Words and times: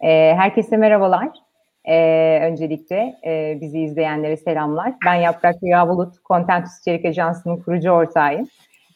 E, 0.00 0.34
herkese 0.36 0.76
merhabalar. 0.76 1.28
E, 1.84 2.40
öncelikle 2.42 3.14
e, 3.26 3.58
bizi 3.60 3.80
izleyenlere 3.80 4.36
selamlar. 4.36 4.94
Ben 5.06 5.14
Yaprak 5.14 5.54
Rüya 5.62 5.88
Bulut, 5.88 6.14
Contentus 6.24 6.80
İçerik 6.80 7.04
Ajansı'nın 7.04 7.56
kurucu 7.56 7.90
ortağıyım. 7.90 8.48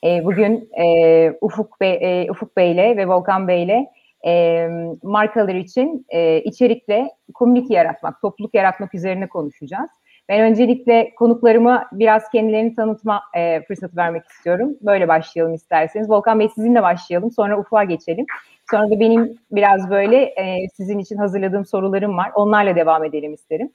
E, 0.04 0.24
bugün 0.24 0.70
e, 0.84 1.30
Ufuk 1.40 1.80
Bey, 1.80 1.98
e, 2.00 2.30
Ufuk 2.30 2.56
Bey'le 2.56 2.96
ve 2.96 3.08
Volkan 3.08 3.48
Bey'le 3.48 3.86
e, 4.26 4.68
markalar 5.02 5.54
için 5.54 6.06
e, 6.08 6.40
içerikle 6.40 7.10
community 7.34 7.74
yaratmak, 7.74 8.20
topluluk 8.20 8.54
yaratmak 8.54 8.94
üzerine 8.94 9.28
konuşacağız. 9.28 9.90
Ben 10.28 10.40
öncelikle 10.40 11.14
konuklarıma 11.14 11.86
biraz 11.92 12.30
kendilerini 12.30 12.74
tanıtma 12.74 13.22
e, 13.36 13.62
fırsatı 13.62 13.96
vermek 13.96 14.26
istiyorum. 14.26 14.76
Böyle 14.80 15.08
başlayalım 15.08 15.54
isterseniz. 15.54 16.10
Volkan 16.10 16.40
Bey 16.40 16.48
sizinle 16.48 16.82
başlayalım. 16.82 17.30
Sonra 17.30 17.58
Ufuk'a 17.58 17.84
geçelim. 17.84 18.26
Sonra 18.72 18.90
da 18.90 19.00
benim 19.00 19.38
biraz 19.50 19.90
böyle 19.90 20.16
e, 20.16 20.68
sizin 20.76 20.98
için 20.98 21.16
hazırladığım 21.16 21.66
sorularım 21.66 22.16
var. 22.16 22.30
Onlarla 22.34 22.76
devam 22.76 23.04
edelim 23.04 23.34
isterim. 23.34 23.70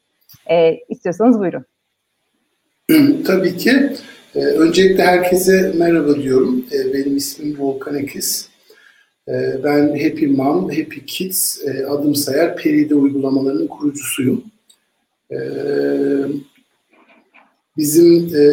E, 0.49 0.79
istiyorsanız 0.89 1.39
buyurun. 1.39 1.65
Tabii 3.25 3.57
ki. 3.57 3.71
Ee, 4.35 4.39
öncelikle 4.39 5.03
herkese 5.03 5.73
merhaba 5.77 6.15
diyorum. 6.15 6.65
Ee, 6.71 6.93
benim 6.93 7.17
ismim 7.17 7.55
Volkan 7.59 7.95
Ekiz. 7.95 8.49
Ee, 9.27 9.63
ben 9.63 9.87
Happy 9.87 10.25
Mom, 10.25 10.63
Happy 10.63 10.99
Kids, 11.07 11.67
e, 11.67 11.85
adım 11.85 12.15
sayar 12.15 12.55
Peride 12.55 12.95
uygulamalarının 12.95 13.67
kurucusuyum. 13.67 14.43
Ee, 15.31 15.37
bizim 17.77 18.35
e, 18.35 18.45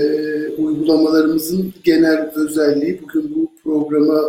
uygulamalarımızın 0.48 1.74
genel 1.84 2.30
özelliği 2.34 3.02
bugün 3.02 3.34
bu 3.34 3.50
programa 3.62 4.20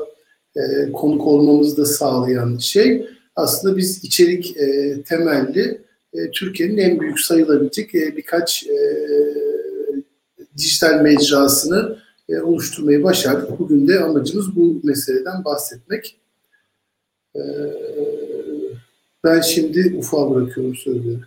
e, 0.56 0.92
konuk 0.92 1.28
olmamızı 1.28 1.78
da 1.78 1.86
sağlayan 1.86 2.58
şey 2.58 3.10
aslında 3.36 3.78
biz 3.78 4.04
içerik 4.04 4.58
e, 4.58 5.02
temelli 5.04 5.82
e, 6.14 6.32
Türkiye'nin 6.32 6.78
en 6.78 7.00
büyük 7.00 7.20
sayılabilecek 7.20 7.96
e, 7.96 8.18
birkaç 8.18 8.68
e, 8.68 8.78
dijital 10.58 11.02
mecrasını 11.02 11.98
e, 12.30 12.40
oluşturmayı 12.40 13.04
başardık. 13.04 13.60
Bugün 13.60 13.88
de 13.88 14.00
amacımız 14.00 14.56
bu 14.56 14.82
meseleden 14.84 15.46
bahsetmek. 15.46 16.18
E, 17.36 17.42
ben 19.24 19.42
şimdi 19.42 19.96
Ufuk'a 19.98 20.36
bırakıyorum 20.36 20.76
sözleri. 20.76 21.20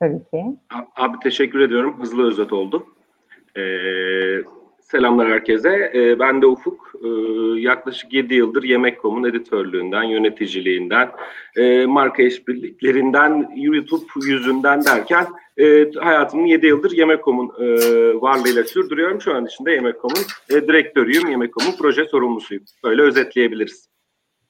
Tabii 0.00 0.18
ki. 0.18 0.58
Abi 0.96 1.16
teşekkür 1.22 1.60
ediyorum. 1.60 2.02
Hızlı 2.02 2.28
özet 2.28 2.52
oldu. 2.52 2.86
Ee, 3.56 4.42
selamlar 4.82 5.28
herkese. 5.28 5.92
Ee, 5.94 6.18
ben 6.18 6.42
de 6.42 6.46
Ufuk. 6.46 6.93
Ee, 7.04 7.08
yaklaşık 7.60 8.12
7 8.12 8.34
yıldır 8.34 8.62
Yemek.com'un 8.62 9.28
editörlüğünden, 9.28 10.02
yöneticiliğinden, 10.02 11.10
e, 11.56 11.86
marka 11.86 12.22
işbirliklerinden, 12.22 13.52
YouTube 13.56 14.04
yüzünden 14.26 14.84
derken 14.84 15.26
e, 15.56 15.90
hayatımın 15.92 16.46
7 16.46 16.66
yıldır 16.66 16.92
Yemek.com'un 16.92 17.52
e, 17.60 17.66
varlığıyla 18.20 18.64
sürdürüyorum. 18.64 19.20
Şu 19.20 19.34
an 19.34 19.46
içinde 19.46 19.72
Yemek.com'un 19.72 20.56
e, 20.56 20.68
direktörüyüm, 20.68 21.30
Yemek.com'un 21.30 21.76
proje 21.78 22.04
sorumlusuyum. 22.04 22.64
Böyle 22.84 23.02
özetleyebiliriz. 23.02 23.94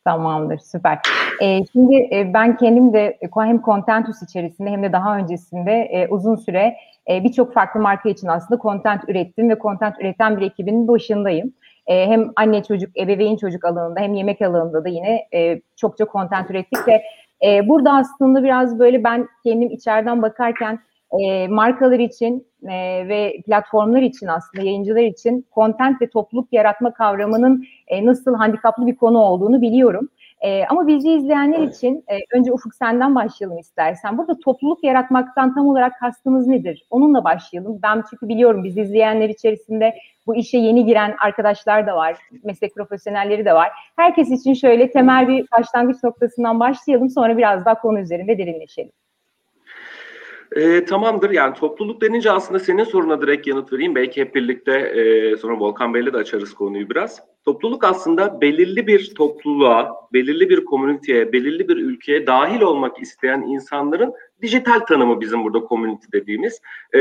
Tamamdır, 0.04 0.58
süper. 0.58 0.98
Ee, 1.42 1.60
şimdi 1.72 1.96
e, 1.96 2.30
ben 2.34 2.56
kendim 2.56 2.92
de 2.92 3.18
hem 3.34 3.62
Contentus 3.62 4.22
içerisinde 4.22 4.70
hem 4.70 4.82
de 4.82 4.92
daha 4.92 5.18
öncesinde 5.18 5.72
e, 5.72 6.08
uzun 6.08 6.36
süre 6.36 6.76
e, 7.10 7.24
birçok 7.24 7.54
farklı 7.54 7.80
marka 7.80 8.08
için 8.08 8.26
aslında 8.26 8.60
content 8.60 9.08
ürettim 9.08 9.50
ve 9.50 9.58
content 9.62 10.00
üreten 10.00 10.36
bir 10.36 10.46
ekibin 10.46 10.88
başındayım. 10.88 11.52
E, 11.86 12.06
hem 12.06 12.30
anne 12.36 12.62
çocuk, 12.62 12.98
ebeveyn 12.98 13.36
çocuk 13.36 13.64
alanında 13.64 14.00
hem 14.00 14.14
yemek 14.14 14.42
alanında 14.42 14.84
da 14.84 14.88
yine 14.88 15.28
e, 15.34 15.60
çokça 15.76 16.06
content 16.12 16.50
ürettik 16.50 16.88
ve 16.88 17.02
e, 17.46 17.68
burada 17.68 17.92
aslında 17.92 18.44
biraz 18.44 18.78
böyle 18.78 19.04
ben 19.04 19.28
kendim 19.44 19.70
içeriden 19.70 20.22
bakarken 20.22 20.78
e, 21.20 21.48
markalar 21.48 21.98
için 21.98 22.46
e, 22.62 23.08
ve 23.08 23.42
platformlar 23.46 24.02
için 24.02 24.26
aslında 24.26 24.64
yayıncılar 24.64 25.02
için 25.02 25.46
content 25.54 26.02
ve 26.02 26.10
topluluk 26.10 26.52
yaratma 26.52 26.94
kavramının 26.94 27.64
e, 27.86 28.06
nasıl 28.06 28.34
handikaplı 28.34 28.86
bir 28.86 28.96
konu 28.96 29.18
olduğunu 29.18 29.62
biliyorum. 29.62 30.08
E, 30.44 30.64
ama 30.68 30.86
bizi 30.86 31.10
izleyenler 31.10 31.58
için 31.58 32.04
e, 32.08 32.18
önce 32.38 32.52
Ufuk 32.52 32.74
senden 32.74 33.14
başlayalım 33.14 33.58
istersen. 33.58 34.18
Burada 34.18 34.38
topluluk 34.38 34.84
yaratmaktan 34.84 35.54
tam 35.54 35.66
olarak 35.66 36.00
kastımız 36.00 36.46
nedir? 36.46 36.86
Onunla 36.90 37.24
başlayalım. 37.24 37.78
Ben 37.82 38.04
çünkü 38.10 38.28
biliyorum 38.28 38.64
bizi 38.64 38.80
izleyenler 38.80 39.28
içerisinde 39.28 39.94
bu 40.26 40.36
işe 40.36 40.58
yeni 40.58 40.84
giren 40.86 41.14
arkadaşlar 41.20 41.86
da 41.86 41.96
var, 41.96 42.16
meslek 42.42 42.74
profesyonelleri 42.74 43.44
de 43.44 43.52
var. 43.52 43.70
Herkes 43.96 44.30
için 44.30 44.54
şöyle 44.54 44.90
temel 44.90 45.28
bir 45.28 45.46
başlangıç 45.58 46.04
noktasından 46.04 46.60
başlayalım. 46.60 47.10
Sonra 47.10 47.38
biraz 47.38 47.64
daha 47.64 47.80
konu 47.80 48.00
üzerinde 48.00 48.38
derinleşelim. 48.38 48.92
E, 50.56 50.84
tamamdır 50.84 51.30
yani 51.30 51.54
topluluk 51.54 52.00
denince 52.00 52.30
aslında 52.30 52.58
senin 52.58 52.84
soruna 52.84 53.22
direkt 53.22 53.46
yanıt 53.46 53.72
vereyim. 53.72 53.94
Belki 53.94 54.20
hep 54.20 54.34
birlikte 54.34 54.72
e, 54.72 55.36
sonra 55.36 55.60
Volkan 55.60 55.94
Bey'le 55.94 56.12
de 56.12 56.16
açarız 56.16 56.54
konuyu 56.54 56.90
biraz. 56.90 57.33
Topluluk 57.44 57.84
aslında 57.84 58.40
belirli 58.40 58.86
bir 58.86 59.14
topluluğa, 59.14 59.94
belirli 60.12 60.48
bir 60.48 60.64
komüniteye, 60.64 61.32
belirli 61.32 61.68
bir 61.68 61.76
ülkeye 61.76 62.26
dahil 62.26 62.60
olmak 62.60 63.02
isteyen 63.02 63.42
insanların 63.42 64.14
dijital 64.42 64.80
tanımı 64.80 65.20
bizim 65.20 65.44
burada 65.44 65.68
community 65.68 66.06
dediğimiz. 66.12 66.60
E, 66.92 66.98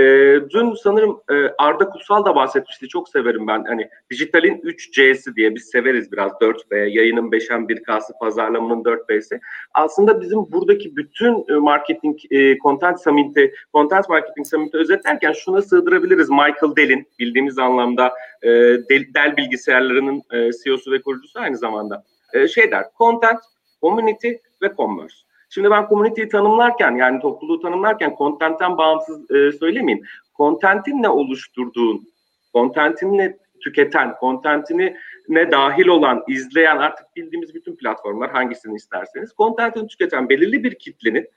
dün 0.50 0.74
sanırım 0.84 1.20
e, 1.30 1.34
Arda 1.58 1.90
Kutsal 1.90 2.26
da 2.26 2.36
bahsetmişti. 2.36 2.88
Çok 2.88 3.10
severim 3.10 3.48
ben. 3.48 3.64
Hani 3.64 3.90
dijitalin 4.12 4.62
3C'si 4.62 5.36
diye 5.36 5.56
biz 5.56 5.64
severiz 5.64 6.12
biraz 6.12 6.32
4B, 6.32 6.90
yayının 6.90 7.32
5'en 7.32 7.62
1K'sı, 7.68 8.14
pazarlamanın 8.20 8.84
4B'si. 8.84 9.40
Aslında 9.74 10.22
bizim 10.22 10.40
buradaki 10.52 10.96
bütün 10.96 11.46
e, 11.50 11.54
marketing, 11.54 12.20
e, 12.32 12.58
content 12.58 13.02
summit'i, 13.02 13.54
content 13.74 14.10
marketing 14.10 14.48
summit'i 14.48 14.78
özetlerken 14.78 15.34
şuna 15.34 15.62
sığdırabiliriz. 15.62 16.30
Michael 16.30 16.76
Dell'in 16.78 17.08
bildiğimiz 17.20 17.60
anlamda 17.60 18.14
e, 18.42 18.50
Dell, 18.90 19.14
Dell 19.16 19.38
bilgisayarlarının 19.38 20.24
e, 20.34 20.52
CEO'su 20.64 20.92
ve 20.92 21.02
kurucusu 21.02 21.40
aynı 21.40 21.58
zamanda. 21.58 22.04
E, 22.34 22.48
şey 22.48 22.72
der, 22.72 22.86
content, 22.98 23.40
community 23.82 24.30
ve 24.62 24.76
commerce. 24.78 25.16
Şimdi 25.50 25.72
ben 25.72 25.88
community'yi 25.90 26.30
tanımlarken 26.30 26.96
yani 26.96 27.22
topluluğu 27.22 27.60
tanımlarken 27.60 28.16
content'ten 28.18 28.78
bağımsız 28.78 29.32
e, 29.32 29.52
söylemeyeyim. 29.52 30.06
Content'in 30.38 31.04
ne 31.04 31.10
oluşturduğun, 31.10 32.08
content'in 32.54 33.18
ne 33.18 33.38
tüketen, 33.64 34.16
content'ini 34.20 34.98
ne 35.30 35.52
dahil 35.52 35.88
olan, 35.88 36.24
izleyen 36.28 36.78
artık 36.78 37.16
bildiğimiz 37.16 37.56
bütün 37.56 37.76
platformlar 37.76 38.32
hangisini 38.32 38.76
isterseniz 38.76 39.32
content'ini 39.38 39.88
tüketen 39.88 40.30
belirli 40.30 40.64
bir 40.64 40.76
kitlenin 40.76 41.30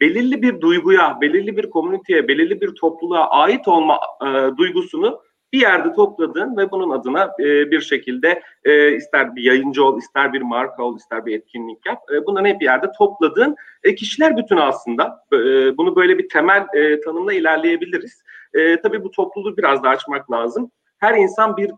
belirli 0.00 0.42
bir 0.42 0.60
duyguya, 0.60 1.18
belirli 1.20 1.56
bir 1.56 1.70
komüniteye, 1.70 2.28
belirli 2.28 2.60
bir 2.60 2.74
topluluğa 2.74 3.30
ait 3.30 3.68
olma 3.68 4.00
e, 4.22 4.56
duygusunu 4.56 5.20
bir 5.54 5.60
yerde 5.60 5.92
topladığın 5.92 6.56
ve 6.56 6.70
bunun 6.70 6.90
adına 6.90 7.32
e, 7.40 7.70
bir 7.70 7.80
şekilde 7.80 8.42
e, 8.64 8.96
ister 8.96 9.36
bir 9.36 9.42
yayıncı 9.42 9.84
ol, 9.84 9.98
ister 9.98 10.32
bir 10.32 10.42
marka 10.42 10.82
ol, 10.82 10.96
ister 10.96 11.26
bir 11.26 11.36
etkinlik 11.36 11.86
yap. 11.86 11.98
E, 12.12 12.26
bunların 12.26 12.48
hep 12.48 12.60
bir 12.60 12.64
yerde 12.64 12.92
topladığın 12.98 13.56
e, 13.82 13.94
kişiler 13.94 14.36
bütünü 14.36 14.60
aslında. 14.60 15.24
E, 15.32 15.36
bunu 15.76 15.96
böyle 15.96 16.18
bir 16.18 16.28
temel 16.28 16.66
e, 16.74 17.00
tanımla 17.00 17.32
ilerleyebiliriz. 17.32 18.22
E, 18.54 18.80
tabii 18.80 19.04
bu 19.04 19.10
topluluğu 19.10 19.56
biraz 19.56 19.82
daha 19.82 19.92
açmak 19.92 20.30
lazım. 20.30 20.70
Her 20.98 21.14
insan 21.14 21.56
bir 21.56 21.70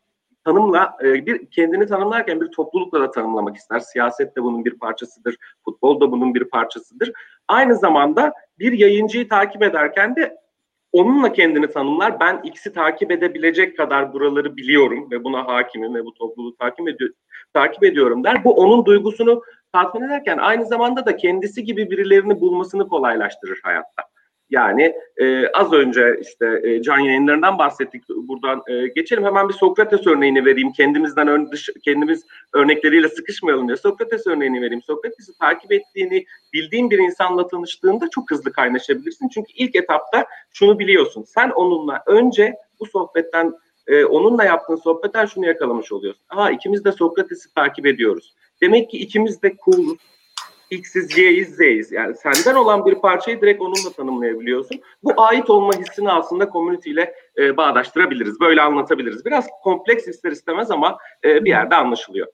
tanımla 0.45 0.97
e, 1.05 1.27
bir 1.27 1.51
kendini 1.51 1.87
tanımlarken 1.87 2.41
bir 2.41 2.49
toplulukla 2.49 3.01
da 3.01 3.11
tanımlamak 3.11 3.57
ister. 3.57 3.79
Siyaset 3.79 4.37
de 4.37 4.43
bunun 4.43 4.65
bir 4.65 4.79
parçasıdır, 4.79 5.37
futbol 5.65 6.01
da 6.01 6.13
bunun 6.13 6.35
bir 6.35 6.45
parçasıdır. 6.45 7.13
Aynı 7.49 7.77
zamanda 7.77 8.33
bir 8.59 8.73
yayıncıyı 8.73 9.29
takip 9.29 9.63
ederken 9.63 10.17
de 10.17 10.37
onunla 10.97 11.33
kendini 11.33 11.71
tanımlar. 11.71 12.21
Ben 12.21 12.41
X'i 12.45 12.73
takip 12.73 13.11
edebilecek 13.11 13.77
kadar 13.77 14.13
buraları 14.13 14.57
biliyorum 14.57 15.11
ve 15.11 15.25
buna 15.25 15.47
hakimim 15.47 15.95
ve 15.95 16.05
bu 16.05 16.15
topluluğu 16.15 16.57
takip, 16.57 16.89
ediyor, 16.89 17.11
takip 17.53 17.85
ediyorum 17.85 18.25
der. 18.25 18.45
Bu 18.45 18.55
onun 18.55 18.85
duygusunu 18.85 19.43
tatmin 19.73 20.03
ederken 20.03 20.39
aynı 20.39 20.67
zamanda 20.67 21.07
da 21.07 21.17
kendisi 21.17 21.65
gibi 21.65 21.91
birilerini 21.91 22.41
bulmasını 22.41 22.89
kolaylaştırır 22.89 23.61
hayatta. 23.63 24.03
Yani 24.51 24.95
e, 25.17 25.49
az 25.49 25.73
önce 25.73 26.19
işte 26.21 26.61
e, 26.63 26.83
can 26.83 26.99
yayınlarından 26.99 27.59
bahsettik. 27.59 28.03
Buradan 28.09 28.63
e, 28.69 28.87
geçelim 28.87 29.25
hemen 29.25 29.49
bir 29.49 29.55
Sokrates 29.55 30.07
örneğini 30.07 30.45
vereyim. 30.45 30.73
Kendimizden 30.73 31.29
ön, 31.29 31.51
dış, 31.51 31.71
kendimiz 31.85 32.23
örnekleriyle 32.55 33.09
sıkışmayalım 33.09 33.69
diye. 33.69 33.77
Sokrates 33.77 34.27
örneğini 34.27 34.63
vereyim. 34.63 34.83
Sokrates'i 34.83 35.39
takip 35.39 35.73
ettiğini 35.73 36.25
bildiğin 36.53 36.91
bir 36.91 36.99
insanla 36.99 37.49
tanıştığında 37.49 38.11
çok 38.11 38.31
hızlı 38.31 38.53
kaynaşabilirsin. 38.53 39.29
Çünkü 39.29 39.53
ilk 39.57 39.77
etapta 39.77 40.27
şunu 40.53 40.79
biliyorsun. 40.79 41.25
Sen 41.27 41.51
onunla 41.51 42.03
önce 42.07 42.55
bu 42.81 42.87
sohbetten 42.87 43.53
e, 43.87 44.05
onunla 44.05 44.45
yaptığın 44.45 44.77
sohbetten 44.77 45.27
şunu 45.27 45.47
yakalamış 45.47 45.93
oluyorsun. 45.93 46.23
Aa 46.29 46.51
ikimiz 46.51 46.85
de 46.85 46.93
Sokrates'i 46.93 47.55
takip 47.55 47.87
ediyoruz. 47.87 48.35
Demek 48.63 48.91
ki 48.91 48.99
ikimiz 48.99 49.43
de 49.43 49.55
cool'uz 49.65 49.99
X'iz, 50.71 51.19
Y'yiz, 51.19 51.57
Z'yiz. 51.57 51.93
Yani 51.93 52.15
senden 52.17 52.55
olan 52.55 52.87
bir 52.87 52.95
parçayı 52.95 53.41
direkt 53.41 53.63
onunla 53.63 53.93
tanımlayabiliyorsun. 53.97 54.81
Bu 55.03 55.13
ait 55.17 55.51
olma 55.51 55.73
hissini 55.73 56.11
aslında 56.11 56.51
community 56.51 56.91
ile 56.91 57.15
e, 57.39 57.57
bağdaştırabiliriz. 57.57 58.41
Böyle 58.41 58.63
anlatabiliriz. 58.63 59.25
Biraz 59.25 59.47
kompleks 59.63 60.09
ister 60.09 60.33
istemez 60.33 60.71
ama 60.71 60.99
e, 61.25 61.45
bir 61.45 61.51
yerde 61.51 61.75
anlaşılıyor. 61.75 62.27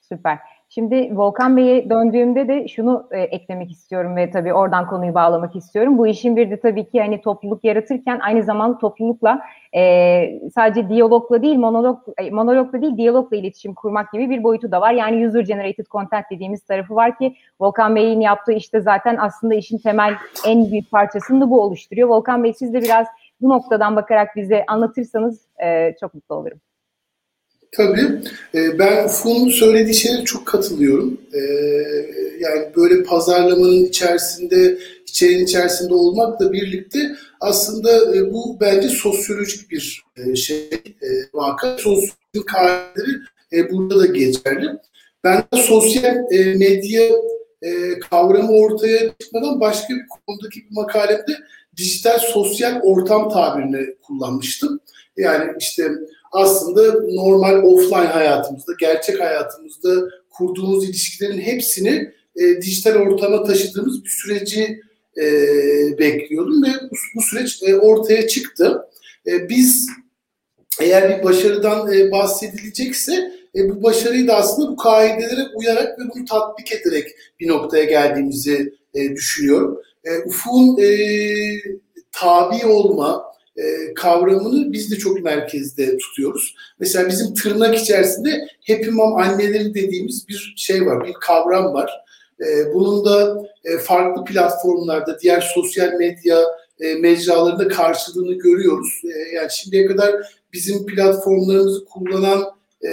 Süper. 0.00 0.38
Şimdi 0.74 1.16
Volkan 1.16 1.56
Bey'e 1.56 1.90
döndüğümde 1.90 2.48
de 2.48 2.68
şunu 2.68 3.08
e, 3.10 3.20
eklemek 3.20 3.70
istiyorum 3.70 4.16
ve 4.16 4.30
tabii 4.30 4.54
oradan 4.54 4.86
konuyu 4.86 5.14
bağlamak 5.14 5.56
istiyorum. 5.56 5.98
Bu 5.98 6.06
işin 6.06 6.36
bir 6.36 6.50
de 6.50 6.60
tabii 6.60 6.90
ki 6.90 7.00
hani 7.00 7.20
topluluk 7.20 7.64
yaratırken 7.64 8.18
aynı 8.18 8.42
zamanda 8.42 8.78
toplulukla 8.78 9.40
e, 9.74 10.40
sadece 10.54 10.88
diyalogla 10.88 11.42
değil, 11.42 11.56
monolog, 11.56 11.98
e, 12.18 12.30
monologla 12.30 12.82
değil, 12.82 12.96
diyalogla 12.96 13.36
iletişim 13.36 13.74
kurmak 13.74 14.12
gibi 14.12 14.30
bir 14.30 14.42
boyutu 14.42 14.70
da 14.70 14.80
var. 14.80 14.92
Yani 14.92 15.26
user 15.26 15.40
generated 15.40 15.86
content 15.86 16.24
dediğimiz 16.30 16.62
tarafı 16.62 16.94
var 16.94 17.18
ki 17.18 17.34
Volkan 17.60 17.96
Bey'in 17.96 18.20
yaptığı 18.20 18.52
işte 18.52 18.80
zaten 18.80 19.16
aslında 19.16 19.54
işin 19.54 19.78
temel 19.78 20.14
en 20.46 20.70
büyük 20.70 20.90
parçasını 20.90 21.40
da 21.40 21.50
bu 21.50 21.60
oluşturuyor. 21.62 22.08
Volkan 22.08 22.44
Bey 22.44 22.52
siz 22.52 22.74
de 22.74 22.82
biraz 22.82 23.06
bu 23.40 23.48
noktadan 23.48 23.96
bakarak 23.96 24.36
bize 24.36 24.64
anlatırsanız 24.66 25.46
e, 25.64 25.94
çok 26.00 26.14
mutlu 26.14 26.34
olurum. 26.34 26.60
Tabii. 27.76 28.20
E, 28.54 28.78
ben 28.78 29.04
Ufuk'un 29.04 29.48
söylediği 29.48 29.94
şeylere 29.94 30.24
çok 30.24 30.46
katılıyorum. 30.46 31.20
E, 31.32 31.40
yani 32.40 32.66
böyle 32.76 33.02
pazarlamanın 33.02 33.84
içerisinde, 33.86 34.78
içeriğin 35.06 35.44
içerisinde 35.44 35.94
olmakla 35.94 36.52
birlikte 36.52 36.98
aslında 37.40 38.16
e, 38.16 38.32
bu 38.32 38.56
bence 38.60 38.88
sosyolojik 38.88 39.70
bir 39.70 40.04
şey, 40.36 40.70
vaka. 41.34 41.78
Sosyolojik 41.78 42.46
kaideleri 42.46 43.70
burada 43.70 43.98
da 43.98 44.06
geçerli. 44.06 44.68
Ben 45.24 45.44
sosyal 45.54 46.16
medya 46.56 47.02
kavramı 48.10 48.52
ortaya 48.52 49.12
çıkmadan 49.18 49.60
başka 49.60 49.94
bir 49.94 50.02
konudaki 50.26 50.60
bir 50.60 50.74
makalemde 50.74 51.32
dijital 51.76 52.18
sosyal 52.18 52.80
ortam 52.80 53.30
tabirini 53.30 53.94
kullanmıştım. 54.02 54.80
Yani 55.16 55.52
işte 55.60 55.88
aslında 56.32 57.00
normal 57.10 57.62
offline 57.62 58.06
hayatımızda, 58.06 58.72
gerçek 58.80 59.20
hayatımızda 59.20 60.08
kurduğumuz 60.30 60.84
ilişkilerin 60.84 61.40
hepsini 61.40 62.12
e, 62.36 62.62
dijital 62.62 62.94
ortama 62.94 63.44
taşıdığımız 63.44 64.04
bir 64.04 64.10
süreci 64.10 64.80
e, 65.16 65.24
bekliyordum 65.98 66.62
ve 66.62 66.68
bu, 66.90 66.94
bu 67.16 67.22
süreç 67.22 67.62
e, 67.62 67.76
ortaya 67.76 68.28
çıktı. 68.28 68.88
E, 69.26 69.48
biz 69.48 69.88
eğer 70.80 71.18
bir 71.18 71.24
başarıdan 71.24 71.92
e, 71.92 72.10
bahsedilecekse 72.10 73.32
e, 73.56 73.70
bu 73.70 73.82
başarıyı 73.82 74.28
da 74.28 74.36
aslında 74.36 74.70
bu 74.70 74.76
kaidelere 74.76 75.46
uyarak 75.54 75.98
ve 75.98 76.02
bunu 76.14 76.24
tatbik 76.24 76.72
ederek 76.72 77.08
bir 77.40 77.48
noktaya 77.48 77.84
geldiğimizi 77.84 78.74
e, 78.94 79.16
düşünüyorum. 79.16 79.80
E, 80.04 80.18
Ufuk'un 80.18 80.78
e, 80.82 80.96
tabi 82.12 82.66
olma, 82.66 83.31
e, 83.56 83.94
kavramını 83.94 84.72
biz 84.72 84.90
de 84.90 84.96
çok 84.96 85.22
merkezde 85.22 85.96
tutuyoruz. 85.96 86.54
Mesela 86.78 87.08
bizim 87.08 87.34
tırnak 87.34 87.78
içerisinde 87.78 88.48
Happy 88.68 88.90
Mom 88.90 89.16
anneleri 89.16 89.74
dediğimiz 89.74 90.28
bir 90.28 90.54
şey 90.56 90.86
var, 90.86 91.06
bir 91.06 91.12
kavram 91.12 91.74
var. 91.74 91.90
E, 92.40 92.74
bunun 92.74 93.04
da 93.04 93.46
e, 93.64 93.78
farklı 93.78 94.24
platformlarda, 94.24 95.20
diğer 95.20 95.52
sosyal 95.54 95.92
medya 95.92 96.38
e, 96.80 96.94
mecralarında 96.94 97.68
karşılığını 97.68 98.34
görüyoruz. 98.34 99.02
E, 99.04 99.34
yani 99.34 99.48
şimdiye 99.52 99.86
kadar 99.86 100.14
bizim 100.52 100.86
platformlarımızı 100.86 101.84
kullanan 101.84 102.44
e, 102.86 102.92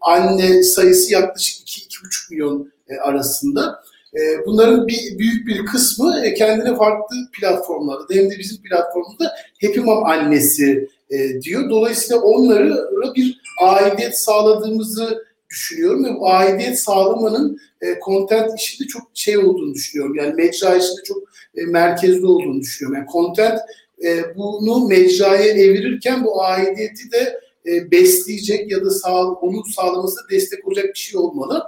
anne 0.00 0.62
sayısı 0.62 1.12
yaklaşık 1.12 1.68
2-2,5 1.68 2.30
milyon 2.30 2.72
e, 2.88 2.96
arasında. 2.96 3.82
E, 4.14 4.46
bunların 4.46 4.88
bir 4.88 5.18
büyük 5.18 5.46
bir 5.46 5.66
kısmı 5.66 6.20
e, 6.24 6.34
kendine 6.34 6.76
farklı 6.76 7.16
platformlarda, 7.40 8.14
hem 8.14 8.30
de 8.30 8.38
bizim 8.38 8.62
platformumuzda 8.62 9.32
Happy 9.62 9.80
annesi 10.04 10.88
e, 11.10 11.42
diyor. 11.42 11.70
Dolayısıyla 11.70 12.22
onlara 12.22 13.14
bir 13.14 13.40
aidiyet 13.60 14.18
sağladığımızı 14.18 15.24
düşünüyorum 15.50 16.04
ve 16.04 16.14
bu 16.14 16.30
aidiyet 16.30 16.78
sağlamanın 16.78 17.58
e, 17.80 17.86
content 18.04 18.60
işinde 18.60 18.88
çok 18.88 19.02
şey 19.14 19.38
olduğunu 19.38 19.74
düşünüyorum. 19.74 20.14
Yani 20.14 20.34
mecra 20.34 20.76
işinde 20.76 21.02
çok 21.04 21.22
e, 21.56 21.62
merkezli 21.66 22.26
olduğunu 22.26 22.60
düşünüyorum. 22.60 22.98
Yani 22.98 23.12
content 23.12 23.58
e, 24.04 24.36
bunu 24.36 24.88
mecraya 24.88 25.52
evirirken 25.52 26.24
bu 26.24 26.42
aidiyeti 26.42 27.12
de 27.12 27.40
e, 27.66 27.90
besleyecek 27.90 28.72
ya 28.72 28.84
da 28.84 28.90
sağ, 28.90 29.26
onu 29.26 29.64
sağlamasına 29.64 30.30
destek 30.30 30.68
olacak 30.68 30.86
bir 30.94 30.98
şey 30.98 31.20
olmalı. 31.20 31.64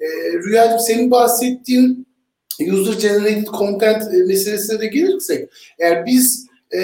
E, 0.00 0.06
Rüyacığım 0.32 0.78
senin 0.78 1.10
bahsettiğin 1.10 2.06
user 2.60 2.92
generated 2.92 3.46
content 3.58 4.14
e, 4.14 4.16
meselesine 4.16 4.80
de 4.80 4.86
gelirsek 4.86 5.48
eğer 5.78 6.06
biz 6.06 6.46
e, 6.72 6.80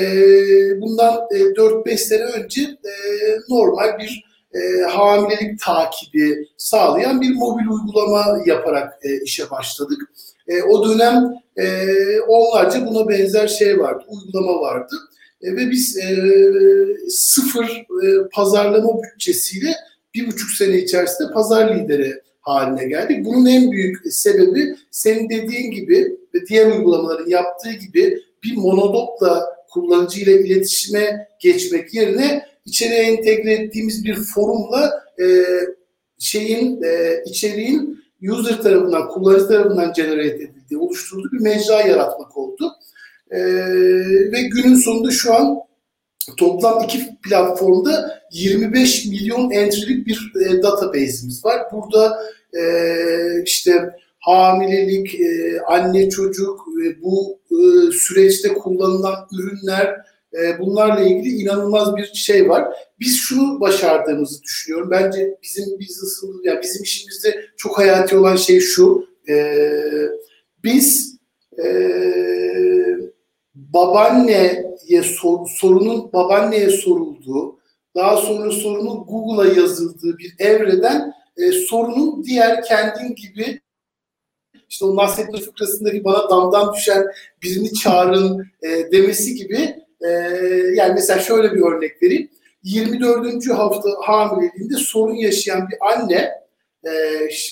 bundan 0.81 1.15
e, 1.31 1.39
4-5 1.39 1.97
sene 1.97 2.23
önce 2.23 2.63
e, 2.63 2.93
normal 3.49 3.99
bir 3.99 4.25
e, 4.55 4.83
hamilelik 4.83 5.61
takibi 5.61 6.49
sağlayan 6.57 7.21
bir 7.21 7.35
mobil 7.35 7.67
uygulama 7.67 8.39
yaparak 8.47 8.99
e, 9.03 9.23
işe 9.25 9.51
başladık. 9.51 9.99
E, 10.49 10.63
o 10.63 10.89
dönem 10.89 11.35
e, 11.57 11.87
onlarca 12.21 12.87
buna 12.87 13.09
benzer 13.09 13.49
şey 13.49 13.79
vardı, 13.79 14.05
uygulama 14.09 14.61
vardı. 14.61 14.95
E, 15.43 15.53
ve 15.57 15.71
biz 15.71 15.99
e, 15.99 16.17
sıfır 17.09 17.65
e, 18.05 18.29
pazarlama 18.33 19.03
bütçesiyle 19.03 19.75
bir 20.15 20.27
buçuk 20.27 20.51
sene 20.51 20.79
içerisinde 20.79 21.33
pazar 21.33 21.75
lideri 21.75 22.21
haline 22.43 22.89
geldik. 22.89 23.25
Bunun 23.25 23.47
en 23.47 23.73
büyük 23.73 24.13
sebebi 24.13 24.77
senin 24.91 25.29
dediğin 25.29 25.71
gibi 25.71 26.17
ve 26.35 26.47
diğer 26.47 26.67
uygulamaların 26.67 27.31
yaptığı 27.31 27.73
gibi 27.73 28.23
bir 28.45 28.57
monodokla 28.57 29.57
kullanıcı 29.71 30.21
ile 30.21 30.45
iletişime 30.45 31.29
geçmek 31.41 31.95
yerine 31.95 32.47
içeriye 32.67 33.03
entegre 33.03 33.53
ettiğimiz 33.53 34.05
bir 34.05 34.15
forumla 34.15 35.05
e, 35.21 35.27
şeyin 36.19 36.83
e, 36.83 37.23
içeriğin 37.27 38.03
user 38.31 38.63
tarafından, 38.63 39.09
kullanıcı 39.09 39.49
tarafından 39.49 39.93
generate 39.93 40.45
edildiği, 40.45 40.79
oluşturduğu 40.79 41.33
bir 41.33 41.41
mecra 41.41 41.81
yaratmak 41.81 42.37
oldu. 42.37 42.73
E, 43.31 43.41
ve 44.33 44.43
günün 44.43 44.75
sonunda 44.75 45.11
şu 45.11 45.35
an 45.35 45.59
toplam 46.37 46.85
iki 46.85 47.01
platformda 47.23 48.23
25 48.33 49.07
milyon 49.07 49.51
entry'lik 49.51 50.07
bir 50.07 50.33
e, 50.47 50.63
database'imiz 50.63 51.45
var. 51.45 51.63
Burada 51.73 52.23
e, 52.59 52.63
işte 53.45 53.91
hamilelik, 54.19 55.21
e, 55.21 55.61
anne 55.61 56.11
çocuk, 56.11 56.61
e, 56.85 57.03
bu 57.03 57.39
e, 57.51 57.91
süreçte 57.93 58.49
kullanılan 58.49 59.29
ürünler, 59.33 59.97
e, 60.35 60.59
bunlarla 60.59 61.01
ilgili 61.01 61.29
inanılmaz 61.29 61.97
bir 61.97 62.11
şey 62.15 62.49
var. 62.49 62.65
Biz 63.01 63.17
şunu 63.17 63.61
başardığımızı 63.61 64.43
düşünüyorum. 64.43 64.91
Bence 64.91 65.39
bizim 65.43 65.65
business'ımız, 65.65 66.37
yani 66.45 66.61
bizim 66.63 66.83
işimizde 66.83 67.45
çok 67.57 67.79
hayati 67.79 68.17
olan 68.17 68.37
şey 68.37 68.61
şu. 68.61 69.07
E, 69.29 69.57
biz 70.65 71.17
e, 71.65 71.69
babaanneye 73.55 74.77
sor, 75.03 75.47
sorunun 75.47 76.13
babaanneye 76.13 76.71
sorulduğu, 76.71 77.59
daha 77.95 78.17
sonra 78.17 78.51
sorunun 78.51 79.05
Google'a 79.05 79.61
yazıldığı 79.61 80.19
bir 80.19 80.35
evreden 80.39 81.13
e, 81.37 81.53
sorunun 81.53 82.25
diğer 82.25 82.63
kendin 82.65 83.15
gibi 83.15 83.61
işte 84.69 84.85
o 84.85 84.97
Nasrettin 84.97 85.39
fıkrasındaki 85.39 86.05
bana 86.05 86.31
damdan 86.31 86.75
düşen 86.75 87.07
birini 87.43 87.73
çağırın 87.73 88.47
e, 88.63 88.93
demesi 88.93 89.35
gibi 89.35 89.85
e, 90.01 90.09
yani 90.75 90.93
mesela 90.95 91.21
şöyle 91.21 91.53
bir 91.53 91.61
örnek 91.61 92.03
vereyim. 92.03 92.31
24. 92.63 93.51
hafta 93.51 93.91
hamileliğinde 94.03 94.75
sorun 94.77 95.15
yaşayan 95.15 95.69
bir 95.69 95.77
anne 95.93 96.31
e, 96.85 96.91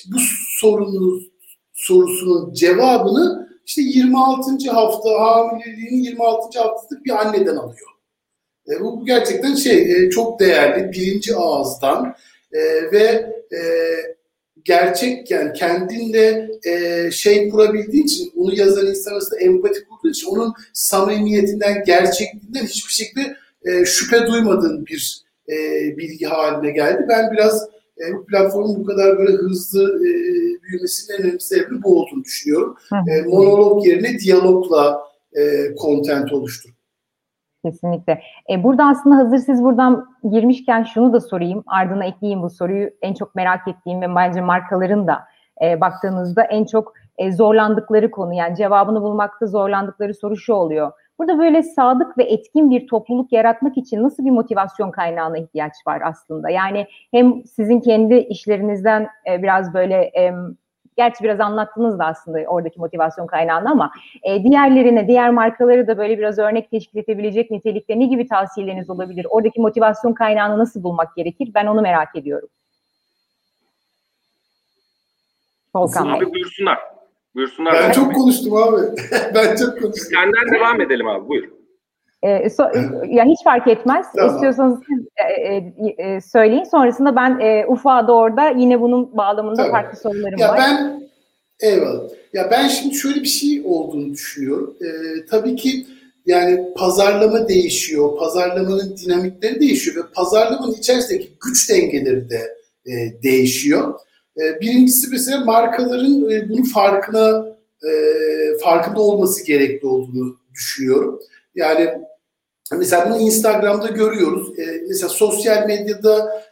bu 0.06 0.18
sorunun 0.60 1.32
sorusunun 1.72 2.52
cevabını 2.52 3.49
işte 3.70 3.82
26. 3.82 4.70
hafta 4.70 5.10
hamileliğinin 5.20 6.02
26. 6.02 6.58
haftasında 6.58 7.04
bir 7.04 7.10
anneden 7.10 7.56
alıyor. 7.56 7.90
E, 8.70 8.80
bu 8.80 9.06
gerçekten 9.06 9.54
şey 9.54 10.06
e, 10.06 10.10
çok 10.10 10.40
değerli 10.40 10.92
birinci 10.92 11.36
ağızdan 11.36 12.14
e, 12.52 12.60
ve 12.92 13.32
e, 13.52 13.60
gerçek 14.64 15.30
yani 15.30 15.52
kendinle 15.52 16.50
e, 16.64 17.10
şey 17.10 17.48
kurabildiği 17.48 18.04
için 18.04 18.32
onu 18.36 18.54
yazan 18.54 18.86
insan 18.86 19.12
arasında 19.12 19.40
empati 19.40 19.84
kurduğu 19.84 20.10
için 20.10 20.26
onun 20.26 20.54
samimiyetinden, 20.72 21.84
gerçekliğinden 21.86 22.66
hiçbir 22.66 22.92
şekilde 22.92 23.36
e, 23.64 23.84
şüphe 23.84 24.26
duymadığın 24.26 24.86
bir 24.86 25.22
e, 25.48 25.56
bilgi 25.96 26.26
haline 26.26 26.70
geldi. 26.70 27.06
Ben 27.08 27.32
biraz 27.32 27.68
e, 28.00 28.14
bu 28.14 28.26
platformun 28.26 28.76
bu 28.80 28.84
kadar 28.84 29.18
böyle 29.18 29.32
hızlı 29.32 29.84
e, 29.84 30.10
büyümesinin 30.62 31.18
en 31.18 31.24
önemli 31.24 31.40
sebebi 31.40 31.82
bu 31.82 32.00
olduğunu 32.00 32.24
düşünüyorum. 32.24 32.76
E, 32.92 33.22
monolog 33.22 33.86
yerine 33.86 34.18
diyalogla 34.18 35.00
e, 35.32 35.74
content 35.82 36.32
oluştur. 36.32 36.70
Kesinlikle. 37.64 38.20
E, 38.50 38.64
burada 38.64 38.84
aslında 38.84 39.16
hazır 39.16 39.38
siz 39.38 39.62
buradan 39.62 40.06
girmişken 40.30 40.82
şunu 40.82 41.12
da 41.12 41.20
sorayım. 41.20 41.62
Ardına 41.66 42.04
ekleyeyim 42.04 42.42
bu 42.42 42.50
soruyu. 42.50 42.90
En 43.02 43.14
çok 43.14 43.34
merak 43.34 43.68
ettiğim 43.68 44.00
ve 44.00 44.14
bence 44.16 44.40
markaların 44.40 45.06
da 45.06 45.20
e, 45.64 45.80
baktığınızda 45.80 46.42
en 46.42 46.64
çok 46.64 46.94
e, 47.18 47.32
zorlandıkları 47.32 48.10
konu 48.10 48.34
yani 48.34 48.56
cevabını 48.56 49.02
bulmakta 49.02 49.46
zorlandıkları 49.46 50.14
soru 50.14 50.36
şu 50.36 50.52
oluyor. 50.52 50.92
Burada 51.20 51.38
böyle 51.38 51.62
sadık 51.62 52.18
ve 52.18 52.24
etkin 52.24 52.70
bir 52.70 52.86
topluluk 52.86 53.32
yaratmak 53.32 53.76
için 53.76 54.02
nasıl 54.02 54.24
bir 54.24 54.30
motivasyon 54.30 54.90
kaynağına 54.90 55.38
ihtiyaç 55.38 55.72
var 55.86 56.02
aslında? 56.04 56.50
Yani 56.50 56.86
hem 57.10 57.44
sizin 57.44 57.80
kendi 57.80 58.14
işlerinizden 58.14 59.08
e, 59.30 59.42
biraz 59.42 59.74
böyle 59.74 59.94
e, 59.96 60.32
Gerçi 60.96 61.24
biraz 61.24 61.40
anlattınız 61.40 61.98
da 61.98 62.06
aslında 62.06 62.38
oradaki 62.38 62.80
motivasyon 62.80 63.26
kaynağını 63.26 63.70
ama 63.70 63.90
e, 64.22 64.44
diğerlerine, 64.44 65.08
diğer 65.08 65.30
markaları 65.30 65.86
da 65.86 65.98
böyle 65.98 66.18
biraz 66.18 66.38
örnek 66.38 66.70
teşkil 66.70 66.98
edebilecek 66.98 67.50
nitelikte 67.50 67.98
ne 67.98 68.06
gibi 68.06 68.28
tavsiyeleriniz 68.28 68.90
olabilir? 68.90 69.26
Oradaki 69.30 69.60
motivasyon 69.60 70.12
kaynağını 70.12 70.58
nasıl 70.58 70.82
bulmak 70.82 71.16
gerekir? 71.16 71.50
Ben 71.54 71.66
onu 71.66 71.82
merak 71.82 72.16
ediyorum. 72.16 72.48
Volkan 75.74 76.08
Abi 76.08 76.34
buyursunlar. 76.34 76.78
Buyursunlar. 77.34 77.74
Ben 77.74 77.92
çok 77.92 78.14
konuştum 78.14 78.56
abi. 78.56 78.86
ben 79.34 79.56
çok 79.56 79.82
konuştum. 79.82 80.08
Senden 80.14 80.54
devam 80.54 80.80
edelim 80.80 81.08
abi 81.08 81.28
buyur. 81.28 81.48
E, 82.22 82.50
so, 82.50 82.62
ya 83.08 83.24
hiç 83.24 83.44
fark 83.44 83.68
etmez. 83.68 84.06
Tamam. 84.16 84.34
İstiyorsanız 84.34 84.80
siz 84.88 85.06
e, 85.16 85.54
e, 85.54 85.74
e, 85.98 86.20
söyleyin. 86.20 86.64
Sonrasında 86.64 87.16
ben 87.16 87.40
e, 87.40 87.66
da 87.86 88.12
orada 88.12 88.48
yine 88.50 88.80
bunun 88.80 89.16
bağlamında 89.16 89.56
tamam. 89.56 89.70
farklı 89.70 89.98
sorularım 89.98 90.38
ya 90.38 90.48
var. 90.48 90.58
Ben 90.58 91.02
eyvallah. 91.60 92.10
Ya 92.32 92.48
ben 92.50 92.68
şimdi 92.68 92.94
şöyle 92.94 93.20
bir 93.20 93.28
şey 93.28 93.62
olduğunu 93.64 94.12
düşünüyorum. 94.12 94.76
E, 94.80 94.88
tabii 95.30 95.56
ki 95.56 95.86
yani 96.26 96.74
pazarlama 96.76 97.48
değişiyor, 97.48 98.18
pazarlamanın 98.18 98.96
dinamikleri 98.96 99.60
değişiyor 99.60 99.96
ve 99.96 100.08
pazarlamanın 100.14 100.72
içerisindeki 100.72 101.30
güç 101.46 101.70
dengeleri 101.70 102.30
de 102.30 102.56
e, 102.86 103.22
değişiyor. 103.22 103.94
E, 104.40 104.60
birincisi 104.60 105.10
mesela 105.10 105.44
markaların 105.44 106.30
e, 106.30 106.48
bunun 106.48 106.62
farkına 106.62 107.46
e, 107.84 107.92
farkında 108.62 109.00
olması 109.00 109.46
gerekli 109.46 109.86
olduğunu 109.86 110.36
düşünüyorum. 110.54 111.20
Yani 111.54 111.90
Mesela 112.78 113.10
bunu 113.10 113.18
Instagram'da 113.18 113.86
görüyoruz. 113.86 114.58
E, 114.58 114.84
mesela 114.88 115.08
sosyal 115.08 115.66
medyada 115.66 116.42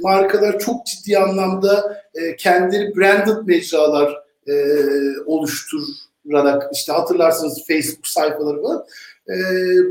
markalar 0.00 0.58
çok 0.58 0.86
ciddi 0.86 1.18
anlamda 1.18 2.02
e, 2.14 2.36
kendileri 2.36 2.96
branded 2.96 3.46
mecralar 3.46 4.22
oluşturarak 5.26 6.70
işte 6.72 6.92
hatırlarsınız 6.92 7.66
Facebook 7.68 8.06
sayfaları 8.06 8.62
falan 8.62 8.84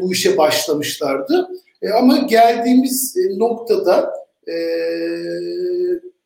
bu 0.02 0.14
işe 0.14 0.38
başlamışlardı. 0.38 1.48
Ama 1.98 2.18
geldiğimiz 2.18 3.16
noktada 3.38 4.14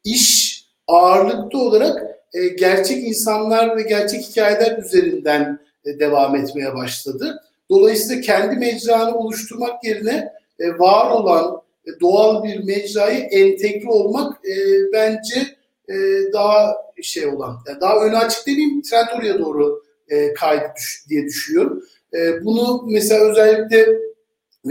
iş 0.04 0.45
ağırlıklı 0.88 1.60
olarak 1.60 2.04
e, 2.34 2.48
gerçek 2.48 3.08
insanlar 3.08 3.78
ve 3.78 3.82
gerçek 3.82 4.22
hikayeler 4.22 4.78
üzerinden 4.78 5.60
e, 5.86 6.00
devam 6.00 6.36
etmeye 6.36 6.76
başladı. 6.76 7.44
Dolayısıyla 7.70 8.22
kendi 8.22 8.56
mecranı 8.56 9.18
oluşturmak 9.18 9.84
yerine 9.84 10.34
e, 10.60 10.80
var 10.80 11.12
olan 11.12 11.62
e, 11.88 12.00
doğal 12.00 12.44
bir 12.44 12.64
mecrayı 12.64 13.20
entegre 13.20 13.90
olmak 13.90 14.46
e, 14.46 14.54
bence 14.94 15.40
e, 15.90 15.94
daha 16.34 16.76
şey 17.02 17.28
olan, 17.28 17.58
yani 17.68 17.82
daha 17.82 18.06
öne 18.06 18.18
açık 18.18 18.48
demeyeyim, 18.48 18.82
trend 18.82 19.08
oraya 19.20 19.40
doğru 19.40 19.84
e, 20.10 20.34
kaydı 20.34 20.66
düş, 20.78 21.06
diye 21.10 21.26
düşünüyorum. 21.26 21.84
E, 22.14 22.46
bunu 22.46 22.84
mesela 22.88 23.32
özellikle 23.32 23.88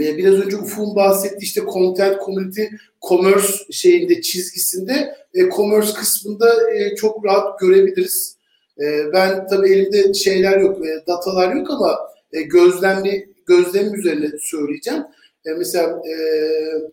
e, 0.01 0.17
biraz 0.17 0.33
önce 0.33 0.57
Ufuk'un 0.57 0.95
bahsettiği 0.95 1.41
işte 1.41 1.61
content, 1.73 2.21
community, 2.25 2.63
commerce 3.09 3.47
şeyinde 3.71 4.21
çizgisinde 4.21 5.15
e, 5.33 5.49
commerce 5.49 5.93
kısmında 5.93 6.71
e, 6.73 6.95
çok 6.95 7.25
rahat 7.25 7.59
görebiliriz. 7.59 8.37
E, 8.81 9.13
ben 9.13 9.47
tabii 9.47 9.69
elimde 9.69 10.13
şeyler 10.13 10.59
yok, 10.59 10.87
e, 10.87 11.07
datalar 11.07 11.55
yok 11.55 11.71
ama 11.71 11.99
e, 12.33 12.41
gözlemli 12.41 13.29
gözlemim 13.45 13.95
üzerine 13.95 14.27
söyleyeceğim. 14.41 15.03
E, 15.45 15.51
mesela 15.57 15.89
e, 15.89 16.15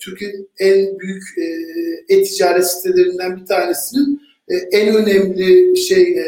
Türkiye'nin 0.01 0.51
en 0.59 0.99
büyük 0.99 1.23
e, 1.39 1.45
e-ticaret 2.15 2.67
sitelerinden 2.67 3.37
bir 3.37 3.47
tanesinin 3.47 4.23
e, 4.49 4.55
en 4.57 4.95
önemli 4.95 5.77
şey 5.77 6.03
e, 6.03 6.25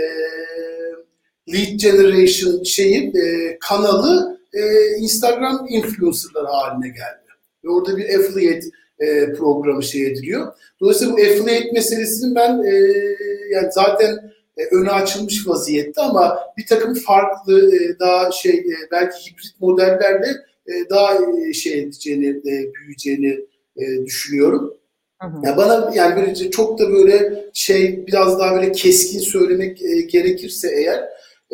lead 1.53 1.81
generation 1.81 2.63
şeyi 2.63 3.13
e, 3.17 3.59
kanalı 3.61 4.34
e, 4.55 4.97
Instagram 4.99 5.67
influencerları 5.69 6.47
haline 6.47 6.89
geldi. 6.89 7.25
Ve 7.65 7.69
orada 7.69 7.97
bir 7.97 8.19
affiliate 8.19 8.67
e, 8.99 9.33
programı 9.33 9.83
şey 9.83 10.07
ediliyor. 10.07 10.53
Dolayısıyla 10.81 11.13
bu 11.13 11.17
affiliate 11.17 11.73
meselesinin 11.73 12.35
ben 12.35 12.63
e, 12.63 12.75
yani 13.51 13.69
zaten 13.73 14.35
e, 14.57 14.65
öne 14.77 14.91
açılmış 14.91 15.49
vaziyette 15.49 16.01
ama 16.01 16.39
bir 16.59 16.67
takım 16.67 16.95
farklı 16.95 17.77
e, 17.77 17.99
daha 17.99 18.33
şey 18.33 18.53
e, 18.53 18.91
belki 18.91 19.17
hibrit 19.17 19.61
modellerle 19.61 20.29
daha 20.91 21.19
şey 21.53 21.81
edeceğini, 21.81 22.45
büyüyeceğini 22.75 23.41
düşünüyorum. 24.07 24.75
Hı 25.21 25.27
hı. 25.27 25.47
Ya 25.47 25.57
bana 25.57 25.93
yani 25.95 26.17
böyle 26.17 26.51
çok 26.51 26.79
da 26.79 26.93
böyle 26.93 27.45
şey 27.55 28.07
biraz 28.07 28.39
daha 28.39 28.55
böyle 28.55 28.73
keskin 28.73 29.19
söylemek 29.19 29.79
gerekirse 30.11 30.69
eğer 30.75 31.05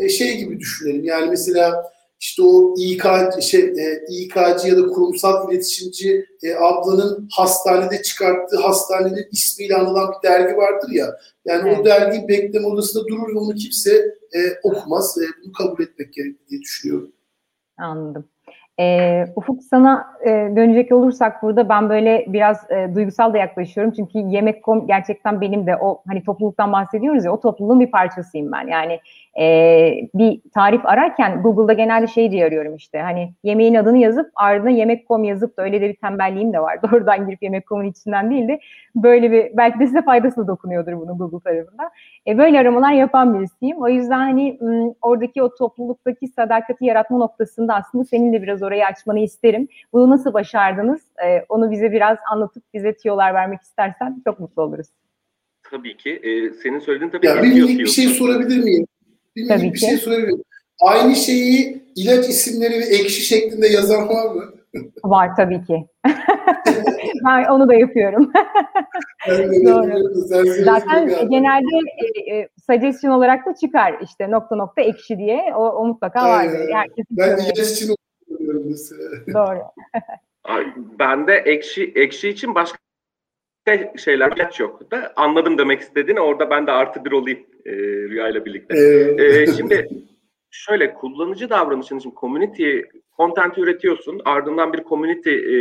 şey 0.09 0.37
gibi 0.37 0.61
düşünelim. 0.61 1.04
Yani 1.04 1.30
mesela 1.30 1.92
işte 2.21 2.43
o 2.43 2.75
İK 2.79 3.05
şey 3.41 3.61
e, 3.61 4.05
İK'cı 4.09 4.69
ya 4.69 4.77
da 4.77 4.87
kurumsal 4.87 5.50
iletişimci 5.53 6.27
e, 6.43 6.55
ablanın 6.55 7.29
hastanede 7.33 8.03
çıkarttığı 8.03 8.61
hastanenin 8.61 9.27
ismiyle 9.33 9.77
anılan 9.77 10.12
bir 10.12 10.29
dergi 10.29 10.57
vardır 10.57 10.91
ya. 10.93 11.07
Yani 11.45 11.69
evet. 11.69 11.79
o 11.81 11.85
dergi 11.85 12.29
bekleme 12.29 12.67
odasında 12.67 13.09
durur 13.09 13.35
ve 13.35 13.39
onu 13.39 13.55
kimse 13.55 13.91
e, 14.33 14.41
okumaz. 14.62 15.19
E, 15.19 15.25
bunu 15.45 15.53
kabul 15.53 15.83
etmek 15.83 16.12
gerekli 16.12 16.49
diye 16.50 16.61
düşünüyorum. 16.61 17.12
Anladım. 17.79 18.29
E, 18.81 19.25
Ufuk 19.37 19.62
sana 19.62 20.07
e, 20.25 20.29
dönecek 20.29 20.93
olursak 20.93 21.43
burada 21.43 21.69
ben 21.69 21.91
böyle 21.91 22.25
biraz 22.29 22.71
e, 22.71 22.95
duygusal 22.95 23.33
da 23.33 23.39
yaklaşıyorum. 23.39 23.93
Çünkü 23.97 24.19
Yemek.com 24.19 24.87
gerçekten 24.87 25.41
benim 25.41 25.67
de 25.67 25.77
o 25.77 26.03
hani 26.09 26.25
topluluktan 26.25 26.73
bahsediyoruz 26.73 27.25
ya 27.25 27.33
o 27.33 27.41
topluluğun 27.41 27.81
bir 27.81 27.91
parçasıyım 27.91 28.53
ben. 28.53 28.67
Yani 28.67 29.00
e, 29.38 30.08
bir 30.14 30.40
tarif 30.54 30.87
ararken 30.87 31.42
Google'da 31.42 31.72
genelde 31.72 32.06
şey 32.06 32.30
diye 32.30 32.46
arıyorum 32.46 32.76
işte 32.76 32.99
hani 32.99 33.34
yemeğin 33.42 33.75
adını 33.75 33.99
yazıp 33.99 34.30
ardına 34.34 34.70
Yemek.com 34.70 35.25
yazıp 35.25 35.56
da 35.56 35.62
öyle 35.62 35.80
de 35.80 35.88
bir 35.88 35.96
tembelliğim 35.96 36.52
de 36.52 36.60
var. 36.60 36.82
Doğrudan 36.82 37.26
girip 37.26 37.42
Yemek.com'un 37.42 37.84
içinden 37.84 38.30
değil 38.30 38.49
de 38.49 38.60
böyle 38.94 39.32
bir 39.32 39.56
belki 39.56 39.78
de 39.78 39.87
size 39.87 40.02
faydası 40.02 40.46
dokunuyordur 40.46 40.92
bunun 40.92 41.18
Google 41.18 41.40
tarafından. 41.40 41.90
E, 42.26 42.38
böyle 42.38 42.60
aramalar 42.60 42.92
yapan 42.92 43.38
birisiyim. 43.38 43.76
O 43.76 43.88
yüzden 43.88 44.18
hani 44.18 44.58
oradaki 45.02 45.42
o 45.42 45.54
topluluktaki 45.54 46.28
sadakati 46.28 46.84
yaratma 46.84 47.18
noktasında 47.18 47.75
aslında 47.75 48.04
senin 48.04 48.32
de 48.32 48.42
biraz 48.42 48.62
orayı 48.62 48.87
açmanı 48.87 49.20
isterim. 49.20 49.68
Bunu 49.92 50.10
nasıl 50.10 50.32
başardınız? 50.32 51.00
E, 51.26 51.44
onu 51.49 51.70
bize 51.70 51.92
biraz 51.92 52.18
anlatıp 52.32 52.62
bize 52.75 52.94
tiyolar 52.94 53.34
vermek 53.34 53.60
istersen 53.60 54.22
çok 54.25 54.40
mutlu 54.40 54.62
oluruz. 54.62 54.87
Tabii 55.70 55.96
ki. 55.96 56.10
E, 56.10 56.50
senin 56.50 56.78
söylediğin 56.78 57.10
tabii 57.10 57.26
ya, 57.26 57.42
bir 57.42 57.78
bir 57.78 57.87
şey 57.87 58.06
sorabilir 58.06 58.64
miyim? 58.64 58.87
Bir 59.40 59.44
minik 59.44 59.59
tabii 59.59 59.73
bir 59.73 59.78
ki. 59.78 59.87
şey 59.87 59.97
sorabilir 59.97 60.28
miyim? 60.28 60.44
Aynı 60.80 61.16
şeyi 61.16 61.82
ilaç 61.97 62.28
isimleri 62.28 62.80
ve 62.80 62.85
ekşi 62.85 63.20
şeklinde 63.20 63.66
yazan 63.66 64.09
var 64.09 64.35
mı? 64.35 64.44
Var 65.04 65.30
tabii 65.37 65.64
ki. 65.64 65.87
ben 67.26 67.44
onu 67.44 67.68
da 67.68 67.75
yapıyorum. 67.75 68.32
Doğru. 69.64 70.14
Zaten 70.64 71.09
genelde 71.30 71.88
e, 71.99 72.37
e, 72.37 72.49
suggestion 72.66 73.11
olarak 73.11 73.47
da 73.47 73.54
çıkar 73.54 73.94
işte 74.02 74.30
nokta 74.30 74.56
nokta 74.56 74.82
ekşi 74.82 75.18
diye. 75.18 75.52
O, 75.56 75.68
o 75.68 75.87
mutlaka. 75.87 76.42
Herkes 76.73 77.06
ben 77.11 77.37
ilaç 77.37 77.70
için 77.70 77.94
okuyorum 78.30 78.62
mesela. 78.70 79.11
Doğru. 79.35 79.59
ben 80.99 81.26
de 81.26 81.35
ekşi 81.35 81.92
ekşi 81.97 82.28
için 82.28 82.54
başka 82.54 82.78
şeyler 83.97 84.33
ilaç 84.37 84.61
yok 84.61 84.90
da 84.90 85.12
anladım 85.17 85.59
demek 85.59 85.81
istediğini 85.81 86.21
orada 86.21 86.50
ben 86.50 86.67
de 86.67 86.73
artı 86.73 87.05
bir 87.05 87.12
olayım 87.12 87.40
e, 87.64 87.73
Rüya 87.83 88.29
ile 88.29 88.45
birlikte. 88.45 88.79
e, 89.25 89.47
şimdi 89.47 89.88
şöyle 90.50 90.95
kullanıcı 90.95 91.50
davranışının 91.50 91.99
için 91.99 92.14
community 92.21 92.81
content 93.17 93.59
üretiyorsun. 93.59 94.21
Ardından 94.25 94.73
bir 94.73 94.85
community 94.85 95.31
e, 95.31 95.57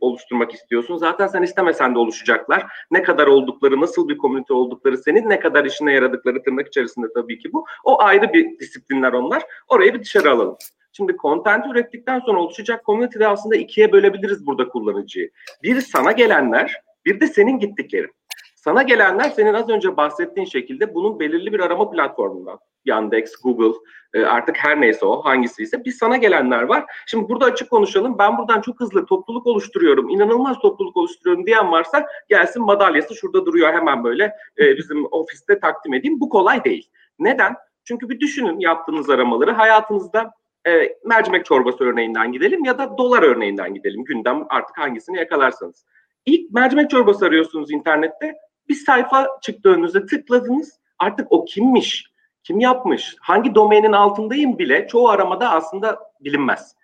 oluşturmak 0.00 0.54
istiyorsun. 0.54 0.96
Zaten 0.96 1.26
sen 1.26 1.42
istemesen 1.42 1.94
de 1.94 1.98
oluşacaklar. 1.98 2.66
Ne 2.90 3.02
kadar 3.02 3.26
oldukları, 3.26 3.80
nasıl 3.80 4.08
bir 4.08 4.18
community 4.18 4.52
oldukları 4.52 4.98
senin, 4.98 5.30
ne 5.30 5.40
kadar 5.40 5.64
işine 5.64 5.92
yaradıkları 5.92 6.42
tırnak 6.42 6.66
içerisinde 6.66 7.06
tabii 7.14 7.38
ki 7.38 7.52
bu. 7.52 7.64
O 7.84 8.02
ayrı 8.02 8.32
bir 8.32 8.58
disiplinler 8.58 9.12
onlar. 9.12 9.42
Orayı 9.68 9.94
bir 9.94 10.00
dışarı 10.00 10.30
alalım. 10.30 10.56
Şimdi 10.92 11.16
content 11.16 11.66
ürettikten 11.66 12.20
sonra 12.20 12.40
oluşacak 12.40 12.84
community'de 12.86 13.28
aslında 13.28 13.56
ikiye 13.56 13.92
bölebiliriz 13.92 14.46
burada 14.46 14.68
kullanıcıyı. 14.68 15.30
Bir 15.62 15.80
sana 15.80 16.12
gelenler, 16.12 16.82
bir 17.06 17.20
de 17.20 17.26
senin 17.26 17.58
gittiklerin. 17.58 18.10
Sana 18.54 18.82
gelenler 18.82 19.30
senin 19.30 19.54
az 19.54 19.68
önce 19.68 19.96
bahsettiğin 19.96 20.46
şekilde 20.46 20.94
bunun 20.94 21.20
belirli 21.20 21.52
bir 21.52 21.60
arama 21.60 21.90
platformundan. 21.90 22.58
Yandex, 22.84 23.36
Google 23.42 23.78
e, 24.14 24.24
artık 24.24 24.56
her 24.56 24.80
neyse 24.80 25.06
o 25.06 25.24
hangisi 25.24 25.62
ise 25.62 25.84
bir 25.84 25.90
sana 25.92 26.16
gelenler 26.16 26.62
var. 26.62 26.84
Şimdi 27.06 27.28
burada 27.28 27.44
açık 27.44 27.70
konuşalım. 27.70 28.18
Ben 28.18 28.38
buradan 28.38 28.60
çok 28.60 28.80
hızlı 28.80 29.06
topluluk 29.06 29.46
oluşturuyorum, 29.46 30.08
inanılmaz 30.08 30.58
topluluk 30.58 30.96
oluşturuyorum 30.96 31.46
diyen 31.46 31.72
varsa 31.72 32.06
gelsin 32.28 32.62
madalyası 32.62 33.14
şurada 33.14 33.46
duruyor 33.46 33.72
hemen 33.72 34.04
böyle 34.04 34.24
e, 34.58 34.76
bizim 34.76 35.06
ofiste 35.10 35.60
takdim 35.60 35.94
edeyim. 35.94 36.20
Bu 36.20 36.28
kolay 36.28 36.64
değil. 36.64 36.90
Neden? 37.18 37.54
Çünkü 37.84 38.08
bir 38.08 38.20
düşünün 38.20 38.60
yaptığınız 38.60 39.10
aramaları 39.10 39.52
hayatınızda 39.52 40.30
E, 40.68 40.96
mercimek 41.04 41.44
çorbası 41.44 41.84
örneğinden 41.84 42.32
gidelim 42.32 42.64
ya 42.64 42.78
da 42.78 42.98
dolar 42.98 43.22
örneğinden 43.22 43.74
gidelim. 43.74 44.04
Gündem 44.04 44.46
artık 44.48 44.78
hangisini 44.78 45.16
yakalarsanız. 45.18 45.84
İlk 46.26 46.50
mercimek 46.50 46.90
çorbası 46.90 47.26
arıyorsunuz 47.26 47.70
internette. 47.70 48.34
Bir 48.68 48.74
sayfa 48.74 49.28
çıktı 49.42 49.68
önünüze 49.68 50.06
tıkladınız. 50.06 50.80
Artık 50.98 51.32
o 51.32 51.44
kimmiş, 51.44 52.10
kim 52.42 52.60
yapmış, 52.60 53.16
hangi 53.20 53.54
domainin 53.54 53.92
altındayım 53.92 54.58
bile 54.58 54.88
çoğu 54.88 55.08
aramada 55.08 55.50
aslında 55.50 55.98
bilinmez. 56.20 56.74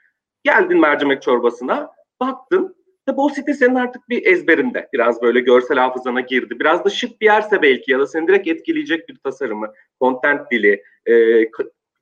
Geldin 0.44 0.80
mercimek 0.80 1.22
çorbasına, 1.22 1.90
baktın. 2.20 2.76
Tabi 3.06 3.20
o 3.20 3.28
site 3.28 3.54
senin 3.54 3.74
artık 3.74 4.08
bir 4.08 4.26
ezberinde. 4.26 4.88
Biraz 4.92 5.22
böyle 5.22 5.40
görsel 5.40 5.78
hafızana 5.78 6.20
girdi. 6.20 6.60
Biraz 6.60 6.84
da 6.84 6.90
şık 6.90 7.20
bir 7.20 7.26
yerse 7.26 7.62
belki 7.62 7.92
ya 7.92 7.98
da 7.98 8.06
seni 8.06 8.28
direkt 8.28 8.48
etkileyecek 8.48 9.08
bir 9.08 9.16
tasarımı, 9.16 9.72
content 10.00 10.50
dili, 10.50 10.82
e, 11.06 11.44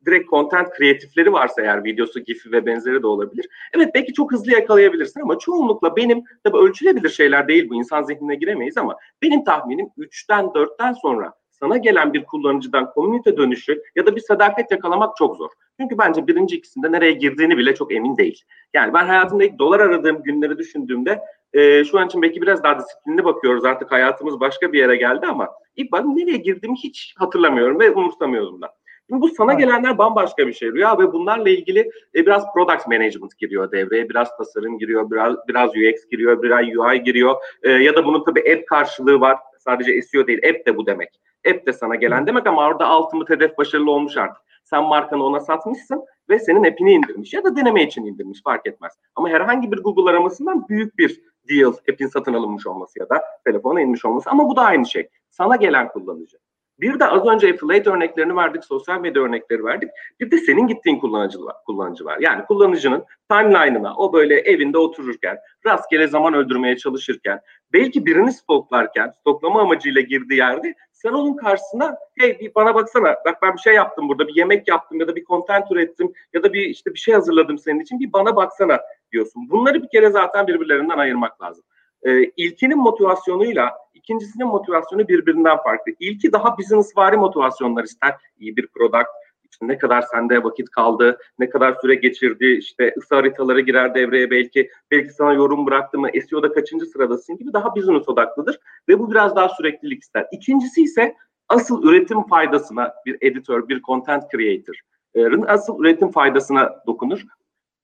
direkt 0.07 0.30
content 0.30 0.71
kreatifleri 0.71 1.33
varsa 1.33 1.62
eğer 1.62 1.85
videosu, 1.85 2.21
gifi 2.21 2.52
ve 2.52 2.66
benzeri 2.66 3.02
de 3.02 3.07
olabilir. 3.07 3.49
Evet 3.75 3.90
belki 3.95 4.12
çok 4.12 4.33
hızlı 4.33 4.52
yakalayabilirsin 4.52 5.21
ama 5.21 5.38
çoğunlukla 5.38 5.97
benim 5.97 6.23
tabi 6.45 6.57
ölçülebilir 6.57 7.09
şeyler 7.09 7.49
değil 7.49 7.71
bu 7.71 7.75
insan 7.75 8.02
zihnine 8.02 8.35
giremeyiz 8.35 8.78
ama 8.78 8.97
benim 9.23 9.45
tahminim 9.45 9.87
3'ten 9.99 10.45
4'ten 10.45 10.92
sonra 10.92 11.33
sana 11.50 11.76
gelen 11.76 12.12
bir 12.12 12.25
kullanıcıdan 12.25 12.90
komünite 12.90 13.37
dönüşü 13.37 13.83
ya 13.97 14.07
da 14.07 14.16
bir 14.16 14.21
sadakat 14.21 14.71
yakalamak 14.71 15.16
çok 15.16 15.37
zor. 15.37 15.50
Çünkü 15.80 15.99
bence 15.99 16.26
birinci 16.26 16.57
ikisinde 16.57 16.92
nereye 16.92 17.12
girdiğini 17.12 17.59
bile 17.59 17.75
çok 17.75 17.92
emin 17.92 18.16
değil. 18.16 18.42
Yani 18.75 18.95
ben 18.95 19.07
hayatımda 19.07 19.45
ilk 19.45 19.59
dolar 19.59 19.80
aradığım 19.80 20.23
günleri 20.23 20.59
düşündüğümde 20.59 21.21
e, 21.52 21.85
şu 21.85 21.99
an 21.99 22.07
için 22.07 22.23
belki 22.23 22.42
biraz 22.42 22.62
daha 22.62 22.78
disiplinli 22.78 23.25
bakıyoruz. 23.25 23.64
Artık 23.64 23.92
hayatımız 23.92 24.40
başka 24.40 24.73
bir 24.73 24.78
yere 24.78 24.97
geldi 24.97 25.26
ama 25.26 25.49
ilk 25.76 25.92
ben 25.92 26.16
nereye 26.16 26.37
girdiğimi 26.37 26.76
hiç 26.76 27.14
hatırlamıyorum 27.19 27.80
ve 27.80 27.90
umursamıyordum 27.90 28.62
da. 28.62 28.75
Şimdi 29.11 29.23
bu 29.23 29.29
sana 29.29 29.52
gelenler 29.55 29.99
bambaşka 29.99 30.47
bir 30.47 30.52
şey 30.52 30.73
Rüya 30.73 30.99
ve 30.99 31.12
bunlarla 31.12 31.49
ilgili 31.49 31.81
e, 32.14 32.26
biraz 32.26 32.52
product 32.55 32.87
management 32.87 33.38
giriyor 33.38 33.73
devreye, 33.73 34.09
biraz 34.09 34.37
tasarım 34.37 34.79
giriyor, 34.79 35.11
biraz 35.11 35.37
biraz 35.49 35.71
UX 35.71 36.07
giriyor, 36.11 36.43
biraz 36.43 36.61
UI 36.61 37.02
giriyor 37.02 37.37
e, 37.62 37.71
ya 37.71 37.97
da 37.97 38.05
bunun 38.05 38.25
tabii 38.25 38.52
app 38.52 38.67
karşılığı 38.67 39.21
var. 39.21 39.38
Sadece 39.59 40.02
SEO 40.02 40.26
değil, 40.26 40.40
app 40.50 40.67
de 40.67 40.76
bu 40.76 40.87
demek. 40.87 41.21
App 41.50 41.67
de 41.67 41.73
sana 41.73 41.95
gelen 41.95 42.26
demek 42.26 42.47
ama 42.47 42.67
orada 42.67 42.99
ultimate 42.99 43.35
hedef 43.35 43.59
başarılı 43.59 43.90
olmuş 43.90 44.17
artık. 44.17 44.43
Sen 44.64 44.85
markanı 44.85 45.25
ona 45.25 45.40
satmışsın 45.40 46.05
ve 46.29 46.38
senin 46.38 46.64
app'ini 46.64 46.93
indirmiş 46.93 47.35
ya 47.35 47.45
da 47.45 47.57
deneme 47.57 47.83
için 47.83 48.07
indirmiş 48.07 48.43
fark 48.43 48.67
etmez. 48.67 48.93
Ama 49.14 49.29
herhangi 49.29 49.73
bir 49.73 49.79
Google 49.79 50.11
aramasından 50.11 50.69
büyük 50.69 50.99
bir 50.99 51.21
deal 51.49 51.73
app'in 51.90 52.07
satın 52.07 52.35
alınmış 52.35 52.67
olması 52.67 52.99
ya 52.99 53.09
da 53.09 53.23
telefona 53.45 53.81
inmiş 53.81 54.05
olması 54.05 54.31
ama 54.31 54.49
bu 54.49 54.57
da 54.57 54.62
aynı 54.62 54.87
şey. 54.87 55.09
Sana 55.31 55.57
gelen 55.57 55.88
kullanıcı. 55.88 56.37
Bir 56.80 57.00
de 57.00 57.06
az 57.06 57.26
önce 57.26 57.52
affiliate 57.52 57.90
örneklerini 57.90 58.37
verdik, 58.37 58.64
sosyal 58.64 59.00
medya 59.00 59.22
örnekleri 59.22 59.64
verdik. 59.64 59.90
Bir 60.20 60.30
de 60.30 60.38
senin 60.38 60.66
gittiğin 60.66 60.99
kullanıcı 60.99 61.44
var. 61.44 61.56
Kullanıcı 61.66 62.04
var. 62.04 62.18
Yani 62.20 62.44
kullanıcının 62.44 63.04
timeline'ına 63.30 63.96
o 63.96 64.12
böyle 64.12 64.40
evinde 64.40 64.78
otururken, 64.78 65.38
rastgele 65.66 66.06
zaman 66.06 66.34
öldürmeye 66.34 66.76
çalışırken, 66.76 67.40
belki 67.72 68.06
birini 68.06 68.32
stoklarken, 68.32 69.10
stoklama 69.20 69.60
amacıyla 69.60 70.00
girdiği 70.00 70.38
yerde 70.38 70.75
sen 70.92 71.12
onun 71.12 71.37
karşısına 71.37 71.96
hey 72.18 72.40
bir 72.40 72.54
bana 72.54 72.75
baksana 72.75 73.16
bak 73.26 73.42
ben 73.42 73.52
bir 73.52 73.58
şey 73.58 73.75
yaptım 73.75 74.08
burada 74.08 74.28
bir 74.28 74.37
yemek 74.37 74.68
yaptım 74.68 75.00
ya 75.00 75.08
da 75.08 75.16
bir 75.16 75.25
content 75.25 75.72
ürettim 75.72 76.12
ya 76.32 76.42
da 76.42 76.52
bir 76.52 76.62
işte 76.62 76.94
bir 76.94 76.99
şey 76.99 77.14
hazırladım 77.14 77.58
senin 77.58 77.80
için 77.80 78.00
bir 78.00 78.12
bana 78.12 78.37
baksana 78.37 78.80
diyorsun. 79.12 79.50
Bunları 79.50 79.82
bir 79.82 79.88
kere 79.88 80.10
zaten 80.10 80.46
birbirlerinden 80.46 80.99
ayırmak 80.99 81.42
lazım. 81.42 81.64
Ee, 82.02 82.25
ilkinin 82.37 82.78
motivasyonuyla 82.78 83.73
ikincisinin 83.95 84.47
motivasyonu 84.47 85.09
birbirinden 85.09 85.57
farklı. 85.57 85.92
İlki 86.00 86.33
daha 86.33 86.59
business 86.59 86.97
vari 86.97 87.16
motivasyonlar 87.16 87.85
ister. 87.85 88.14
İyi 88.38 88.57
bir 88.57 88.66
product, 88.66 89.09
işte 89.50 89.69
ne 89.69 89.78
kadar 89.78 90.02
sende 90.02 90.45
vakit 90.45 90.71
kaldı, 90.71 91.19
ne 91.38 91.50
kadar 91.50 91.76
süre 91.83 91.95
geçirdi, 91.95 92.47
işte 92.47 92.95
ısı 92.99 93.14
haritaları 93.14 93.61
girer 93.61 93.95
devreye 93.95 94.30
belki, 94.30 94.71
belki 94.90 95.12
sana 95.12 95.33
yorum 95.33 95.66
bıraktı 95.66 95.99
mı, 95.99 96.09
SEO'da 96.30 96.52
kaçıncı 96.52 96.87
sıradasın 96.87 97.37
gibi 97.37 97.52
daha 97.52 97.76
business 97.76 98.09
odaklıdır 98.09 98.61
ve 98.88 98.99
bu 98.99 99.11
biraz 99.11 99.37
daha 99.37 99.49
süreklilik 99.49 100.02
ister. 100.02 100.26
İkincisi 100.33 100.83
ise 100.83 101.14
asıl 101.49 101.83
üretim 101.83 102.23
faydasına 102.23 102.95
bir 103.07 103.19
editör, 103.21 103.69
bir 103.69 103.83
content 103.83 104.30
creator'ın 104.30 105.45
asıl 105.49 105.80
üretim 105.80 106.11
faydasına 106.11 106.83
dokunur. 106.87 107.21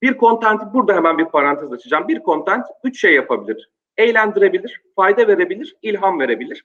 Bir 0.03 0.19
content, 0.19 0.75
burada 0.75 0.95
hemen 0.95 1.19
bir 1.19 1.25
parantez 1.25 1.73
açacağım. 1.73 2.09
Bir 2.09 2.21
content 2.21 2.67
üç 2.85 3.01
şey 3.01 3.15
yapabilir 3.15 3.71
eğlendirebilir, 3.99 4.83
fayda 4.97 5.29
verebilir, 5.29 5.77
ilham 5.83 6.21
verebilir. 6.21 6.65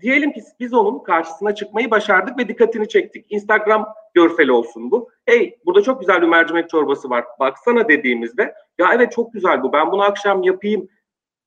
Diyelim 0.00 0.32
ki 0.32 0.40
biz 0.60 0.74
onun 0.74 0.98
karşısına 0.98 1.54
çıkmayı 1.54 1.90
başardık 1.90 2.38
ve 2.38 2.48
dikkatini 2.48 2.88
çektik. 2.88 3.26
Instagram 3.30 3.94
görseli 4.14 4.52
olsun 4.52 4.90
bu. 4.90 5.10
Hey 5.26 5.58
burada 5.66 5.82
çok 5.82 6.00
güzel 6.00 6.22
bir 6.22 6.26
mercimek 6.26 6.70
çorbası 6.70 7.10
var. 7.10 7.24
Baksana 7.40 7.88
dediğimizde 7.88 8.54
ya 8.78 8.92
evet 8.94 9.12
çok 9.12 9.32
güzel 9.32 9.62
bu 9.62 9.72
ben 9.72 9.92
bunu 9.92 10.02
akşam 10.02 10.42
yapayım 10.42 10.88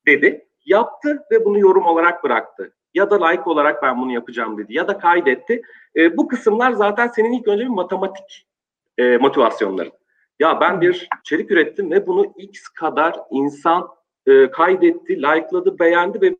dedi. 0.07 0.47
Yaptı 0.65 1.23
ve 1.31 1.45
bunu 1.45 1.59
yorum 1.59 1.85
olarak 1.85 2.23
bıraktı. 2.23 2.73
Ya 2.93 3.09
da 3.09 3.27
like 3.27 3.43
olarak 3.45 3.83
ben 3.83 4.01
bunu 4.01 4.11
yapacağım 4.11 4.57
dedi. 4.57 4.73
Ya 4.73 4.87
da 4.87 4.97
kaydetti. 4.97 5.61
E, 5.95 6.17
bu 6.17 6.27
kısımlar 6.27 6.71
zaten 6.71 7.07
senin 7.07 7.33
ilk 7.33 7.47
önce 7.47 7.63
bir 7.63 7.69
matematik 7.69 8.47
e, 8.97 9.17
motivasyonların. 9.17 9.91
Ya 10.39 10.59
ben 10.59 10.81
bir 10.81 11.09
içerik 11.21 11.51
ürettim 11.51 11.91
ve 11.91 12.07
bunu 12.07 12.33
x 12.37 12.67
kadar 12.67 13.15
insan 13.31 13.87
e, 14.27 14.51
kaydetti, 14.51 15.17
like'ladı, 15.17 15.79
beğendi 15.79 16.21
ve 16.21 16.35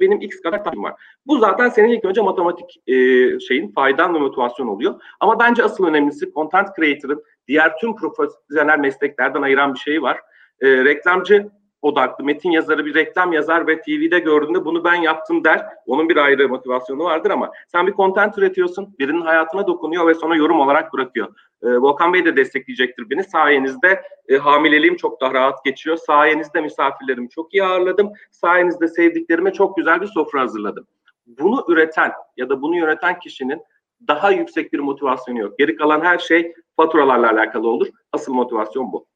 benim 0.00 0.20
x 0.20 0.40
kadar 0.40 0.58
takipçim 0.58 0.84
var. 0.84 0.94
Bu 1.26 1.38
zaten 1.38 1.68
senin 1.68 1.88
ilk 1.88 2.04
önce 2.04 2.20
matematik 2.20 2.82
e, 2.86 2.94
şeyin 3.40 3.72
faydan 3.72 4.14
ve 4.14 4.18
motivasyon 4.18 4.66
oluyor. 4.66 5.00
Ama 5.20 5.38
bence 5.40 5.64
asıl 5.64 5.86
önemlisi 5.86 6.32
content 6.32 6.68
creator'ın 6.76 7.24
diğer 7.48 7.78
tüm 7.78 7.96
profesyonel 7.96 8.78
mesleklerden 8.78 9.42
ayıran 9.42 9.74
bir 9.74 9.78
şey 9.78 10.02
var. 10.02 10.20
E, 10.60 10.84
reklamcı 10.84 11.50
odaklı 11.82 12.24
metin 12.24 12.50
yazarı 12.50 12.86
bir 12.86 12.94
reklam 12.94 13.32
yazar 13.32 13.66
ve 13.66 13.80
TV'de 13.80 14.18
gördüğünde 14.18 14.64
bunu 14.64 14.84
ben 14.84 14.94
yaptım 14.94 15.44
der. 15.44 15.66
Onun 15.86 16.08
bir 16.08 16.16
ayrı 16.16 16.48
motivasyonu 16.48 17.04
vardır 17.04 17.30
ama 17.30 17.50
sen 17.68 17.86
bir 17.86 17.92
content 17.92 18.38
üretiyorsun, 18.38 18.94
birinin 18.98 19.20
hayatına 19.20 19.66
dokunuyor 19.66 20.06
ve 20.06 20.14
sonra 20.14 20.36
yorum 20.36 20.60
olarak 20.60 20.92
bırakıyor. 20.92 21.28
E, 21.62 21.66
Volkan 21.66 22.12
Bey 22.12 22.24
de 22.24 22.36
destekleyecektir 22.36 23.10
beni. 23.10 23.24
Sayenizde 23.24 24.02
e, 24.28 24.36
hamileliğim 24.36 24.96
çok 24.96 25.20
daha 25.20 25.34
rahat 25.34 25.64
geçiyor. 25.64 25.96
Sayenizde 25.96 26.60
misafirlerimi 26.60 27.28
çok 27.28 27.54
iyi 27.54 27.64
ağırladım. 27.64 28.12
Sayenizde 28.30 28.88
sevdiklerime 28.88 29.52
çok 29.52 29.76
güzel 29.76 30.00
bir 30.00 30.06
sofra 30.06 30.40
hazırladım. 30.40 30.86
Bunu 31.26 31.64
üreten 31.68 32.12
ya 32.36 32.48
da 32.48 32.62
bunu 32.62 32.76
yöneten 32.76 33.18
kişinin 33.18 33.62
daha 34.08 34.30
yüksek 34.30 34.72
bir 34.72 34.78
motivasyonu 34.78 35.38
yok. 35.38 35.58
Geri 35.58 35.76
kalan 35.76 36.00
her 36.00 36.18
şey 36.18 36.54
faturalarla 36.76 37.30
alakalı 37.30 37.68
olur. 37.68 37.86
Asıl 38.12 38.34
motivasyon 38.34 38.92
bu. 38.92 39.06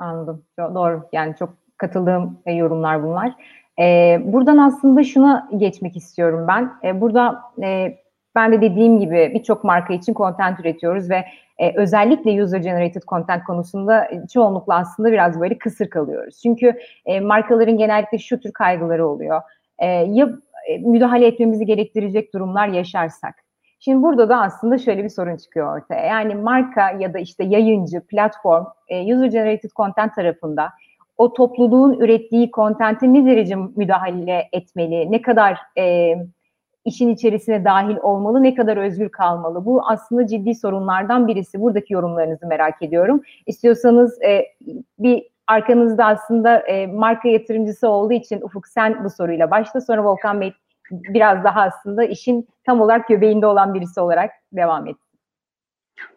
Anladım. 0.00 0.42
Doğru. 0.58 1.08
Yani 1.12 1.34
çok 1.38 1.50
katıldığım 1.76 2.38
e, 2.46 2.52
yorumlar 2.52 3.02
bunlar. 3.02 3.34
Ee, 3.80 4.20
buradan 4.24 4.58
aslında 4.58 5.04
şuna 5.04 5.48
geçmek 5.56 5.96
istiyorum 5.96 6.46
ben. 6.48 6.72
Ee, 6.84 7.00
burada 7.00 7.42
e, 7.62 7.98
ben 8.34 8.52
de 8.52 8.60
dediğim 8.60 9.00
gibi 9.00 9.32
birçok 9.34 9.64
marka 9.64 9.94
için 9.94 10.14
content 10.14 10.60
üretiyoruz 10.60 11.10
ve 11.10 11.24
e, 11.58 11.76
özellikle 11.76 12.42
user 12.42 12.58
generated 12.58 13.02
content 13.02 13.44
konusunda 13.44 14.10
çoğunlukla 14.32 14.74
aslında 14.74 15.12
biraz 15.12 15.40
böyle 15.40 15.58
kısır 15.58 15.90
kalıyoruz. 15.90 16.40
Çünkü 16.42 16.78
e, 17.06 17.20
markaların 17.20 17.78
genellikle 17.78 18.18
şu 18.18 18.40
tür 18.40 18.52
kaygıları 18.52 19.06
oluyor. 19.06 19.42
E, 19.78 19.86
ya 19.86 20.28
e, 20.68 20.78
müdahale 20.78 21.26
etmemizi 21.26 21.66
gerektirecek 21.66 22.34
durumlar 22.34 22.68
yaşarsak 22.68 23.34
Şimdi 23.80 24.02
burada 24.02 24.28
da 24.28 24.40
aslında 24.40 24.78
şöyle 24.78 25.04
bir 25.04 25.08
sorun 25.08 25.36
çıkıyor 25.36 25.76
ortaya. 25.76 26.06
Yani 26.06 26.34
marka 26.34 26.90
ya 26.90 27.14
da 27.14 27.18
işte 27.18 27.44
yayıncı, 27.44 28.00
platform, 28.00 28.64
e, 28.88 29.14
user 29.14 29.26
generated 29.26 29.70
content 29.70 30.14
tarafında 30.14 30.72
o 31.18 31.32
topluluğun 31.32 32.00
ürettiği 32.00 32.50
kontenti 32.50 33.14
ne 33.14 33.26
derece 33.26 33.56
müdahale 33.76 34.48
etmeli, 34.52 35.12
ne 35.12 35.22
kadar 35.22 35.58
e, 35.78 36.14
işin 36.84 37.08
içerisine 37.08 37.64
dahil 37.64 37.96
olmalı, 37.96 38.42
ne 38.42 38.54
kadar 38.54 38.76
özgür 38.76 39.08
kalmalı? 39.08 39.64
Bu 39.64 39.82
aslında 39.88 40.26
ciddi 40.26 40.54
sorunlardan 40.54 41.28
birisi. 41.28 41.60
Buradaki 41.60 41.94
yorumlarınızı 41.94 42.46
merak 42.46 42.82
ediyorum. 42.82 43.22
İstiyorsanız 43.46 44.22
e, 44.22 44.46
bir 44.98 45.26
arkanızda 45.46 46.06
aslında 46.06 46.58
e, 46.58 46.86
marka 46.86 47.28
yatırımcısı 47.28 47.88
olduğu 47.88 48.12
için 48.12 48.40
Ufuk 48.40 48.68
sen 48.68 49.04
bu 49.04 49.10
soruyla 49.10 49.50
başla. 49.50 49.80
Sonra 49.80 50.04
Volkan 50.04 50.40
Bey 50.40 50.52
biraz 50.90 51.44
daha 51.44 51.62
aslında 51.62 52.04
işin 52.04 52.48
tam 52.66 52.80
olarak 52.80 53.08
göbeğinde 53.08 53.46
olan 53.46 53.74
birisi 53.74 54.00
olarak 54.00 54.30
devam 54.52 54.86
et. 54.86 54.96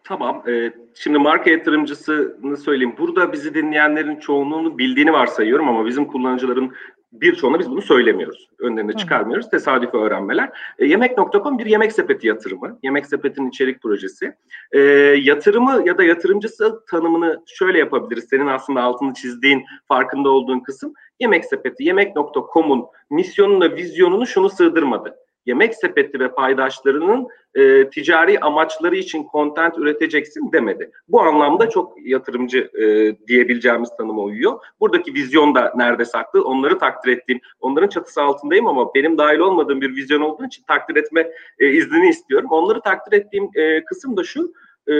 Tamam. 0.04 0.42
E, 0.48 0.72
şimdi 0.94 1.18
marka 1.18 1.50
yatırımcısını 1.50 2.56
söyleyeyim. 2.56 2.94
Burada 2.98 3.32
bizi 3.32 3.54
dinleyenlerin 3.54 4.16
çoğunluğunu 4.16 4.78
bildiğini 4.78 5.12
varsayıyorum 5.12 5.68
ama 5.68 5.86
bizim 5.86 6.04
kullanıcıların 6.04 6.72
birçoğuna 7.20 7.58
biz 7.58 7.70
bunu 7.70 7.82
söylemiyoruz. 7.82 8.48
Önlerine 8.58 8.92
çıkarmıyoruz. 8.92 9.50
Tesadüfi 9.50 9.96
öğrenmeler. 9.96 10.50
E, 10.78 10.86
Yemek.com 10.86 11.58
bir 11.58 11.66
yemek 11.66 11.92
sepeti 11.92 12.26
yatırımı. 12.26 12.78
Yemek 12.82 13.06
sepetinin 13.06 13.48
içerik 13.48 13.82
projesi. 13.82 14.34
E, 14.72 14.78
yatırımı 15.22 15.82
ya 15.86 15.98
da 15.98 16.04
yatırımcısı 16.04 16.84
tanımını 16.90 17.42
şöyle 17.46 17.78
yapabiliriz. 17.78 18.26
Senin 18.30 18.46
aslında 18.46 18.82
altını 18.82 19.14
çizdiğin, 19.14 19.64
farkında 19.88 20.28
olduğun 20.28 20.60
kısım. 20.60 20.94
Yemek 21.20 21.44
sepeti, 21.44 21.84
yemek.com'un 21.84 22.84
misyonunu, 23.10 23.76
vizyonunu 23.76 24.26
şunu 24.26 24.50
sığdırmadı. 24.50 25.23
Yemek 25.46 25.74
sepeti 25.74 26.20
ve 26.20 26.28
paydaşlarının 26.28 27.28
e, 27.54 27.90
ticari 27.90 28.40
amaçları 28.40 28.96
için 28.96 29.26
content 29.32 29.78
üreteceksin 29.78 30.52
demedi. 30.52 30.90
Bu 31.08 31.20
anlamda 31.20 31.70
çok 31.70 32.06
yatırımcı 32.06 32.70
e, 32.74 33.16
diyebileceğimiz 33.26 33.90
tanıma 33.98 34.22
uyuyor. 34.22 34.58
Buradaki 34.80 35.14
vizyon 35.14 35.54
da 35.54 35.72
nerede 35.76 36.04
saklı 36.04 36.44
onları 36.44 36.78
takdir 36.78 37.12
ettiğim, 37.12 37.40
onların 37.60 37.88
çatısı 37.88 38.22
altındayım 38.22 38.66
ama 38.66 38.94
benim 38.94 39.18
dahil 39.18 39.38
olmadığım 39.38 39.80
bir 39.80 39.96
vizyon 39.96 40.20
olduğu 40.20 40.46
için 40.46 40.62
takdir 40.68 40.96
etme 40.96 41.30
e, 41.58 41.68
iznini 41.68 42.08
istiyorum. 42.08 42.48
Onları 42.50 42.80
takdir 42.80 43.18
ettiğim 43.18 43.50
e, 43.54 43.84
kısım 43.84 44.16
da 44.16 44.24
şu, 44.24 44.52
e, 44.88 44.92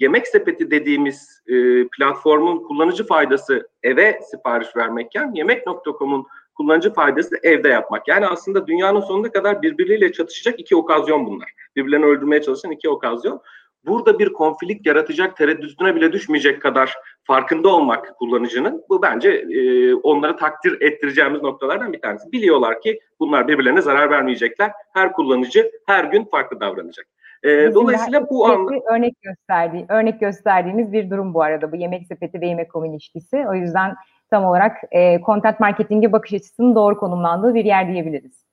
yemek 0.00 0.28
sepeti 0.28 0.70
dediğimiz 0.70 1.42
e, 1.48 1.88
platformun 1.88 2.62
kullanıcı 2.62 3.06
faydası 3.06 3.68
eve 3.82 4.20
sipariş 4.30 4.76
vermekken 4.76 5.32
yemek.com'un 5.34 6.26
kullanıcı 6.56 6.92
faydası 6.92 7.36
evde 7.42 7.68
yapmak. 7.68 8.08
Yani 8.08 8.26
aslında 8.26 8.66
dünyanın 8.66 9.00
sonuna 9.00 9.30
kadar 9.30 9.62
birbirleriyle 9.62 10.12
çatışacak 10.12 10.60
iki 10.60 10.76
okazyon 10.76 11.26
bunlar. 11.26 11.48
Birbirlerini 11.76 12.04
öldürmeye 12.04 12.42
çalışan 12.42 12.70
iki 12.70 12.88
okazyon. 12.88 13.42
Burada 13.86 14.18
bir 14.18 14.32
konflikt 14.32 14.86
yaratacak 14.86 15.36
tereddütüne 15.36 15.94
bile 15.94 16.12
düşmeyecek 16.12 16.62
kadar 16.62 16.94
farkında 17.24 17.68
olmak 17.68 18.16
kullanıcının 18.18 18.84
bu 18.88 19.02
bence 19.02 19.30
e, 19.30 19.94
onlara 19.94 20.36
takdir 20.36 20.80
ettireceğimiz 20.80 21.42
noktalardan 21.42 21.92
bir 21.92 22.00
tanesi. 22.00 22.32
Biliyorlar 22.32 22.80
ki 22.80 23.00
bunlar 23.20 23.48
birbirlerine 23.48 23.82
zarar 23.82 24.10
vermeyecekler. 24.10 24.70
Her 24.94 25.12
kullanıcı 25.12 25.70
her 25.86 26.04
gün 26.04 26.24
farklı 26.24 26.60
davranacak. 26.60 27.06
E, 27.42 27.74
dolayısıyla 27.74 28.30
bu 28.30 28.46
anda 28.46 28.72
örnek 28.94 29.22
gösterdiği, 29.22 29.86
örnek 29.88 30.20
gösterdiğimiz 30.20 30.92
bir 30.92 31.10
durum 31.10 31.34
bu 31.34 31.42
arada 31.42 31.72
bu 31.72 31.76
yemek 31.76 32.06
sepeti 32.06 32.40
ve 32.40 32.46
yemek 32.46 32.72
komün 32.72 32.92
ilişkisi. 32.92 33.44
O 33.48 33.54
yüzden 33.54 33.94
tam 34.30 34.44
olarak 34.44 34.76
e, 34.92 35.20
content 35.20 35.60
marketinge 35.60 36.12
bakış 36.12 36.32
açısının 36.32 36.74
doğru 36.74 36.98
konumlandığı 36.98 37.54
bir 37.54 37.64
yer 37.64 37.92
diyebiliriz. 37.92 38.46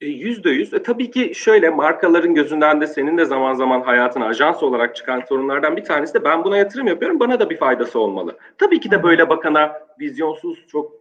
E, 0.00 0.06
yüzde 0.06 0.50
yüz. 0.50 0.74
E, 0.74 0.82
tabii 0.82 1.10
ki 1.10 1.32
şöyle 1.34 1.70
markaların 1.70 2.34
gözünden 2.34 2.80
de 2.80 2.86
senin 2.86 3.18
de 3.18 3.24
zaman 3.24 3.54
zaman 3.54 3.80
hayatına 3.80 4.26
ajans 4.26 4.62
olarak 4.62 4.96
çıkan 4.96 5.20
sorunlardan 5.28 5.76
bir 5.76 5.84
tanesi 5.84 6.14
de 6.14 6.24
ben 6.24 6.44
buna 6.44 6.56
yatırım 6.56 6.86
yapıyorum 6.86 7.20
bana 7.20 7.40
da 7.40 7.50
bir 7.50 7.56
faydası 7.56 8.00
olmalı. 8.00 8.38
Tabii 8.58 8.80
ki 8.80 8.90
de 8.90 9.02
böyle 9.02 9.28
bakana 9.28 9.72
vizyonsuz 10.00 10.66
çok 10.68 10.92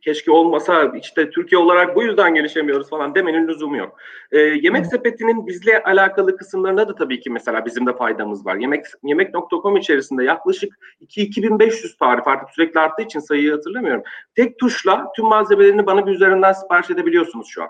keşke 0.00 0.30
olmasa 0.30 0.92
işte 1.00 1.30
Türkiye 1.30 1.58
olarak 1.58 1.96
bu 1.96 2.02
yüzden 2.02 2.34
gelişemiyoruz 2.34 2.90
falan 2.90 3.14
demenin 3.14 3.48
lüzumu 3.48 3.76
yok. 3.76 3.98
E, 4.32 4.38
yemek 4.38 4.86
sepetinin 4.86 5.46
bizle 5.46 5.82
alakalı 5.82 6.36
kısımlarında 6.36 6.88
da 6.88 6.94
tabii 6.94 7.20
ki 7.20 7.30
mesela 7.30 7.64
bizim 7.64 7.86
de 7.86 7.96
faydamız 7.96 8.46
var. 8.46 8.56
Yemek 8.56 8.86
yemek.com 9.02 9.76
içerisinde 9.76 10.24
yaklaşık 10.24 10.78
2-2500 11.00 11.98
tarif 11.98 12.28
artık 12.28 12.50
sürekli 12.50 12.80
arttığı 12.80 13.02
için 13.02 13.20
sayıyı 13.20 13.52
hatırlamıyorum. 13.52 14.02
Tek 14.34 14.58
tuşla 14.58 15.12
tüm 15.16 15.26
malzemelerini 15.26 15.86
bana 15.86 16.06
bir 16.06 16.12
üzerinden 16.12 16.52
sipariş 16.52 16.90
edebiliyorsunuz 16.90 17.46
şu 17.48 17.62
an. 17.62 17.68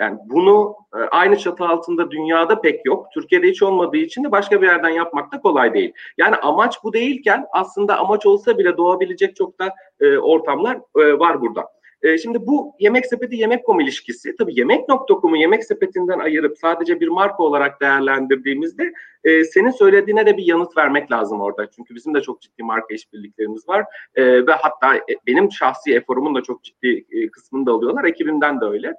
Yani 0.00 0.18
bunu 0.26 0.76
e, 0.94 0.98
aynı 0.98 1.38
çatı 1.38 1.64
altında 1.64 2.10
dünyada 2.10 2.60
pek 2.60 2.86
yok. 2.86 3.06
Türkiye'de 3.14 3.48
hiç 3.48 3.62
olmadığı 3.62 3.96
için 3.96 4.24
de 4.24 4.32
başka 4.32 4.62
bir 4.62 4.66
yerden 4.66 4.88
yapmak 4.90 5.32
da 5.32 5.40
kolay 5.40 5.74
değil. 5.74 5.92
Yani 6.18 6.36
amaç 6.36 6.84
bu 6.84 6.92
değilken 6.92 7.46
aslında 7.52 7.98
amaç 7.98 8.26
olsa 8.26 8.58
bile 8.58 8.76
doğabilecek 8.76 9.36
çok 9.36 9.58
da 9.58 9.74
e, 10.00 10.18
ortamlar 10.18 10.76
e, 10.76 11.18
var 11.18 11.40
burada. 11.40 11.78
Şimdi 12.22 12.46
bu 12.46 12.74
yemek 12.78 13.06
sepeti 13.06 13.36
yemek.com 13.36 13.80
ilişkisi 13.80 14.36
tabii 14.36 14.58
yemek.com'u 14.58 15.36
yemek 15.36 15.64
sepetinden 15.64 16.18
ayırıp 16.18 16.58
sadece 16.58 17.00
bir 17.00 17.08
marka 17.08 17.42
olarak 17.42 17.80
değerlendirdiğimizde 17.80 18.92
e, 19.24 19.44
senin 19.44 19.70
söylediğine 19.70 20.26
de 20.26 20.36
bir 20.36 20.42
yanıt 20.42 20.76
vermek 20.76 21.12
lazım 21.12 21.40
orada. 21.40 21.70
Çünkü 21.70 21.94
bizim 21.94 22.14
de 22.14 22.20
çok 22.20 22.40
ciddi 22.40 22.62
marka 22.62 22.94
işbirliklerimiz 22.94 23.68
var 23.68 23.84
e, 24.14 24.46
ve 24.46 24.52
hatta 24.52 24.94
benim 25.26 25.52
şahsi 25.52 25.94
eforumun 25.94 26.34
da 26.34 26.42
çok 26.42 26.64
ciddi 26.64 27.30
kısmını 27.30 27.66
da 27.66 27.72
alıyorlar. 27.72 28.04
Ekibimden 28.04 28.60
de 28.60 28.64
öyle. 28.64 28.94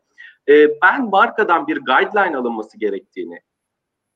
E, 0.50 0.82
ben 0.82 1.10
markadan 1.10 1.68
bir 1.68 1.78
guideline 1.78 2.38
alınması 2.38 2.80
gerektiğini 2.80 3.40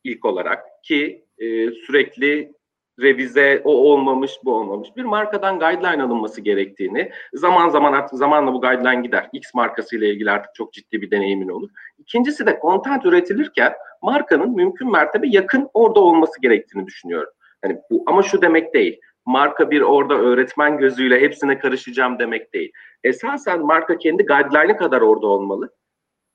ilk 0.04 0.26
olarak 0.26 0.84
ki 0.84 1.26
e, 1.38 1.72
sürekli 1.72 2.54
revize 3.00 3.62
o 3.64 3.72
olmamış 3.72 4.32
bu 4.44 4.56
olmamış 4.56 4.90
bir 4.98 5.04
markadan 5.04 5.60
guideline 5.60 6.04
alınması 6.04 6.42
gerektiğini 6.42 7.12
zaman 7.34 7.70
zaman 7.70 7.94
artık 7.94 8.20
zamanla 8.20 8.54
bu 8.54 8.62
guideline 8.62 9.02
gider. 9.02 9.30
X 9.34 9.54
markasıyla 9.54 10.08
ilgili 10.08 10.32
artık 10.32 10.56
çok 10.56 10.74
ciddi 10.74 11.02
bir 11.02 11.12
deneyimin 11.12 11.50
olur. 11.50 11.70
İkincisi 11.98 12.46
de 12.46 12.60
content 12.62 13.06
üretilirken 13.06 13.74
markanın 14.02 14.56
mümkün 14.56 14.92
mertebe 14.92 15.28
yakın 15.28 15.70
orada 15.74 16.00
olması 16.00 16.42
gerektiğini 16.42 16.86
düşünüyorum. 16.86 17.34
Yani 17.64 17.78
bu 17.92 18.04
ama 18.08 18.24
şu 18.24 18.42
demek 18.42 18.74
değil. 18.74 19.00
Marka 19.26 19.72
bir 19.72 19.82
orada 19.82 20.14
öğretmen 20.14 20.78
gözüyle 20.78 21.22
hepsine 21.22 21.60
karışacağım 21.60 22.20
demek 22.20 22.54
değil. 22.54 22.72
Esasen 23.04 23.60
marka 23.66 23.98
kendi 23.98 24.26
guideline'ı 24.26 24.78
kadar 24.78 25.02
orada 25.02 25.28
olmalı 25.28 25.70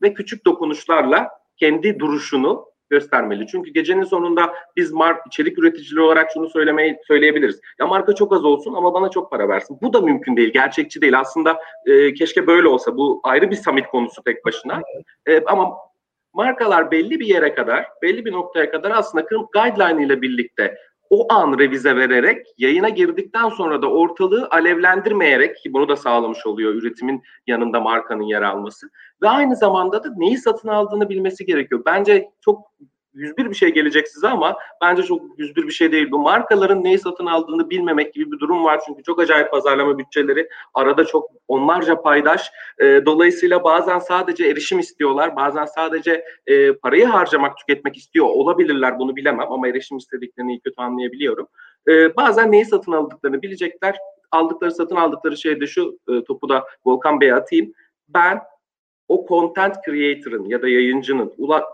ve 0.03 0.15
küçük 0.15 0.47
dokunuşlarla 0.47 1.29
kendi 1.57 1.99
duruşunu 1.99 2.69
göstermeli. 2.91 3.47
Çünkü 3.47 3.71
gecenin 3.71 4.05
sonunda 4.05 4.55
biz 4.77 4.93
mark 4.93 5.27
içerik 5.27 5.59
üreticileri 5.59 6.05
olarak 6.05 6.31
şunu 6.35 6.51
söylemeyi 6.51 6.97
söyleyebiliriz. 7.07 7.61
Ya 7.81 7.87
marka 7.87 8.15
çok 8.15 8.33
az 8.33 8.45
olsun 8.45 8.75
ama 8.75 8.95
bana 8.95 9.09
çok 9.11 9.31
para 9.31 9.49
versin. 9.49 9.79
Bu 9.83 9.93
da 9.93 10.01
mümkün 10.01 10.37
değil, 10.37 10.53
gerçekçi 10.53 11.01
değil. 11.01 11.21
Aslında 11.21 11.59
e, 11.87 12.15
keşke 12.15 12.47
böyle 12.47 12.69
olsa. 12.69 12.97
Bu 12.97 13.21
ayrı 13.25 13.51
bir 13.51 13.57
summit 13.57 13.87
konusu 13.87 14.23
tek 14.23 14.45
başına. 14.45 14.83
E, 15.27 15.45
ama 15.45 15.77
markalar 16.33 16.91
belli 16.91 17.21
bir 17.21 17.27
yere 17.27 17.55
kadar, 17.55 17.87
belli 18.03 18.25
bir 18.25 18.33
noktaya 18.33 18.71
kadar 18.71 18.91
aslında 18.91 19.27
guideline 19.53 20.05
ile 20.05 20.23
birlikte 20.23 20.79
o 21.11 21.33
an 21.33 21.59
revize 21.59 21.97
vererek 21.97 22.47
yayına 22.59 22.89
girdikten 22.89 23.49
sonra 23.49 23.83
da 23.83 23.91
ortalığı 23.91 24.49
alevlendirmeyerek 24.51 25.57
ki 25.57 25.73
bunu 25.73 25.89
da 25.89 25.97
sağlamış 25.97 26.47
oluyor 26.47 26.75
üretimin 26.75 27.23
yanında 27.47 27.81
markanın 27.81 28.23
yer 28.23 28.43
alması 28.43 28.91
ve 29.23 29.29
aynı 29.29 29.57
zamanda 29.57 30.05
da 30.05 30.09
neyi 30.17 30.39
satın 30.39 30.69
aldığını 30.69 31.09
bilmesi 31.09 31.47
gerekiyor. 31.47 31.83
Bence 31.87 32.31
çok 32.41 32.73
101 33.19 33.51
bir 33.51 33.55
şey 33.55 33.75
gelecek 33.75 34.09
size 34.09 34.29
ama 34.29 34.57
bence 34.83 35.03
çok 35.03 35.39
101 35.39 35.67
bir 35.67 35.73
şey 35.73 35.93
değil. 35.93 36.11
Bu 36.11 36.19
markaların 36.19 36.85
neyi 36.85 36.99
satın 36.99 37.27
aldığını 37.27 37.71
bilmemek 37.71 38.15
gibi 38.15 38.33
bir 38.33 38.39
durum 38.39 38.65
var. 38.65 38.81
Çünkü 38.87 39.03
çok 39.03 39.21
acayip 39.21 39.51
pazarlama 39.51 39.99
bütçeleri. 39.99 40.49
Arada 40.75 41.05
çok 41.05 41.31
onlarca 41.49 42.03
paydaş. 42.03 42.51
E, 42.79 43.07
dolayısıyla 43.07 43.65
bazen 43.65 43.99
sadece 43.99 44.49
erişim 44.49 44.79
istiyorlar. 44.79 45.37
Bazen 45.37 45.65
sadece 45.65 46.25
e, 46.47 46.73
parayı 46.73 47.07
harcamak, 47.07 47.57
tüketmek 47.57 47.97
istiyor 47.97 48.27
olabilirler. 48.27 48.99
Bunu 48.99 49.17
bilemem 49.17 49.53
ama 49.53 49.69
erişim 49.69 49.97
istediklerini 49.97 50.53
iyi 50.53 50.61
kötü 50.61 50.81
anlayabiliyorum. 50.81 51.47
E, 51.89 52.17
bazen 52.17 52.53
neyi 52.53 52.65
satın 52.65 52.93
aldıklarını 52.93 53.43
bilecekler. 53.43 53.97
Aldıkları, 54.31 54.73
satın 54.73 54.97
aldıkları 54.97 55.37
şey 55.37 55.61
de 55.61 55.67
şu 55.67 55.99
e, 56.09 56.25
topu 56.25 56.49
da 56.49 56.65
Volkan 56.87 57.21
Bey'e 57.21 57.35
atayım. 57.35 57.73
Ben 58.09 58.41
o 59.09 59.27
content 59.29 59.75
creator'ın 59.85 60.45
ya 60.45 60.63
da 60.63 60.69
yayıncının 60.69 61.33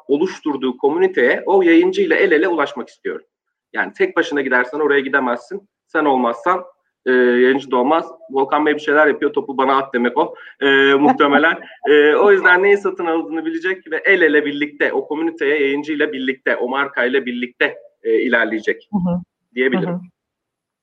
oluşturduğu 0.08 0.76
komüniteye 0.76 1.42
o 1.46 1.62
yayıncı 1.62 2.02
ile 2.02 2.14
el 2.14 2.32
ele 2.32 2.48
ulaşmak 2.48 2.88
istiyorum. 2.88 3.26
Yani 3.72 3.92
tek 3.92 4.16
başına 4.16 4.40
gidersen 4.40 4.78
oraya 4.78 5.00
gidemezsin. 5.00 5.68
Sen 5.86 6.04
olmazsan 6.04 6.64
e, 7.06 7.12
yayıncı 7.12 7.70
da 7.70 7.76
olmaz. 7.76 8.10
Volkan 8.30 8.66
Bey 8.66 8.74
bir 8.74 8.80
şeyler 8.80 9.06
yapıyor 9.06 9.32
topu 9.32 9.58
bana 9.58 9.76
at 9.76 9.94
demek 9.94 10.18
o 10.18 10.34
e, 10.60 10.94
muhtemelen. 10.94 11.58
e, 11.88 12.14
o 12.14 12.32
yüzden 12.32 12.62
neyi 12.62 12.76
satın 12.76 13.06
aldığını 13.06 13.44
bilecek 13.44 13.90
ve 13.90 14.02
el 14.04 14.22
ele 14.22 14.44
birlikte 14.44 14.92
o 14.92 15.08
komüniteye 15.08 15.60
yayıncı 15.60 15.92
ile 15.92 16.12
birlikte 16.12 16.56
o 16.56 16.68
markayla 16.68 17.26
birlikte 17.26 17.76
e, 18.02 18.20
ilerleyecek 18.20 18.88
hı 18.92 19.10
hı. 19.10 19.20
diyebilirim. 19.54 19.88
Hı 19.88 19.94
hı. 19.94 20.13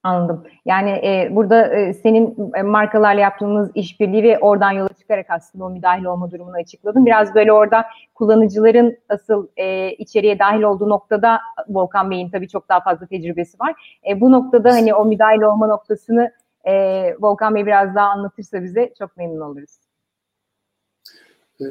Anladım. 0.04 0.44
Yani 0.66 0.90
e, 0.90 1.30
burada 1.32 1.76
e, 1.76 1.94
senin 1.94 2.52
e, 2.56 2.62
markalarla 2.62 3.22
yaptığınız 3.22 3.72
işbirliği 3.76 4.24
ve 4.24 4.40
oradan 4.40 4.72
yola 4.72 4.90
çıkarak 4.90 5.26
aslında 5.30 5.66
o 5.66 5.70
müdahil 5.70 6.06
olma 6.06 6.32
durumunu 6.32 6.56
açıkladın. 6.56 7.06
Biraz 7.06 7.36
böyle 7.36 7.54
orada 7.54 7.86
kullanıcıların 8.16 8.98
asıl 9.10 9.48
e, 9.58 9.92
içeriye 9.92 10.40
dahil 10.40 10.62
olduğu 10.62 10.90
noktada 10.90 11.40
Volkan 11.70 12.12
Bey'in 12.12 12.30
tabii 12.30 12.48
çok 12.48 12.70
daha 12.70 12.80
fazla 12.80 13.06
tecrübesi 13.06 13.60
var. 13.60 14.00
E, 14.10 14.22
bu 14.22 14.32
noktada 14.32 14.72
hani 14.72 14.94
o 14.94 15.06
müdahil 15.06 15.42
olma 15.42 15.68
noktasını 15.68 16.32
e, 16.64 16.74
Volkan 17.20 17.56
Bey 17.56 17.66
biraz 17.66 17.96
daha 17.96 18.08
anlatırsa 18.08 18.64
bize 18.64 18.94
çok 19.00 19.18
memnun 19.18 19.42
oluruz. 19.42 19.78
Ee, 21.62 21.66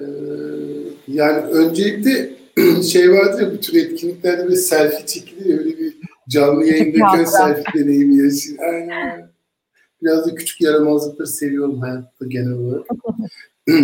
yani 1.08 1.40
öncelikle 1.40 2.30
şey 2.82 3.12
vardır 3.12 3.42
ya 3.42 3.52
bütün 3.52 3.78
etkinliklerde 3.78 4.48
bir 4.48 4.56
selfie 4.56 5.06
çekilir 5.06 5.58
öyle 5.58 5.78
bir 5.78 5.99
Canlı 6.30 6.66
yayındaki 6.66 7.30
selfie 7.30 7.82
deneyimi 7.82 8.16
yaşayın. 8.16 8.58
Aynen. 8.58 9.30
Biraz 10.02 10.26
da 10.26 10.34
küçük 10.34 10.60
yaramazlıkları 10.60 11.28
seviyorum 11.28 11.80
hayatta 11.80 12.26
genel 12.26 12.52
olarak. 12.52 12.86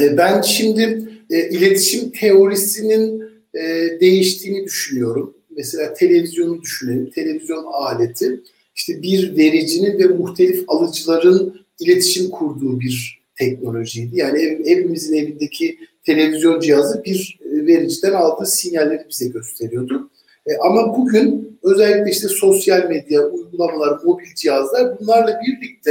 E, 0.00 0.16
ben 0.16 0.42
şimdi 0.42 1.10
e, 1.30 1.48
iletişim 1.50 2.10
teorisinin 2.10 3.24
e, 3.54 3.60
değiştiğini 4.00 4.64
düşünüyorum. 4.64 5.34
Mesela 5.50 5.94
televizyonu 5.94 6.62
düşünelim. 6.62 7.10
Televizyon 7.10 7.64
aleti 7.72 8.40
işte 8.74 9.02
bir 9.02 9.36
vericinin 9.36 9.98
ve 9.98 10.06
muhtelif 10.06 10.64
alıcıların 10.68 11.60
iletişim 11.80 12.30
kurduğu 12.30 12.80
bir 12.80 13.20
teknolojiydi. 13.38 14.16
Yani 14.18 14.38
ev, 14.42 14.60
evimizin 14.64 15.14
evindeki 15.14 15.78
televizyon 16.02 16.60
cihazı 16.60 17.04
bir 17.04 17.38
e, 17.44 17.66
vericiden 17.66 18.12
aldığı 18.12 18.46
sinyalleri 18.46 19.06
bize 19.10 19.28
gösteriyordu. 19.28 20.10
E, 20.48 20.56
ama 20.56 20.96
bugün 20.98 21.58
özellikle 21.62 22.10
işte 22.10 22.28
sosyal 22.28 22.88
medya, 22.88 23.26
uygulamalar, 23.26 23.98
mobil 24.04 24.34
cihazlar 24.36 25.00
bunlarla 25.00 25.40
birlikte 25.46 25.90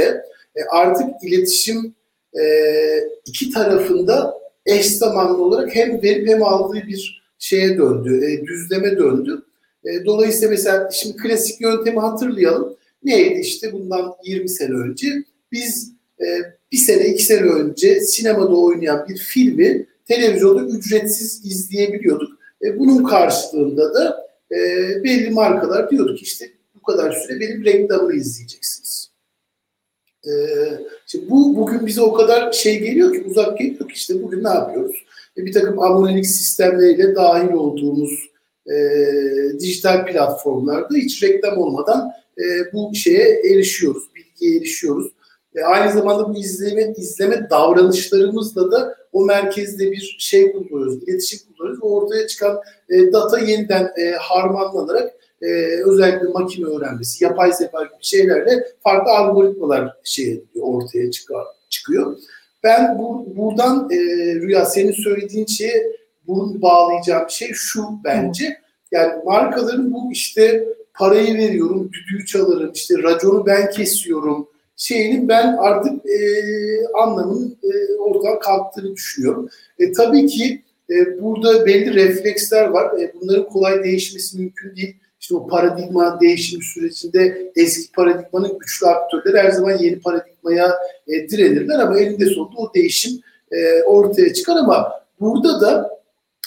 e, 0.56 0.60
artık 0.70 1.06
iletişim 1.22 1.94
e, 2.40 2.44
iki 3.26 3.50
tarafında 3.50 4.34
eş 4.66 4.86
zamanlı 4.86 5.42
olarak 5.42 5.74
hem 5.74 6.02
verip 6.02 6.28
hem 6.28 6.42
aldığı 6.42 6.82
bir 6.86 7.22
şeye 7.38 7.78
döndü, 7.78 8.24
e, 8.24 8.46
düzleme 8.46 8.96
döndü. 8.96 9.42
E, 9.84 10.04
dolayısıyla 10.04 10.50
mesela 10.50 10.90
şimdi 10.90 11.16
klasik 11.16 11.60
yöntemi 11.60 12.00
hatırlayalım. 12.00 12.76
Neydi 13.04 13.40
işte 13.40 13.72
bundan 13.72 14.14
20 14.24 14.48
sene 14.48 14.74
önce 14.74 15.06
biz 15.52 15.92
e, 16.20 16.26
bir 16.72 16.76
sene 16.76 17.06
iki 17.06 17.24
sene 17.24 17.40
önce 17.40 18.00
sinemada 18.00 18.56
oynayan 18.56 19.06
bir 19.08 19.16
filmi 19.16 19.86
televizyonda 20.08 20.76
ücretsiz 20.76 21.46
izleyebiliyorduk. 21.46 22.32
E, 22.62 22.78
bunun 22.78 23.04
karşılığında 23.04 23.94
da 23.94 24.27
e, 24.52 24.56
belli 25.04 25.30
markalar 25.30 25.90
diyorduk 25.90 26.22
işte 26.22 26.50
bu 26.74 26.82
kadar 26.82 27.12
süre 27.12 27.40
benim 27.40 27.64
reklamımı 27.64 28.14
izleyeceksiniz. 28.14 29.10
E, 30.24 30.30
şimdi 31.06 31.30
bu 31.30 31.56
bugün 31.56 31.86
bize 31.86 32.00
o 32.00 32.12
kadar 32.12 32.52
şey 32.52 32.78
geliyor 32.80 33.12
ki 33.12 33.24
uzak 33.26 33.58
geliyor 33.58 33.88
ki 33.88 33.94
işte 33.94 34.22
bugün 34.22 34.44
ne 34.44 34.48
yapıyoruz? 34.48 34.96
E, 35.36 35.46
bir 35.46 35.52
takım 35.52 35.78
abonelik 35.78 36.26
sistemleriyle 36.26 37.14
dahil 37.14 37.52
olduğumuz 37.52 38.28
e, 38.66 38.74
dijital 39.60 40.06
platformlarda 40.06 40.94
hiç 40.96 41.22
reklam 41.22 41.58
olmadan 41.58 42.12
e, 42.38 42.72
bu 42.72 42.94
şeye 42.94 43.40
erişiyoruz, 43.40 44.04
bilgiye 44.14 44.58
erişiyoruz. 44.58 45.12
E, 45.58 45.64
aynı 45.64 45.92
zamanda 45.92 46.28
bu 46.28 46.38
izleme 46.38 46.92
izleme 46.96 47.50
davranışlarımızla 47.50 48.72
da 48.72 48.96
o 49.12 49.24
merkezde 49.24 49.92
bir 49.92 50.16
şey 50.18 50.52
kullanıyoruz, 50.52 51.02
iletişim 51.02 51.40
kullanıyoruz. 51.56 51.82
Ortaya 51.82 52.26
çıkan 52.26 52.60
e, 52.90 53.12
data 53.12 53.38
yeniden 53.38 53.92
e, 53.96 54.10
harmanlanarak 54.10 55.12
e, 55.42 55.46
özellikle 55.84 56.28
makine 56.28 56.66
öğrenmesi, 56.66 57.24
yapay 57.24 57.52
zeka 57.52 57.82
gibi 57.82 57.92
şeylerle 58.00 58.66
farklı 58.82 59.10
algoritmalar 59.10 59.96
şey 60.04 60.44
ortaya 60.60 61.10
çıkar, 61.10 61.44
çıkıyor. 61.68 62.16
Ben 62.64 62.98
bu, 62.98 63.26
buradan 63.36 63.88
e, 63.90 63.96
Rüya 64.34 64.64
senin 64.64 64.92
söylediğin 64.92 65.46
şeye 65.46 65.92
bunu 66.26 66.62
bağlayacağım 66.62 67.30
şey 67.30 67.50
şu 67.52 67.84
bence. 68.04 68.56
Yani 68.92 69.24
markaların 69.24 69.92
bu 69.92 70.12
işte 70.12 70.68
parayı 70.94 71.34
veriyorum, 71.34 71.90
düdüğü 71.92 72.26
çalarım, 72.26 72.72
işte 72.72 72.94
raconu 73.02 73.46
ben 73.46 73.70
kesiyorum 73.70 74.48
şeyinin 74.78 75.28
ben 75.28 75.56
artık 75.56 76.06
e, 76.06 76.18
anlamının 77.02 77.58
e, 77.62 77.94
ortadan 77.94 78.38
kalktığını 78.38 78.96
düşünüyorum. 78.96 79.48
E, 79.78 79.92
tabii 79.92 80.26
ki 80.26 80.62
e, 80.90 81.22
burada 81.22 81.66
belli 81.66 81.94
refleksler 81.94 82.64
var. 82.64 83.00
E, 83.00 83.12
bunların 83.20 83.48
kolay 83.48 83.84
değişmesi 83.84 84.38
mümkün 84.38 84.76
değil. 84.76 84.96
İşte 85.20 85.34
o 85.34 85.46
paradigma 85.46 86.20
değişimi 86.20 86.64
sürecinde 86.64 87.52
eski 87.56 87.92
paradigmanın 87.92 88.58
güçlü 88.58 88.86
aktörleri 88.86 89.38
her 89.38 89.50
zaman 89.50 89.78
yeni 89.78 90.00
paradigmaya 90.00 90.74
e, 91.08 91.28
direnirler 91.28 91.78
ama 91.78 91.98
elinde 91.98 92.26
sonunda 92.26 92.56
o 92.56 92.74
değişim 92.74 93.20
e, 93.52 93.82
ortaya 93.82 94.32
çıkar 94.34 94.56
ama 94.56 94.92
burada 95.20 95.60
da 95.60 95.98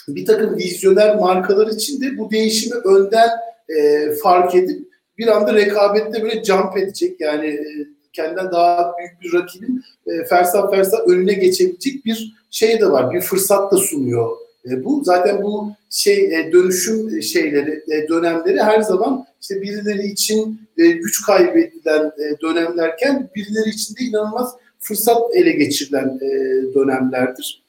bir 0.07 0.25
takım 0.25 0.57
vizyoner 0.57 1.15
markalar 1.15 1.67
için 1.67 2.01
de 2.01 2.17
bu 2.17 2.31
değişimi 2.31 2.75
önden 2.75 3.29
e, 3.69 4.11
fark 4.11 4.55
edip 4.55 4.87
bir 5.17 5.27
anda 5.27 5.53
rekabette 5.53 6.23
böyle 6.23 6.43
jump 6.43 6.77
edecek 6.77 7.21
yani 7.21 7.47
e, 7.47 7.87
kendinden 8.13 8.51
daha 8.51 8.93
büyük 8.97 9.21
bir 9.21 9.39
rakibin 9.39 9.83
e, 10.07 10.25
fersah 10.25 10.71
fersah 10.71 11.07
önüne 11.07 11.33
geçebilecek 11.33 12.05
bir 12.05 12.33
şey 12.51 12.79
de 12.79 12.91
var. 12.91 13.13
Bir 13.13 13.21
fırsat 13.21 13.71
da 13.71 13.77
sunuyor 13.77 14.37
e, 14.69 14.83
bu. 14.83 15.03
Zaten 15.03 15.43
bu 15.43 15.71
şey 15.89 16.39
e, 16.39 16.51
dönüşüm 16.51 17.21
şeyleri, 17.21 17.83
e, 17.91 18.07
dönemleri 18.07 18.63
her 18.63 18.81
zaman 18.81 19.25
işte 19.41 19.61
birileri 19.61 20.07
için 20.07 20.61
e, 20.77 20.87
güç 20.87 21.25
kaybedilen 21.25 22.05
e, 22.05 22.41
dönemlerken 22.41 23.29
birileri 23.35 23.69
için 23.69 23.95
de 23.95 24.03
inanılmaz 24.03 24.55
fırsat 24.79 25.35
ele 25.35 25.51
geçirilen 25.51 26.19
e, 26.21 26.29
dönemlerdir. 26.73 27.63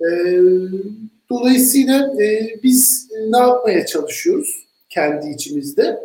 E, 0.00 0.10
dolayısıyla 1.30 2.22
e, 2.22 2.50
biz 2.62 3.08
ne 3.28 3.38
yapmaya 3.38 3.86
çalışıyoruz 3.86 4.66
kendi 4.88 5.28
içimizde? 5.28 6.00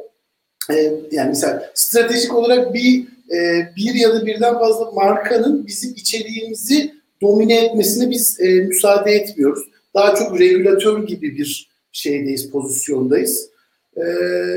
E, 0.72 0.76
yani 1.12 1.30
mesela 1.30 1.72
stratejik 1.74 2.36
olarak 2.36 2.74
bir 2.74 3.08
e, 3.32 3.68
bir 3.78 3.94
ya 3.94 4.16
da 4.16 4.26
birden 4.26 4.60
fazla 4.60 4.92
markanın 4.92 5.68
bizim 5.68 5.92
içeriğimizi 5.92 6.94
domine 7.22 7.66
etmesine 7.66 8.10
biz 8.10 8.40
e, 8.40 8.48
müsaade 8.54 9.12
etmiyoruz. 9.12 9.64
Daha 9.96 10.16
çok 10.16 10.40
regülatör 10.40 11.08
gibi 11.08 11.38
bir 11.38 11.70
şeydeyiz, 11.92 12.52
pozisyondayız. 12.52 13.50
E, 13.96 14.04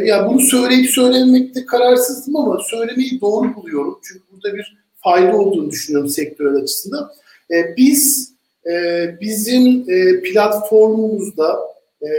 ya 0.05 0.29
bunu 0.29 0.41
söyleyip 0.41 0.91
söylemekte 0.91 1.67
kararsızdım 1.67 2.37
ama 2.37 2.59
söylemeyi 2.71 3.21
doğru 3.21 3.55
buluyorum. 3.57 3.99
Çünkü 4.03 4.25
burada 4.33 4.57
bir 4.57 4.77
fayda 5.05 5.37
olduğunu 5.37 5.71
düşünüyorum 5.71 6.09
sektörel 6.09 6.57
açısından. 6.57 7.11
E, 7.51 7.77
biz 7.77 8.33
e, 8.71 9.07
bizim 9.21 9.85
e, 9.91 10.23
platformumuzda 10.23 11.59
e, 12.03 12.11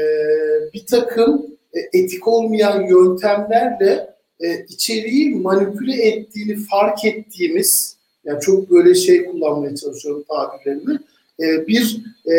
bir 0.73 0.85
takım 0.85 1.45
e, 1.73 1.99
etik 1.99 2.27
olmayan 2.27 2.81
yöntemlerle 2.81 4.16
e, 4.39 4.65
içeriği 4.69 5.35
manipüle 5.35 6.07
ettiğini 6.07 6.55
fark 6.55 7.05
ettiğimiz, 7.05 7.97
yani 8.23 8.41
çok 8.41 8.71
böyle 8.71 8.95
şey 8.95 9.25
kullanmaya 9.25 9.75
çalışıyorum 9.75 10.23
tabirlerimi, 10.29 10.99
e, 11.39 11.67
bir 11.67 12.03
e, 12.31 12.37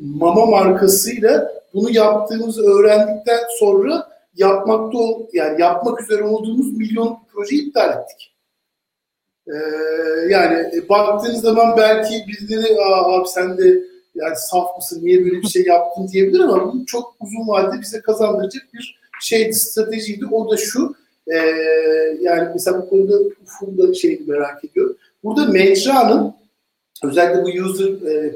mama 0.00 0.46
markasıyla 0.46 1.52
bunu 1.74 1.90
yaptığımızı 1.90 2.62
öğrendikten 2.62 3.40
sonra 3.58 4.10
yapmakta 4.36 4.98
yani 5.32 5.60
yapmak 5.60 6.02
üzere 6.02 6.22
olduğumuz 6.22 6.76
milyon 6.76 7.18
projeyi 7.32 7.68
iptal 7.68 7.90
ettik. 7.90 8.30
Ee, 9.48 9.52
yani 10.28 10.76
e, 10.76 10.88
baktığınız 10.88 11.40
zaman 11.40 11.76
belki 11.76 12.24
birileri 12.28 12.76
abi 12.84 13.28
sen 13.28 13.58
de 13.58 13.80
yani 14.14 14.34
saf 14.36 14.76
mısın 14.76 15.00
niye 15.02 15.24
böyle 15.24 15.42
bir 15.42 15.48
şey 15.48 15.64
yaptın 15.64 16.08
diyebilir 16.08 16.40
ama 16.40 16.72
bu 16.72 16.86
çok 16.86 17.14
uzun 17.20 17.48
vadede 17.48 17.80
bize 17.80 18.00
kazandıracak 18.00 18.62
bir 18.74 18.99
şeydi, 19.20 19.54
stratejiydi. 19.54 20.26
O 20.26 20.50
da 20.50 20.56
şu, 20.56 20.94
e, 21.26 21.36
yani 22.20 22.48
mesela 22.54 22.82
bu 22.82 22.88
konuda 22.88 23.20
Ufuk'un 23.20 23.78
da 23.78 23.94
şeyini 23.94 24.26
merak 24.26 24.64
ediyorum. 24.64 24.96
Burada 25.24 25.52
mecranın 25.52 26.34
özellikle 27.04 27.42
bu 27.42 27.64
user 27.64 27.88
e, 27.88 28.34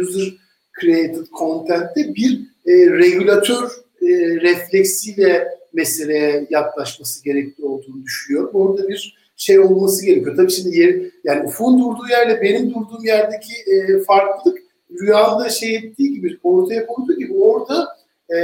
user 0.00 0.34
created 0.80 1.26
content'te 1.38 2.14
bir 2.14 2.40
e, 2.66 2.72
regülatör 2.90 3.70
e, 4.02 4.06
refleksiyle 4.40 5.48
meseleye 5.72 6.46
yaklaşması 6.50 7.24
gerekli 7.24 7.64
olduğunu 7.64 8.04
düşünüyorum. 8.04 8.50
Orada 8.52 8.88
bir 8.88 9.16
şey 9.36 9.60
olması 9.60 10.06
gerekiyor. 10.06 10.36
Tabii 10.36 10.50
şimdi 10.50 10.78
yer, 10.78 10.96
yani 11.24 11.46
Ufuk'un 11.46 11.78
durduğu 11.78 12.08
yerle 12.10 12.42
benim 12.42 12.70
durduğum 12.70 13.04
yerdeki 13.04 13.52
e, 13.66 14.02
farklılık 14.02 14.58
rüyanda 15.00 15.48
şey 15.48 15.76
ettiği 15.76 16.14
gibi, 16.14 16.38
ortaya 16.42 16.86
koyduğu 16.86 17.18
gibi 17.18 17.34
orada 17.34 17.91
e, 18.36 18.38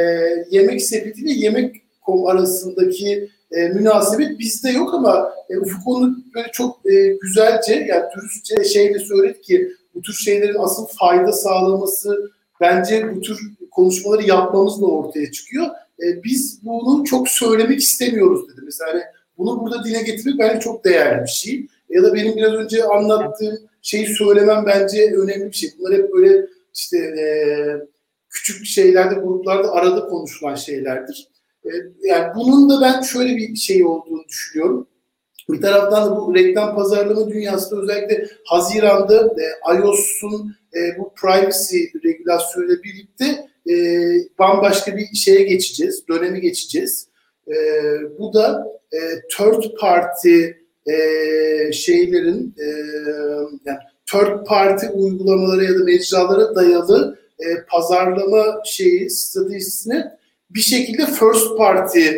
yemek 0.50 0.82
sepetiyle 0.82 1.32
yemek 1.32 1.82
kom 2.02 2.26
arasındaki 2.26 3.30
e, 3.52 3.68
münasebet 3.68 4.38
bizde 4.38 4.70
yok 4.70 4.94
ama 4.94 5.32
e, 5.50 5.58
Ufuk 5.58 5.86
onu 5.86 6.16
böyle 6.34 6.48
çok 6.52 6.92
e, 6.92 7.16
güzelce 7.22 7.74
yani 7.74 8.04
dürüstçe 8.16 8.64
şeyle 8.64 8.98
söyledi 8.98 9.40
ki 9.40 9.72
bu 9.94 10.02
tür 10.02 10.12
şeylerin 10.12 10.58
asıl 10.58 10.86
fayda 10.86 11.32
sağlaması 11.32 12.30
bence 12.60 13.16
bu 13.16 13.20
tür 13.20 13.38
konuşmaları 13.70 14.22
yapmamızla 14.22 14.86
ortaya 14.86 15.32
çıkıyor. 15.32 15.66
E, 16.02 16.24
biz 16.24 16.60
bunu 16.62 17.04
çok 17.04 17.28
söylemek 17.28 17.78
istemiyoruz 17.78 18.48
dedi. 18.48 18.60
Mesela 18.64 18.92
hani 18.92 19.02
bunu 19.38 19.60
burada 19.60 19.84
dile 19.84 20.02
getirmek 20.02 20.38
bence 20.38 20.60
çok 20.60 20.84
değerli 20.84 21.22
bir 21.22 21.30
şey. 21.30 21.66
Ya 21.90 22.02
da 22.02 22.14
benim 22.14 22.36
biraz 22.36 22.52
önce 22.52 22.84
anlattığım 22.84 23.58
şeyi 23.82 24.06
söylemem 24.06 24.64
bence 24.66 25.14
önemli 25.16 25.46
bir 25.46 25.56
şey. 25.56 25.70
Bunlar 25.78 25.92
hep 25.92 26.12
böyle 26.12 26.46
işte 26.74 26.98
e, 26.98 27.24
küçük 28.30 28.66
şeylerde, 28.66 29.14
gruplarda 29.14 29.72
arada 29.72 30.06
konuşulan 30.06 30.54
şeylerdir. 30.54 31.28
E, 31.64 31.70
yani 32.02 32.32
bunun 32.36 32.70
da 32.70 32.80
ben 32.80 33.02
şöyle 33.02 33.36
bir 33.36 33.56
şey 33.56 33.84
olduğunu 33.84 34.24
düşünüyorum. 34.28 34.88
Bir 35.50 35.60
taraftan 35.60 36.06
da 36.06 36.16
bu 36.16 36.34
reklam 36.34 36.74
pazarlama 36.74 37.28
dünyasında 37.28 37.80
özellikle 37.82 38.28
Haziran'da 38.44 39.26
e, 39.26 39.76
iOS'un 39.78 40.56
e, 40.74 40.98
bu 40.98 41.12
privacy 41.14 41.84
regülasyonuyla 42.04 42.76
birlikte 42.82 43.48
e, 43.70 43.74
bambaşka 44.38 44.96
bir 44.96 45.16
şeye 45.16 45.42
geçeceğiz, 45.42 46.08
dönemi 46.08 46.40
geçeceğiz. 46.40 47.08
E, 47.48 47.54
bu 48.18 48.34
da 48.34 48.66
e, 48.92 48.98
third 49.36 49.78
party 49.80 50.44
e, 50.86 51.72
şeylerin 51.72 52.54
e, 52.58 52.66
yani 53.64 53.78
third 54.06 54.44
party 54.46 54.86
uygulamalara 54.94 55.62
ya 55.62 55.74
da 55.74 55.84
mecralara 55.84 56.54
dayalı 56.54 57.18
e, 57.40 57.46
pazarlama 57.68 58.62
şeyi 58.64 59.10
stratejisini 59.10 60.04
bir 60.50 60.60
şekilde 60.60 61.06
first 61.06 61.56
party 61.58 62.08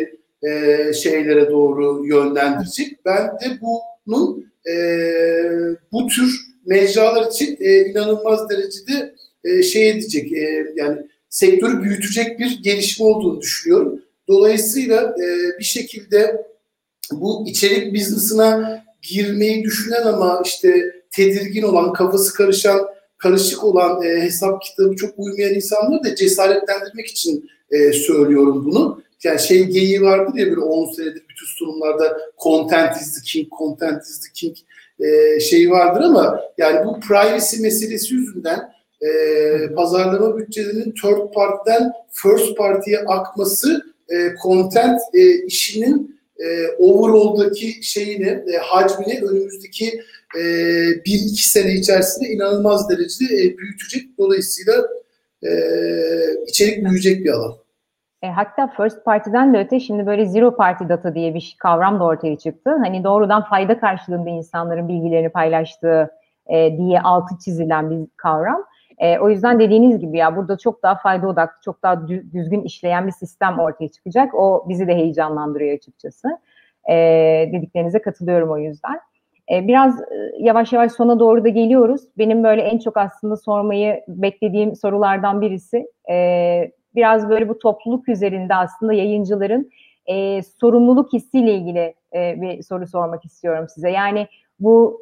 e, 0.43 0.93
şeylere 0.93 1.51
doğru 1.51 2.05
yönlendirecek. 2.07 3.05
Ben 3.05 3.27
de 3.27 3.59
bunun 3.61 4.51
e, 4.69 4.75
bu 5.91 6.07
tür 6.07 6.51
mecralar 6.65 7.31
için 7.31 7.57
e, 7.59 7.79
inanılmaz 7.79 8.49
derecede 8.49 9.15
e, 9.43 9.63
şey 9.63 9.89
edecek 9.89 10.33
e, 10.33 10.65
yani 10.75 10.97
sektörü 11.29 11.83
büyütecek 11.83 12.39
bir 12.39 12.63
gelişme 12.63 13.05
olduğunu 13.05 13.41
düşünüyorum. 13.41 14.01
Dolayısıyla 14.27 15.01
e, 15.01 15.59
bir 15.59 15.63
şekilde 15.63 16.45
bu 17.11 17.45
içerik 17.47 17.93
biznesine 17.93 18.83
girmeyi 19.01 19.63
düşünen 19.63 20.03
ama 20.03 20.41
işte 20.45 20.95
tedirgin 21.11 21.63
olan, 21.63 21.93
kafası 21.93 22.33
karışan 22.33 22.87
karışık 23.21 23.63
olan 23.63 24.03
e, 24.03 24.21
hesap 24.21 24.61
kitabı 24.61 24.95
çok 24.95 25.13
uymayan 25.17 25.53
insanları 25.53 26.03
da 26.03 26.15
cesaretlendirmek 26.15 27.07
için 27.07 27.49
e, 27.71 27.93
söylüyorum 27.93 28.65
bunu. 28.65 29.03
Yani 29.23 29.39
şey 29.39 29.63
geyiği 29.63 30.01
vardır 30.01 30.39
ya 30.39 30.45
böyle 30.45 30.61
10 30.61 30.91
senedir 30.91 31.23
bütün 31.29 31.45
sunumlarda 31.45 32.17
content 32.43 33.01
is 33.01 33.13
the 33.13 33.21
king, 33.25 33.47
content 33.57 34.03
is 34.03 34.19
the 34.19 34.29
king 34.33 34.57
e, 34.99 35.39
şeyi 35.39 35.71
vardır 35.71 36.01
ama 36.01 36.41
yani 36.57 36.85
bu 36.85 36.99
privacy 36.99 37.61
meselesi 37.61 38.13
yüzünden 38.13 38.59
e, 39.01 39.09
pazarlama 39.75 40.37
bütçelerinin 40.37 40.93
third 41.01 41.33
party'den 41.33 41.91
first 42.11 42.57
party'ye 42.57 42.99
akması 42.99 43.81
e, 44.09 44.15
content 44.43 44.99
e, 45.13 45.45
işinin 45.45 46.20
e, 46.45 46.67
overall'daki 46.79 47.83
şeyini, 47.83 48.27
e, 48.27 48.57
hacmini 48.61 49.19
önümüzdeki 49.21 49.85
e, 50.37 50.43
bir 51.05 51.19
iki 51.31 51.49
sene 51.49 51.73
içerisinde 51.73 52.29
inanılmaz 52.29 52.89
derecede 52.89 53.35
e, 53.35 53.57
büyütecek. 53.57 54.17
Dolayısıyla 54.17 54.73
e, 55.43 55.51
içerik 56.47 56.85
büyüyecek 56.85 57.25
bir 57.25 57.29
alan. 57.29 57.53
E, 58.23 58.27
hatta 58.27 58.73
first 58.77 59.05
party'den 59.05 59.53
de 59.53 59.57
öte 59.57 59.79
şimdi 59.79 60.05
böyle 60.05 60.25
zero 60.25 60.55
party 60.55 60.83
data 60.89 61.15
diye 61.15 61.33
bir 61.33 61.55
kavram 61.59 61.99
da 61.99 62.03
ortaya 62.03 62.37
çıktı. 62.37 62.71
Hani 62.83 63.03
doğrudan 63.03 63.45
fayda 63.49 63.79
karşılığında 63.79 64.29
insanların 64.29 64.87
bilgilerini 64.87 65.29
paylaştığı 65.29 66.09
e, 66.47 66.77
diye 66.77 67.01
altı 67.01 67.35
çizilen 67.45 67.91
bir 67.91 68.07
kavram. 68.17 68.63
E, 69.01 69.19
o 69.19 69.29
yüzden 69.29 69.59
dediğiniz 69.59 69.99
gibi 69.99 70.17
ya 70.17 70.35
burada 70.35 70.57
çok 70.57 70.83
daha 70.83 70.95
fayda 70.95 71.27
odaklı, 71.27 71.61
çok 71.65 71.83
daha 71.83 72.07
düzgün 72.07 72.61
işleyen 72.61 73.07
bir 73.07 73.11
sistem 73.11 73.59
ortaya 73.59 73.87
çıkacak. 73.87 74.35
O 74.35 74.65
bizi 74.69 74.87
de 74.87 74.95
heyecanlandırıyor 74.95 75.77
açıkçası. 75.77 76.27
E, 76.89 76.95
dediklerinize 77.53 78.01
katılıyorum 78.01 78.51
o 78.51 78.57
yüzden. 78.57 78.99
E, 79.51 79.67
biraz 79.67 80.01
e, 80.01 80.05
yavaş 80.39 80.73
yavaş 80.73 80.91
sona 80.91 81.19
doğru 81.19 81.43
da 81.43 81.49
geliyoruz. 81.49 82.01
Benim 82.17 82.43
böyle 82.43 82.61
en 82.61 82.77
çok 82.79 82.97
aslında 82.97 83.37
sormayı 83.37 84.01
beklediğim 84.07 84.75
sorulardan 84.75 85.41
birisi 85.41 85.87
e, 86.09 86.71
biraz 86.95 87.29
böyle 87.29 87.49
bu 87.49 87.59
topluluk 87.59 88.09
üzerinde 88.09 88.55
aslında 88.55 88.93
yayıncıların 88.93 89.69
e, 90.05 90.41
sorumluluk 90.41 91.13
hissiyle 91.13 91.53
ilgili 91.53 91.93
e, 92.15 92.41
bir 92.41 92.63
soru 92.63 92.87
sormak 92.87 93.25
istiyorum 93.25 93.65
size. 93.69 93.89
Yani 93.89 94.27
bu 94.59 95.01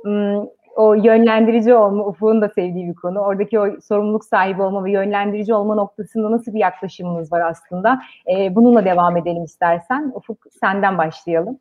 o 0.80 0.94
yönlendirici 0.94 1.74
olma, 1.74 2.06
Ufuk'un 2.06 2.42
da 2.42 2.50
sevdiği 2.50 2.88
bir 2.88 2.96
konu. 2.96 3.20
Oradaki 3.20 3.60
o 3.60 3.82
sorumluluk 3.82 4.26
sahibi 4.26 4.62
olma 4.62 4.86
ve 4.86 4.92
yönlendirici 4.92 5.54
olma 5.54 5.76
noktasında 5.76 6.32
nasıl 6.32 6.54
bir 6.54 6.60
yaklaşımınız 6.60 7.32
var 7.32 7.42
aslında? 7.42 8.02
E, 8.32 8.56
bununla 8.56 8.86
devam 8.86 9.18
edelim 9.18 9.44
istersen. 9.44 10.12
Ufuk 10.15 10.38
senden 10.62 10.98
başlayalım. 10.98 11.60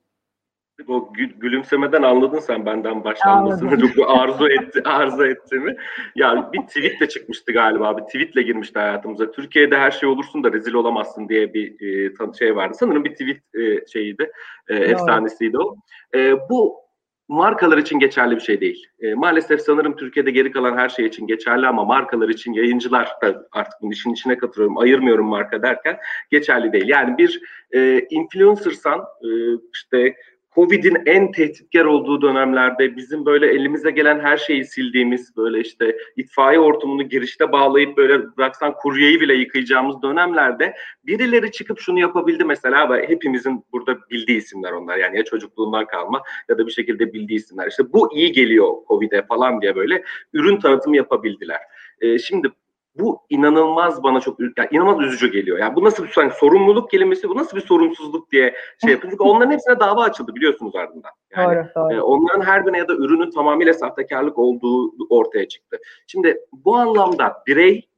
O 0.89 1.13
gülümsemeden 1.13 2.03
anladın 2.03 2.39
sen 2.39 2.67
benden 2.67 3.05
başlanmasını 3.05 3.79
çok 3.81 4.11
arzu 4.21 4.49
etti 4.49 4.83
arzu 4.85 5.27
ettiğimi. 5.27 5.77
Yani 6.17 6.45
bir 6.53 6.61
tweet 6.61 7.01
de 7.01 7.09
çıkmıştı 7.09 7.53
galiba. 7.53 7.97
Bir 7.97 8.03
tweetle 8.03 8.43
girmişti 8.43 8.79
hayatımıza. 8.79 9.31
Türkiye'de 9.31 9.79
her 9.79 9.91
şey 9.91 10.09
olursun 10.09 10.45
da 10.45 10.53
rezil 10.53 10.75
olamazsın 10.75 11.29
diye 11.29 11.55
bir 11.55 11.81
e, 12.07 12.35
şey 12.39 12.57
vardı. 12.57 12.75
Sanırım 12.81 13.05
bir 13.05 13.13
tweet 13.13 13.55
e, 13.55 13.87
şeyiydi. 13.87 14.31
E, 14.69 14.75
efsanesiydi 14.75 15.59
o. 15.59 15.77
E, 16.15 16.49
bu 16.51 16.88
markalar 17.29 17.79
için 17.79 17.99
geçerli 17.99 18.37
bir 18.37 18.41
şey 18.41 18.61
değil. 18.61 18.87
E, 19.01 19.15
maalesef 19.15 19.61
sanırım 19.61 19.97
Türkiye'de 19.97 20.31
geri 20.31 20.53
kalan 20.53 20.77
her 20.77 20.89
şey 20.89 21.07
için 21.07 21.27
geçerli 21.27 21.67
ama 21.67 21.85
markalar 21.85 22.29
için 22.29 22.53
yayıncılar 22.53 23.09
da 23.23 23.49
artık 23.53 23.83
bunun 23.83 23.91
işin 23.91 24.13
içine 24.13 24.39
katılıyorum, 24.39 24.79
ayırmıyorum 24.79 25.27
marka 25.27 25.63
derken 25.63 25.99
geçerli 26.31 26.73
değil. 26.73 26.89
Yani 26.89 27.19
bir 27.19 27.41
e, 27.75 28.07
influencersan 28.11 29.01
e, 29.01 29.29
işte 29.75 30.17
Covid'in 30.59 31.03
en 31.07 31.33
tehditkar 31.33 31.85
olduğu 31.85 32.23
dönemlerde 32.23 32.97
bizim 32.97 33.27
böyle 33.27 33.47
elimize 33.47 33.91
gelen 33.91 34.21
her 34.21 34.37
şeyi 34.37 34.65
sildiğimiz 34.65 35.37
böyle 35.37 35.61
işte 35.61 35.97
itfaiye 36.17 36.61
ortamını 36.61 37.03
girişte 37.03 37.53
bağlayıp 37.53 37.97
böyle 37.97 38.37
bıraksan 38.37 38.75
kuryeyi 38.75 39.21
bile 39.21 39.35
yıkayacağımız 39.35 40.03
dönemlerde 40.03 40.75
birileri 41.07 41.53
çıkıp 41.53 41.81
şunu 41.81 42.01
yapabildi 42.01 42.45
mesela 42.45 42.91
ve 42.91 43.09
hepimizin 43.09 43.65
burada 43.73 43.99
bildiği 44.11 44.39
isimler 44.39 44.73
onlar 44.73 44.97
yani 44.97 45.17
ya 45.17 45.25
çocukluğundan 45.25 45.87
kalma 45.87 46.23
ya 46.49 46.59
da 46.59 46.67
bir 46.67 46.73
şekilde 46.73 47.13
bildiği 47.13 47.37
isimler 47.37 47.67
işte 47.67 47.93
bu 47.93 48.15
iyi 48.15 48.33
geliyor 48.33 48.75
Covid'e 48.89 49.27
falan 49.27 49.61
diye 49.61 49.77
böyle 49.77 50.03
ürün 50.33 50.57
tanıtımı 50.57 50.97
yapabildiler. 50.97 51.61
Ee, 52.01 52.19
şimdi 52.19 52.53
bu 52.99 53.21
inanılmaz 53.29 54.03
bana 54.03 54.21
çok 54.21 54.41
yani 54.41 54.69
inanılmaz 54.71 55.07
üzücü 55.07 55.33
geliyor. 55.33 55.59
Yani 55.59 55.75
bu 55.77 55.85
nasıl 55.85 56.05
bir 56.05 56.15
yani 56.19 56.33
sorumluluk 56.33 56.91
kelimesi 56.91 57.29
bu 57.29 57.37
nasıl 57.37 57.57
bir 57.57 57.63
sorumsuzluk 57.63 58.33
diye 58.33 58.55
şey 58.85 58.91
yapıyor. 58.91 59.11
Çünkü 59.11 59.25
onların 59.25 59.51
hepsine 59.51 59.81
dava 59.81 60.03
açıldı 60.03 60.35
biliyorsunuz 60.35 60.77
ardından. 60.77 61.11
Yani, 61.37 61.57
doğru, 61.57 61.67
doğru. 61.77 61.95
E, 61.95 62.01
onların 62.01 62.43
her 62.43 62.67
birine 62.67 62.79
ya 62.79 62.89
da 62.89 62.95
ürünün 62.95 63.31
tamamıyla 63.31 63.75
sahtekarlık 63.75 64.39
olduğu 64.39 64.93
ortaya 65.11 65.49
çıktı. 65.49 65.79
Şimdi 66.07 66.41
bu 66.53 66.77
anlamda 66.77 67.43
birey 67.47 67.89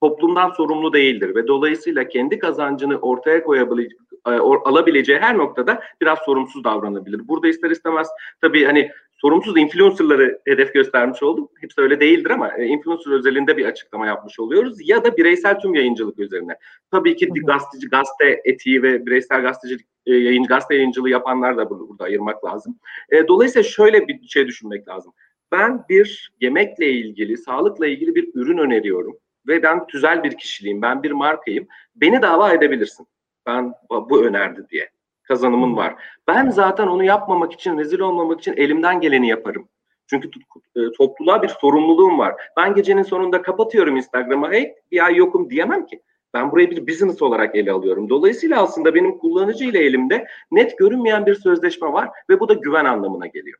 toplumdan 0.00 0.50
sorumlu 0.50 0.92
değildir 0.92 1.34
ve 1.34 1.46
dolayısıyla 1.46 2.08
kendi 2.08 2.38
kazancını 2.38 2.98
ortaya 2.98 3.42
koyabilecek 3.42 3.98
e, 4.26 4.30
alabileceği 4.64 5.18
her 5.18 5.38
noktada 5.38 5.82
biraz 6.00 6.18
sorumsuz 6.18 6.64
davranabilir. 6.64 7.28
Burada 7.28 7.48
ister 7.48 7.70
istemez 7.70 8.08
tabii 8.40 8.64
hani 8.64 8.90
sorumsuz 9.16 9.56
influencerları 9.56 10.40
hedef 10.44 10.74
göstermiş 10.74 11.22
oldum. 11.22 11.48
Hepsi 11.60 11.80
öyle 11.80 12.00
değildir 12.00 12.30
ama 12.30 12.56
e, 12.56 12.66
influencer 12.66 13.12
özelinde 13.12 13.56
bir 13.56 13.64
açıklama 13.64 14.06
yapmış 14.06 14.40
oluyoruz. 14.40 14.88
Ya 14.88 15.04
da 15.04 15.16
bireysel 15.16 15.60
tüm 15.60 15.74
yayıncılık 15.74 16.18
üzerine. 16.18 16.56
Tabii 16.90 17.16
ki 17.16 17.28
gazeteci, 17.46 17.88
gazete 17.88 18.40
etiği 18.44 18.82
ve 18.82 19.06
bireysel 19.06 19.42
gazetecilik 19.42 19.86
e, 20.06 20.14
yayın, 20.14 20.44
gazete 20.44 20.74
yayıncılığı 20.74 21.10
yapanlar 21.10 21.56
da 21.56 21.70
burada, 21.70 21.88
burada 21.88 22.04
ayırmak 22.04 22.44
lazım. 22.44 22.78
E, 23.10 23.28
dolayısıyla 23.28 23.62
şöyle 23.62 24.08
bir 24.08 24.28
şey 24.28 24.46
düşünmek 24.46 24.88
lazım. 24.88 25.12
Ben 25.52 25.84
bir 25.88 26.32
yemekle 26.40 26.90
ilgili, 26.90 27.36
sağlıkla 27.36 27.86
ilgili 27.86 28.14
bir 28.14 28.30
ürün 28.34 28.58
öneriyorum 28.58 29.18
ve 29.48 29.62
ben 29.62 29.86
tüzel 29.86 30.24
bir 30.24 30.36
kişiliğim, 30.36 30.82
ben 30.82 31.02
bir 31.02 31.10
markayım. 31.10 31.66
Beni 31.94 32.22
dava 32.22 32.52
edebilirsin. 32.52 33.06
Ben 33.46 33.72
bu 33.90 34.24
önerdi 34.24 34.66
diye 34.70 34.90
kazanımın 35.28 35.76
var. 35.76 35.94
Ben 36.28 36.50
zaten 36.50 36.86
onu 36.86 37.04
yapmamak 37.04 37.52
için, 37.52 37.78
rezil 37.78 38.00
olmamak 38.00 38.40
için 38.40 38.54
elimden 38.56 39.00
geleni 39.00 39.28
yaparım. 39.28 39.68
Çünkü 40.06 40.28
e, 40.76 40.80
topluluğa 40.98 41.42
bir 41.42 41.48
sorumluluğum 41.48 42.18
var. 42.18 42.34
Ben 42.56 42.74
gecenin 42.74 43.02
sonunda 43.02 43.42
kapatıyorum 43.42 43.96
Instagram'a, 43.96 44.52
hey 44.52 44.74
bir 44.92 45.04
ay 45.04 45.16
yokum 45.16 45.50
diyemem 45.50 45.86
ki. 45.86 46.02
Ben 46.34 46.52
burayı 46.52 46.70
bir 46.70 46.86
business 46.86 47.22
olarak 47.22 47.56
ele 47.56 47.72
alıyorum. 47.72 48.08
Dolayısıyla 48.08 48.62
aslında 48.62 48.94
benim 48.94 49.18
kullanıcı 49.18 49.64
ile 49.64 49.78
elimde 49.78 50.26
net 50.50 50.78
görünmeyen 50.78 51.26
bir 51.26 51.34
sözleşme 51.34 51.92
var 51.92 52.10
ve 52.30 52.40
bu 52.40 52.48
da 52.48 52.54
güven 52.54 52.84
anlamına 52.84 53.26
geliyor. 53.26 53.58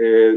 Ee, 0.00 0.32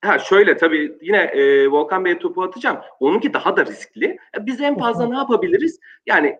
ha 0.00 0.18
şöyle 0.18 0.56
tabii 0.56 0.98
yine 1.02 1.18
e, 1.18 1.68
Volkan 1.68 2.04
Bey'e 2.04 2.18
topu 2.18 2.42
atacağım. 2.42 2.78
Onunki 3.00 3.34
daha 3.34 3.56
da 3.56 3.66
riskli. 3.66 4.06
E, 4.06 4.46
biz 4.46 4.60
en 4.60 4.78
fazla 4.78 5.08
ne 5.08 5.16
yapabiliriz? 5.16 5.80
Yani 6.06 6.38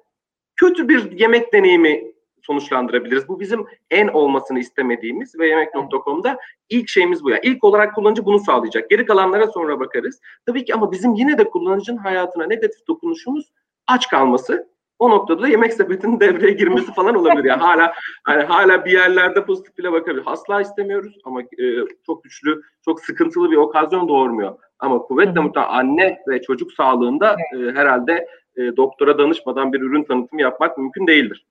kötü 0.57 0.88
bir 0.88 1.18
yemek 1.18 1.53
deneyimi 1.53 2.05
sonuçlandırabiliriz. 2.42 3.29
Bu 3.29 3.40
bizim 3.40 3.66
en 3.90 4.09
olmasını 4.09 4.59
istemediğimiz 4.59 5.38
ve 5.38 5.48
yemek.com'da 5.48 6.38
ilk 6.68 6.88
şeyimiz 6.88 7.24
bu. 7.24 7.31
Yani 7.31 7.40
ilk 7.42 7.64
olarak 7.64 7.94
kullanıcı 7.94 8.24
bunu 8.24 8.38
sağlayacak. 8.38 8.90
Geri 8.90 9.07
kalanlara 9.07 9.46
sonra 9.46 9.81
bakarız. 9.81 10.20
Tabii 10.46 10.64
ki 10.64 10.74
ama 10.74 10.92
bizim 10.92 11.14
yine 11.14 11.38
de 11.38 11.44
kullanıcının 11.44 11.96
hayatına 11.96 12.46
negatif 12.46 12.87
dokunuşumuz 12.88 13.53
aç 13.87 14.09
kalması. 14.09 14.70
O 14.98 15.11
noktada 15.11 15.42
da 15.42 15.48
yemek 15.48 15.72
sepetinin 15.72 16.20
devreye 16.20 16.53
girmesi 16.53 16.94
falan 16.94 17.14
olabilir. 17.14 17.44
Yani 17.44 17.62
hala 17.62 17.92
hani 18.24 18.42
hala 18.42 18.85
bir 18.85 18.92
yerlerde 18.92 19.44
pozitif 19.44 19.79
bile 19.79 19.92
bakabilir. 19.92 20.22
Asla 20.26 20.61
istemiyoruz 20.61 21.18
ama 21.24 21.42
e, 21.42 21.64
çok 22.07 22.24
güçlü, 22.24 22.62
çok 22.85 23.00
sıkıntılı 23.00 23.50
bir 23.50 23.57
okazyon 23.57 24.09
doğurmuyor. 24.09 24.59
Ama 24.79 24.98
kuvvetle 24.98 25.40
muhtemelen 25.40 25.72
anne 25.72 26.18
ve 26.29 26.42
çocuk 26.42 26.72
sağlığında 26.72 27.37
e, 27.55 27.57
herhalde 27.57 28.26
e, 28.57 28.76
doktora 28.76 29.18
danışmadan 29.18 29.72
bir 29.72 29.81
ürün 29.81 30.05
tanıtımı 30.05 30.42
yapmak 30.42 30.79
mümkün 30.79 31.07
değildir. 31.07 31.46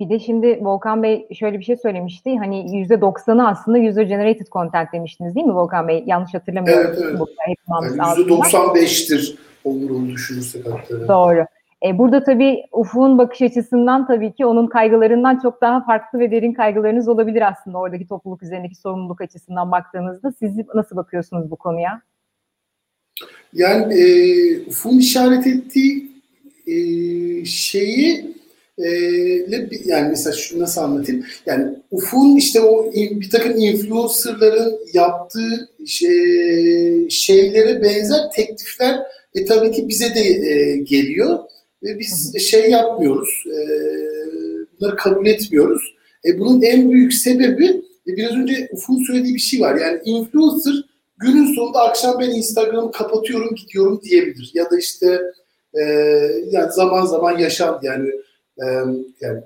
Bir 0.00 0.08
de 0.08 0.18
şimdi 0.18 0.58
Volkan 0.62 1.02
Bey 1.02 1.28
şöyle 1.38 1.58
bir 1.58 1.64
şey 1.64 1.76
söylemişti. 1.76 2.38
Hani 2.38 2.76
yüzde 2.76 3.00
doksanı 3.00 3.48
aslında 3.48 3.78
user 3.78 4.02
generated 4.02 4.46
content 4.46 4.92
demiştiniz 4.92 5.34
değil 5.34 5.46
mi 5.46 5.54
Volkan 5.54 5.88
Bey? 5.88 6.04
Yanlış 6.06 6.34
hatırlamıyorum. 6.34 6.86
Evet, 6.86 6.98
evet. 7.02 7.20
Yüzde 7.48 8.02
yani 8.02 8.28
doksan 8.28 8.74
beştir 8.74 9.38
olur 9.64 10.08
düşünürsek 10.08 10.66
hatta. 10.66 11.08
Doğru. 11.08 11.46
E, 11.86 11.98
burada 11.98 12.24
tabii 12.24 12.62
Ufuk'un 12.72 13.18
bakış 13.18 13.42
açısından 13.42 14.06
tabii 14.06 14.32
ki 14.32 14.46
onun 14.46 14.66
kaygılarından 14.66 15.38
çok 15.38 15.60
daha 15.60 15.84
farklı 15.84 16.18
ve 16.18 16.30
derin 16.30 16.52
kaygılarınız 16.52 17.08
olabilir 17.08 17.48
aslında 17.48 17.78
oradaki 17.78 18.06
topluluk 18.06 18.42
üzerindeki 18.42 18.74
sorumluluk 18.74 19.20
açısından 19.20 19.72
baktığınızda. 19.72 20.32
Siz 20.38 20.56
nasıl 20.74 20.96
bakıyorsunuz 20.96 21.50
bu 21.50 21.56
konuya? 21.56 22.02
Yani 23.52 23.94
e, 23.94 24.66
Ufuk'un 24.66 24.98
işaret 24.98 25.46
ettiği 25.46 26.12
e, 26.66 26.74
şeyi 27.44 28.34
yani 29.84 30.08
mesela 30.08 30.36
şunu 30.36 30.62
nasıl 30.62 30.80
anlatayım? 30.80 31.24
Yani 31.46 31.78
Ufuk'un 31.90 32.36
işte 32.36 32.60
o 32.60 32.92
bir 32.94 33.30
takım 33.30 33.56
influencerların 33.56 34.78
yaptığı 34.92 35.68
şey, 35.86 37.10
şeylere 37.10 37.82
benzer 37.82 38.30
teklifler 38.36 38.98
e, 39.34 39.44
tabii 39.44 39.72
ki 39.72 39.88
bize 39.88 40.14
de 40.14 40.20
e, 40.20 40.76
geliyor 40.76 41.38
ve 41.82 41.98
biz 41.98 42.38
şey 42.38 42.70
yapmıyoruz. 42.70 43.44
E, 43.46 43.58
bunları 44.80 44.96
kabul 44.96 45.26
etmiyoruz. 45.26 45.94
E, 46.24 46.38
bunun 46.38 46.62
en 46.62 46.90
büyük 46.90 47.14
sebebi 47.14 47.66
e, 48.06 48.16
biraz 48.16 48.32
önce 48.32 48.68
Ufuk'un 48.72 49.04
söylediği 49.04 49.34
bir 49.34 49.40
şey 49.40 49.60
var. 49.60 49.76
Yani 49.80 50.00
influencer 50.04 50.74
günün 51.16 51.54
sonunda 51.54 51.78
akşam 51.78 52.20
ben 52.20 52.30
Instagram'ı 52.30 52.92
kapatıyorum 52.92 53.54
gidiyorum 53.54 54.00
diyebilir. 54.04 54.50
Ya 54.54 54.70
da 54.70 54.78
işte 54.78 55.20
e, 55.74 55.82
yani 56.50 56.72
zaman 56.72 57.06
zaman 57.06 57.38
yaşandı 57.38 57.80
yani 57.82 58.10
e, 58.58 58.66
yani, 59.20 59.42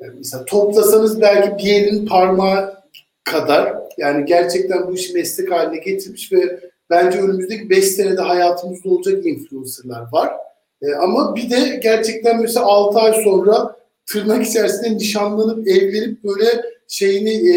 yani 0.00 0.14
mesela 0.16 0.44
toplasanız 0.44 1.20
belki 1.20 1.64
bir 1.64 1.72
elin 1.72 2.06
parmağı 2.06 2.84
kadar 3.24 3.74
yani 3.98 4.24
gerçekten 4.24 4.88
bu 4.88 4.94
işi 4.94 5.14
meslek 5.14 5.50
haline 5.50 5.80
getirmiş 5.80 6.32
ve 6.32 6.60
bence 6.90 7.18
önümüzdeki 7.18 7.70
5 7.70 7.84
senede 7.84 8.22
hayatımızda 8.22 8.90
olacak 8.90 9.26
influencerlar 9.26 10.06
var. 10.12 10.32
E, 10.82 10.94
ama 10.94 11.36
bir 11.36 11.50
de 11.50 11.80
gerçekten 11.82 12.40
mesela 12.40 12.66
6 12.66 12.98
ay 12.98 13.22
sonra 13.24 13.76
tırnak 14.06 14.46
içerisinde 14.46 14.94
nişanlanıp 14.94 15.68
evlenip 15.68 16.24
böyle 16.24 16.62
şeyini 16.88 17.30
e, 17.30 17.56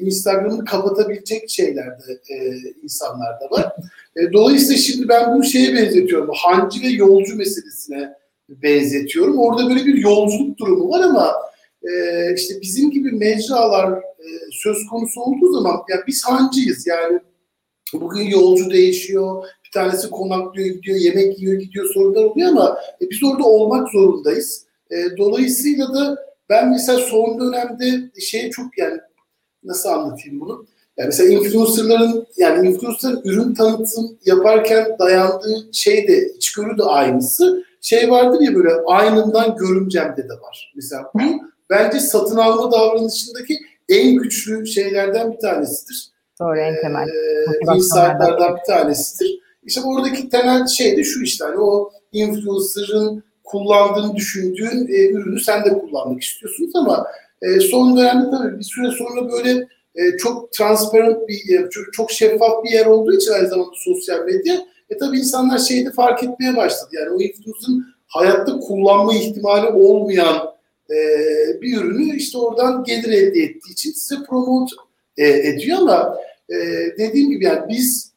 Instagram'ını 0.00 0.64
kapatabilecek 0.64 1.50
şeyler 1.50 1.86
de 1.86 2.34
e, 2.34 2.54
insanlar 2.82 3.40
da 3.40 3.50
var. 3.50 3.72
E, 4.16 4.32
dolayısıyla 4.32 4.76
şimdi 4.76 5.08
ben 5.08 5.38
bu 5.38 5.44
şeye 5.44 5.74
benzetiyorum. 5.74 6.30
Hancı 6.34 6.82
ve 6.82 6.88
yolcu 6.88 7.36
meselesine 7.36 8.14
benzetiyorum. 8.48 9.38
Orada 9.38 9.70
böyle 9.70 9.86
bir 9.86 9.94
yolculuk 9.94 10.58
durumu 10.58 10.90
var 10.90 11.00
ama 11.00 11.32
e, 11.82 11.90
işte 12.34 12.54
bizim 12.62 12.90
gibi 12.90 13.12
mecralar 13.12 13.92
e, 13.98 14.26
söz 14.52 14.86
konusu 14.90 15.20
olduğu 15.20 15.52
zaman 15.52 15.74
ya 15.90 15.96
biz 16.06 16.24
hancıyız 16.24 16.86
yani 16.86 17.20
bugün 17.92 18.22
yolcu 18.22 18.70
değişiyor, 18.70 19.44
bir 19.64 19.70
tanesi 19.70 20.10
konaklıyor 20.10 20.74
gidiyor, 20.74 20.98
yemek 20.98 21.38
yiyor 21.38 21.60
gidiyor 21.60 21.94
sorunlar 21.94 22.24
oluyor 22.24 22.48
ama 22.48 22.78
e, 23.02 23.10
biz 23.10 23.24
orada 23.24 23.44
olmak 23.44 23.88
zorundayız. 23.88 24.66
E, 24.90 25.16
dolayısıyla 25.16 25.94
da 25.94 26.26
ben 26.48 26.70
mesela 26.70 26.98
son 26.98 27.40
dönemde 27.40 28.10
şey 28.20 28.50
çok 28.50 28.78
yani 28.78 29.00
nasıl 29.64 29.88
anlatayım 29.88 30.40
bunu? 30.40 30.66
Yani 30.96 31.06
mesela 31.06 31.28
influencerların 31.28 32.26
yani 32.36 32.68
influencerların 32.68 33.22
ürün 33.24 33.54
tanıtım 33.54 34.18
yaparken 34.24 34.96
dayandığı 34.98 35.68
şey 35.72 36.08
de 36.08 36.28
içgörü 36.36 36.78
de 36.78 36.82
aynısı. 36.82 37.64
Şey 37.88 38.10
vardır 38.10 38.40
ya 38.40 38.54
böyle 38.54 38.70
aynından 38.86 39.56
görümcemde 39.56 40.28
de 40.28 40.32
var. 40.32 40.72
Mesela 40.76 41.10
bu 41.14 41.20
bence 41.70 42.00
satın 42.00 42.36
alma 42.36 42.72
davranışındaki 42.72 43.58
en 43.88 44.14
güçlü 44.14 44.66
şeylerden 44.66 45.32
bir 45.32 45.38
tanesidir. 45.38 46.08
Doğru 46.40 46.58
en 46.58 46.80
temel. 46.80 47.08
Ee, 47.08 47.76
insightlardan 47.76 48.56
bir 48.56 48.74
tanesidir. 48.74 49.40
İşte 49.62 49.80
oradaki 49.84 50.28
temel 50.28 50.66
şey 50.66 50.96
de 50.96 51.04
şu 51.04 51.22
işte 51.22 51.44
hani 51.44 51.58
o 51.58 51.90
influencer'ın 52.12 53.24
kullandığını 53.44 54.16
düşündüğün 54.16 54.88
e, 54.88 55.10
ürünü 55.10 55.40
sen 55.40 55.64
de 55.64 55.78
kullanmak 55.78 56.22
istiyorsunuz 56.22 56.70
ama 56.76 57.06
e, 57.42 57.60
son 57.60 57.96
dönemde 57.96 58.30
tabii 58.30 58.58
bir 58.58 58.64
süre 58.64 58.90
sonra 58.90 59.32
böyle 59.32 59.50
e, 59.94 60.16
çok 60.18 60.52
transparent 60.52 61.28
bir 61.28 61.52
yer, 61.52 61.70
çok, 61.70 61.92
çok 61.92 62.10
şeffaf 62.10 62.64
bir 62.64 62.70
yer 62.70 62.86
olduğu 62.86 63.16
için 63.16 63.32
aynı 63.32 63.48
zamanda 63.48 63.70
sosyal 63.74 64.24
medya 64.24 64.66
e 64.90 64.98
tabii 64.98 65.18
insanlar 65.18 65.58
şeyi 65.58 65.86
de 65.86 65.90
fark 65.90 66.24
etmeye 66.24 66.56
başladı. 66.56 66.90
Yani 66.92 67.10
o 67.10 67.20
influencer'ın 67.20 67.86
hayatta 68.06 68.60
kullanma 68.60 69.14
ihtimali 69.14 69.66
olmayan 69.66 70.56
e, 70.90 70.96
bir 71.60 71.80
ürünü 71.80 72.16
işte 72.16 72.38
oradan 72.38 72.84
gelir 72.84 73.08
elde 73.08 73.40
ettiği 73.40 73.72
için 73.72 73.92
size 73.92 74.22
promote 74.24 74.74
e, 75.16 75.28
ediyor 75.28 75.78
ama 75.78 76.16
e, 76.48 76.56
dediğim 76.98 77.30
gibi 77.30 77.44
yani 77.44 77.68
biz 77.68 78.12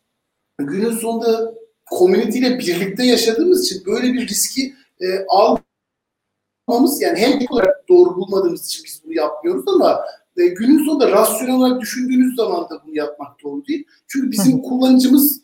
günün 0.58 0.92
sonunda 0.92 1.54
community 1.98 2.40
ile 2.40 2.60
birlikte 2.60 3.04
yaşadığımız 3.04 3.66
için 3.66 3.86
böyle 3.86 4.14
bir 4.14 4.28
riski 4.28 4.74
e, 5.02 5.06
almamız 5.28 7.02
yani 7.02 7.20
hem 7.20 7.40
olarak 7.50 7.90
doğru 7.90 8.16
bulmadığımız 8.16 8.66
için 8.66 8.84
biz 8.86 9.02
bunu 9.06 9.14
yapmıyoruz 9.14 9.64
ama 9.68 10.06
e, 10.38 10.48
günün 10.48 10.86
sonunda 10.86 11.12
rasyonel 11.12 11.56
olarak 11.56 11.82
düşündüğünüz 11.82 12.36
zaman 12.36 12.70
da 12.70 12.82
bunu 12.86 12.96
yapmak 12.96 13.44
doğru 13.44 13.66
değil. 13.66 13.86
Çünkü 14.08 14.32
bizim 14.32 14.62
kullanıcımız 14.62 15.42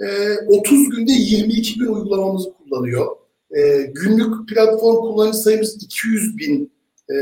e, 0.00 0.06
30 0.48 0.90
günde 0.90 1.12
22 1.12 1.80
bin 1.80 1.86
uygulamamızı 1.86 2.52
kullanıyor. 2.52 3.16
E, 3.56 3.90
günlük 3.94 4.48
platform 4.48 4.96
kullanıcı 4.96 5.38
sayımız 5.38 5.82
200 5.82 6.38
bin 6.38 6.72
e, 7.10 7.16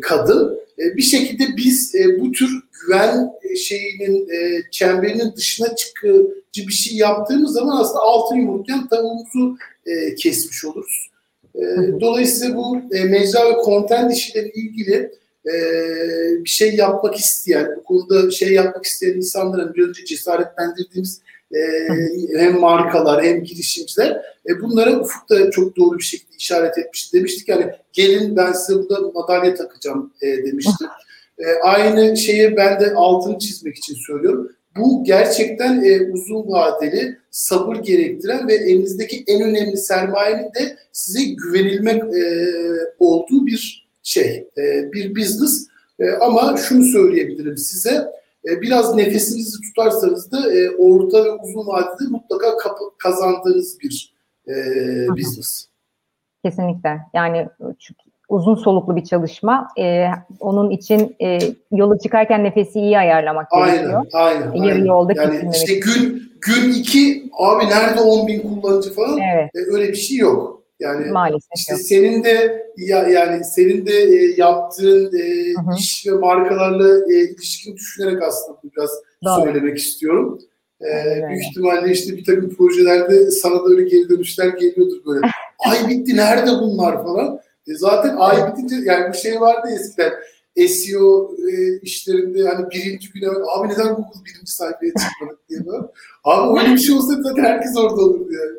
kadın. 0.00 0.58
E, 0.78 0.96
bir 0.96 1.02
şekilde 1.02 1.44
biz 1.56 1.94
e, 1.94 2.20
bu 2.20 2.32
tür 2.32 2.50
güven 2.72 3.30
e, 3.42 3.56
şeyinin 3.56 4.28
e, 4.28 4.62
çemberinin 4.70 5.32
dışına 5.36 5.76
çıkıcı 5.76 6.68
bir 6.68 6.72
şey 6.72 6.96
yaptığımız 6.96 7.52
zaman 7.52 7.80
aslında 7.80 8.00
altın 8.00 8.36
yumurtlayan 8.36 8.88
tavuğumuzu 8.88 9.56
e, 9.86 10.14
kesmiş 10.14 10.64
oluruz. 10.64 11.10
E, 11.54 11.60
dolayısıyla 12.00 12.56
bu 12.56 12.76
e, 12.92 13.04
mecra 13.04 13.50
ve 13.50 13.64
content 13.64 14.12
işiyle 14.12 14.52
ilgili 14.52 15.12
e, 15.46 15.54
bir 16.44 16.50
şey 16.50 16.74
yapmak 16.74 17.16
isteyen, 17.16 17.76
bu 17.76 17.84
konuda 17.84 18.30
şey 18.30 18.52
yapmak 18.52 18.84
isteyen 18.84 19.16
insanların 19.16 19.74
bir 19.74 19.88
önce 19.88 20.04
cesaretlendirdiğimiz 20.04 21.20
e, 21.54 22.38
hem 22.38 22.60
markalar 22.60 23.24
hem 23.24 23.44
girişimciler 23.44 24.22
e, 24.48 24.60
bunlara 24.60 25.00
Ufuk 25.00 25.30
da 25.30 25.50
çok 25.50 25.76
doğru 25.76 25.98
bir 25.98 26.04
şekilde 26.04 26.36
işaret 26.38 26.78
etmişti. 26.78 27.18
Demiştik 27.18 27.48
yani 27.48 27.66
gelin 27.92 28.36
ben 28.36 28.52
size 28.52 28.78
burada 28.78 29.10
madalya 29.14 29.54
takacağım 29.54 30.12
e, 30.22 30.26
demişti. 30.26 30.84
E, 31.38 31.44
aynı 31.62 32.16
şeyi 32.16 32.56
ben 32.56 32.80
de 32.80 32.94
altını 32.94 33.38
çizmek 33.38 33.76
için 33.76 33.94
söylüyorum. 33.94 34.52
Bu 34.76 35.04
gerçekten 35.04 35.84
e, 35.84 36.10
uzun 36.12 36.48
vadeli, 36.48 37.18
sabır 37.30 37.76
gerektiren 37.76 38.48
ve 38.48 38.54
elinizdeki 38.54 39.24
en 39.26 39.42
önemli 39.42 39.76
sermayenin 39.76 40.54
de 40.54 40.76
size 40.92 41.24
güvenilmek 41.24 42.02
e, 42.02 42.48
olduğu 42.98 43.46
bir 43.46 43.88
şey, 44.02 44.48
e, 44.58 44.92
bir 44.92 45.16
business. 45.16 45.66
E, 46.00 46.10
ama 46.10 46.56
şunu 46.56 46.84
söyleyebilirim 46.84 47.56
size, 47.56 48.06
e, 48.48 48.60
biraz 48.60 48.94
nefesinizi 48.94 49.58
tutarsanız 49.60 50.32
da 50.32 50.52
e, 50.52 50.70
orta 50.70 51.24
ve 51.24 51.30
uzun 51.30 51.66
vadede 51.66 52.08
mutlaka 52.10 52.56
kapı, 52.56 52.84
kazandığınız 52.98 53.78
bir 53.80 54.14
e, 54.48 54.54
business. 55.08 55.66
Kesinlikle. 56.44 57.00
Yani 57.14 57.48
uzun 58.28 58.54
soluklu 58.54 58.96
bir 58.96 59.04
çalışma. 59.04 59.68
E, 59.78 60.06
onun 60.40 60.70
için 60.70 61.16
e, 61.22 61.38
yola 61.72 61.98
çıkarken 61.98 62.44
nefesi 62.44 62.80
iyi 62.80 62.98
ayarlamak 62.98 63.46
aynen, 63.50 63.74
gerekiyor. 63.74 64.06
Aynen, 64.12 64.50
aynen. 64.50 64.62
Yarı 64.62 64.86
yolda 64.86 65.12
yani 65.12 65.50
işte 65.54 65.74
gün 65.74 66.32
gün 66.40 66.72
iki 66.72 67.30
abi 67.38 67.64
nerede 67.64 68.00
10 68.00 68.26
bin 68.26 68.40
kullanıcı 68.40 68.94
falan 68.94 69.18
evet. 69.18 69.50
e, 69.54 69.74
öyle 69.74 69.88
bir 69.88 69.96
şey 69.96 70.16
yok. 70.16 70.61
Yani 70.82 71.10
Maalesef 71.10 71.50
işte 71.56 71.72
yok. 71.72 71.82
senin 71.82 72.24
de 72.24 72.66
ya 72.76 73.08
yani 73.08 73.44
senin 73.44 73.86
de 73.86 73.92
e, 73.92 74.34
yaptığın 74.36 75.06
e, 75.06 75.54
hı 75.54 75.70
hı. 75.70 75.78
iş 75.78 76.06
ve 76.06 76.10
markalarla 76.10 77.12
e, 77.12 77.14
ilişkini 77.14 77.76
düşünerek 77.76 78.22
aslında 78.22 78.58
biraz 78.64 78.90
Doğru. 79.24 79.44
söylemek 79.44 79.78
istiyorum. 79.78 80.38
Ee, 80.80 81.28
büyük 81.28 81.44
ihtimalle 81.44 81.92
işte 81.92 82.16
bir 82.16 82.24
takım 82.24 82.54
projelerde 82.54 83.30
sana 83.30 83.54
da 83.54 83.68
öyle 83.68 83.82
geri 83.82 84.08
dönüşler 84.08 84.48
geliyordur 84.48 85.06
böyle. 85.06 85.26
Ay 85.70 85.88
bitti 85.88 86.16
nerede 86.16 86.50
bunlar 86.50 87.04
falan. 87.04 87.40
E 87.68 87.74
zaten 87.74 88.16
ay 88.16 88.52
bitince 88.52 88.76
yani 88.84 89.12
bir 89.12 89.18
şey 89.18 89.40
vardı 89.40 89.68
eskiden. 89.74 90.12
SEO 90.68 91.30
e, 91.52 91.80
işlerinde 91.80 92.48
hani 92.48 92.70
birinci 92.70 93.12
güne 93.12 93.28
abi 93.28 93.68
neden 93.68 93.86
Google 93.86 94.24
birinci 94.26 94.52
sayfaya 94.52 94.92
çıkmadık 94.92 95.48
diye 95.48 95.66
böyle. 95.66 95.84
Abi 96.24 96.60
öyle 96.60 96.72
bir 96.74 96.78
şey 96.78 96.96
olsaydı 96.96 97.22
zaten 97.22 97.44
herkes 97.44 97.76
orada 97.76 97.94
olurdu 97.94 98.32
yani. 98.32 98.58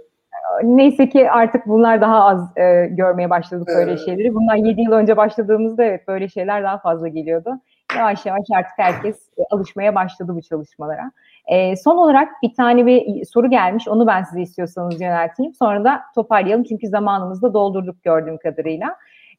Neyse 0.63 1.09
ki 1.09 1.31
artık 1.31 1.67
bunlar 1.67 2.01
daha 2.01 2.25
az 2.25 2.57
e, 2.57 2.85
görmeye 2.85 3.29
başladık 3.29 3.67
evet. 3.71 3.87
böyle 3.87 3.97
şeyleri. 3.97 4.35
Bunlar 4.35 4.55
7 4.55 4.81
yıl 4.81 4.91
önce 4.91 5.17
başladığımızda 5.17 5.83
evet 5.83 6.07
böyle 6.07 6.27
şeyler 6.27 6.63
daha 6.63 6.77
fazla 6.77 7.07
geliyordu. 7.07 7.49
Yavaş 7.97 8.25
yavaş 8.25 8.45
artık 8.55 8.73
herkes 8.77 9.29
e, 9.37 9.41
alışmaya 9.51 9.95
başladı 9.95 10.35
bu 10.35 10.41
çalışmalara. 10.41 11.11
E, 11.47 11.75
son 11.75 11.97
olarak 11.97 12.29
bir 12.43 12.53
tane 12.53 12.85
bir 12.85 13.25
soru 13.25 13.49
gelmiş. 13.49 13.87
Onu 13.87 14.07
ben 14.07 14.23
size 14.23 14.41
istiyorsanız 14.41 15.01
yönelteyim. 15.01 15.53
Sonra 15.53 15.83
da 15.83 16.01
toparlayalım 16.15 16.63
çünkü 16.63 16.87
zamanımızı 16.87 17.41
da 17.41 17.53
doldurduk 17.53 18.03
gördüğüm 18.03 18.37
kadarıyla. 18.37 18.95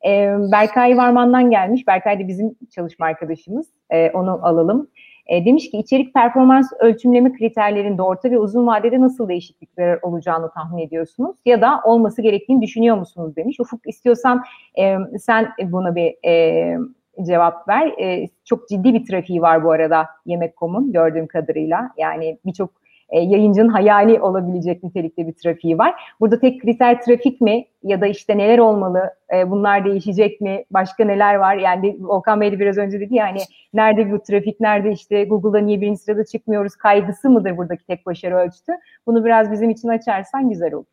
E, 0.07 0.37
Berkay 0.53 0.97
Varman'dan 0.97 1.51
gelmiş. 1.51 1.87
Berkay 1.87 2.21
da 2.21 2.29
bizim 2.29 2.55
çalışma 2.75 3.07
arkadaşımız. 3.07 3.67
E, 3.91 4.11
onu 4.11 4.41
alalım. 4.43 4.89
E, 5.27 5.45
demiş 5.45 5.71
ki 5.71 5.79
içerik 5.79 6.15
performans 6.15 6.73
ölçümleme 6.81 7.33
kriterlerinde 7.33 8.03
orta 8.03 8.31
ve 8.31 8.39
uzun 8.39 8.67
vadede 8.67 9.01
nasıl 9.01 9.29
değişiklikler 9.29 9.99
olacağını 10.03 10.51
tahmin 10.51 10.83
ediyorsunuz 10.83 11.37
ya 11.45 11.61
da 11.61 11.81
olması 11.85 12.23
gerektiğini 12.23 12.63
düşünüyor 12.63 12.97
musunuz 12.97 13.37
demiş. 13.37 13.61
Ufuk 13.61 13.87
istiyorsan 13.87 14.45
e, 14.79 14.97
sen 15.19 15.49
buna 15.65 15.95
bir 15.95 16.29
e, 16.29 16.79
cevap 17.27 17.69
ver. 17.69 17.87
E, 17.87 18.29
çok 18.45 18.69
ciddi 18.69 18.95
bir 18.95 19.07
trafiği 19.07 19.43
var 19.43 19.65
bu 19.65 19.71
arada 19.71 20.07
Yemek.com'un 20.27 20.93
gördüğüm 20.93 21.27
kadarıyla. 21.27 21.91
Yani 21.99 22.39
birçok 22.47 22.84
e, 23.11 23.21
yayıncının 23.21 23.69
hayali 23.69 24.21
olabilecek 24.21 24.83
nitelikte 24.83 25.27
bir 25.27 25.33
trafiği 25.33 25.79
var. 25.79 25.95
Burada 26.21 26.41
tek 26.41 26.63
kriter 26.63 27.03
trafik 27.03 27.41
mi 27.41 27.65
ya 27.83 28.01
da 28.01 28.07
işte 28.07 28.39
neler 28.39 28.59
olmalı, 28.59 29.11
e, 29.35 29.51
bunlar 29.51 29.85
değişecek 29.85 30.41
mi, 30.41 30.65
başka 30.71 31.05
neler 31.05 31.35
var? 31.35 31.57
Yani 31.57 31.97
Volkan 32.01 32.41
Bey 32.41 32.53
de 32.53 32.61
biraz 32.61 32.79
önce 32.79 33.01
dedi 33.01 33.15
ya 33.15 33.27
hani 33.27 33.41
nerede 33.75 34.13
bu 34.13 34.23
trafik, 34.23 34.61
nerede 34.61 34.93
işte 34.93 35.25
Google'da 35.25 35.59
niye 35.59 35.81
birinci 35.81 36.01
sırada 36.01 36.25
çıkmıyoruz 36.25 36.77
kaygısı 36.77 37.31
mıdır 37.31 37.57
buradaki 37.57 37.87
tek 37.87 38.07
başarı 38.07 38.37
ölçütü? 38.37 38.73
Bunu 39.07 39.25
biraz 39.25 39.53
bizim 39.53 39.71
için 39.71 39.89
açarsan 39.89 40.51
güzel 40.51 40.75
olur. 40.75 40.85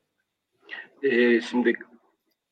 Ee, 1.03 1.41
şimdi 1.41 1.73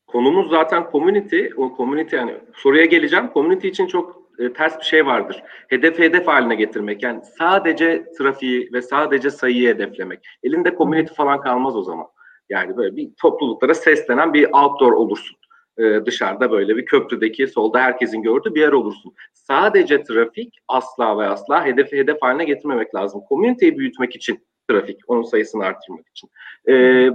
konumuz 0.06 0.50
zaten 0.50 0.86
community. 0.92 1.46
O 1.56 1.76
community 1.76 2.16
yani 2.16 2.32
soruya 2.54 2.84
geleceğim. 2.84 3.30
Community 3.34 3.68
için 3.68 3.86
çok 3.86 4.19
e, 4.40 4.52
ters 4.52 4.78
bir 4.78 4.84
şey 4.84 5.06
vardır. 5.06 5.42
Hedef 5.68 5.98
hedef 5.98 6.26
haline 6.26 6.54
getirmek. 6.54 7.02
Yani 7.02 7.20
sadece 7.38 8.04
trafiği 8.18 8.70
ve 8.72 8.82
sadece 8.82 9.30
sayıyı 9.30 9.68
hedeflemek. 9.68 10.26
Elinde 10.42 10.74
community 10.78 11.14
falan 11.14 11.40
kalmaz 11.40 11.76
o 11.76 11.82
zaman. 11.82 12.06
Yani 12.48 12.76
böyle 12.76 12.96
bir 12.96 13.10
topluluklara 13.20 13.74
seslenen 13.74 14.34
bir 14.34 14.44
outdoor 14.52 14.92
olursun. 14.92 15.36
Ee, 15.78 16.00
dışarıda 16.06 16.50
böyle 16.50 16.76
bir 16.76 16.84
köprüdeki 16.86 17.46
solda 17.46 17.80
herkesin 17.80 18.22
gördüğü 18.22 18.54
bir 18.54 18.60
yer 18.60 18.72
olursun. 18.72 19.14
Sadece 19.32 20.02
trafik 20.02 20.54
asla 20.68 21.18
ve 21.18 21.26
asla 21.26 21.66
hedefi 21.66 21.98
hedef 21.98 22.22
haline 22.22 22.44
getirmemek 22.44 22.94
lazım. 22.94 23.20
Komüniteyi 23.28 23.78
büyütmek 23.78 24.16
için 24.16 24.46
trafik, 24.70 25.00
onun 25.06 25.22
sayısını 25.22 25.64
artırmak 25.64 26.08
için. 26.08 26.30
Ee, 26.68 27.10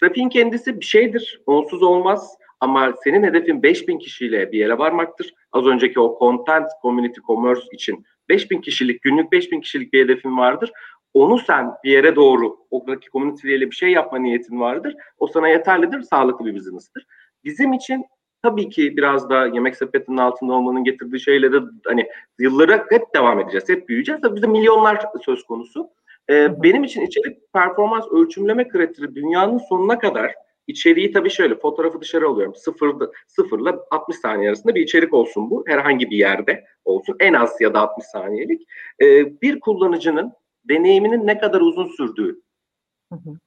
trafiğin 0.00 0.28
kendisi 0.28 0.80
bir 0.80 0.84
şeydir, 0.84 1.42
onsuz 1.46 1.82
olmaz. 1.82 2.38
Ama 2.60 2.94
senin 3.04 3.22
hedefin 3.22 3.62
5000 3.62 3.98
kişiyle 3.98 4.52
bir 4.52 4.58
yere 4.58 4.78
varmaktır. 4.78 5.34
Az 5.52 5.66
önceki 5.66 6.00
o 6.00 6.18
content, 6.18 6.68
community, 6.82 7.20
commerce 7.26 7.62
için 7.72 8.04
5000 8.28 8.60
kişilik, 8.60 9.02
günlük 9.02 9.32
5000 9.32 9.60
kişilik 9.60 9.92
bir 9.92 10.04
hedefin 10.04 10.38
vardır. 10.38 10.72
Onu 11.14 11.38
sen 11.38 11.70
bir 11.84 11.90
yere 11.90 12.16
doğru, 12.16 12.56
oradaki 12.70 13.10
community'yle 13.10 13.70
bir 13.70 13.76
şey 13.76 13.90
yapma 13.90 14.18
niyetin 14.18 14.60
vardır. 14.60 14.94
O 15.18 15.26
sana 15.26 15.48
yeterlidir, 15.48 16.02
sağlıklı 16.02 16.44
bir 16.44 16.54
business'tır. 16.54 17.06
Bizim 17.44 17.72
için 17.72 18.06
tabii 18.42 18.68
ki 18.68 18.96
biraz 18.96 19.30
da 19.30 19.46
yemek 19.46 19.76
sepetinin 19.76 20.16
altında 20.16 20.52
olmanın 20.52 20.84
getirdiği 20.84 21.20
şeyleri 21.20 21.60
hani 21.86 22.06
yıllara 22.38 22.86
hep 22.90 23.14
devam 23.14 23.40
edeceğiz, 23.40 23.68
hep 23.68 23.88
büyüyeceğiz. 23.88 24.20
Tabii 24.20 24.36
bizde 24.36 24.46
milyonlar 24.46 25.04
söz 25.24 25.44
konusu. 25.44 25.90
Ee, 26.30 26.62
benim 26.62 26.84
için 26.84 27.00
içerik 27.06 27.52
performans 27.52 28.04
ölçümleme 28.12 28.68
kriteri 28.68 29.14
dünyanın 29.14 29.58
sonuna 29.58 29.98
kadar 29.98 30.34
içeriği 30.68 31.12
tabii 31.12 31.30
şöyle 31.30 31.54
fotoğrafı 31.54 32.00
dışarı 32.00 32.28
alıyorum. 32.28 32.54
Sıfırda, 32.54 33.10
sıfırla 33.26 33.80
60 33.90 34.16
saniye 34.16 34.48
arasında 34.48 34.74
bir 34.74 34.82
içerik 34.82 35.14
olsun 35.14 35.50
bu. 35.50 35.64
Herhangi 35.66 36.10
bir 36.10 36.16
yerde 36.16 36.64
olsun. 36.84 37.16
En 37.20 37.32
az 37.32 37.60
ya 37.60 37.74
da 37.74 37.80
60 37.80 38.06
saniyelik. 38.06 38.68
Ee, 39.02 39.40
bir 39.42 39.60
kullanıcının 39.60 40.32
deneyiminin 40.68 41.26
ne 41.26 41.38
kadar 41.38 41.60
uzun 41.60 41.88
sürdüğü 41.88 42.42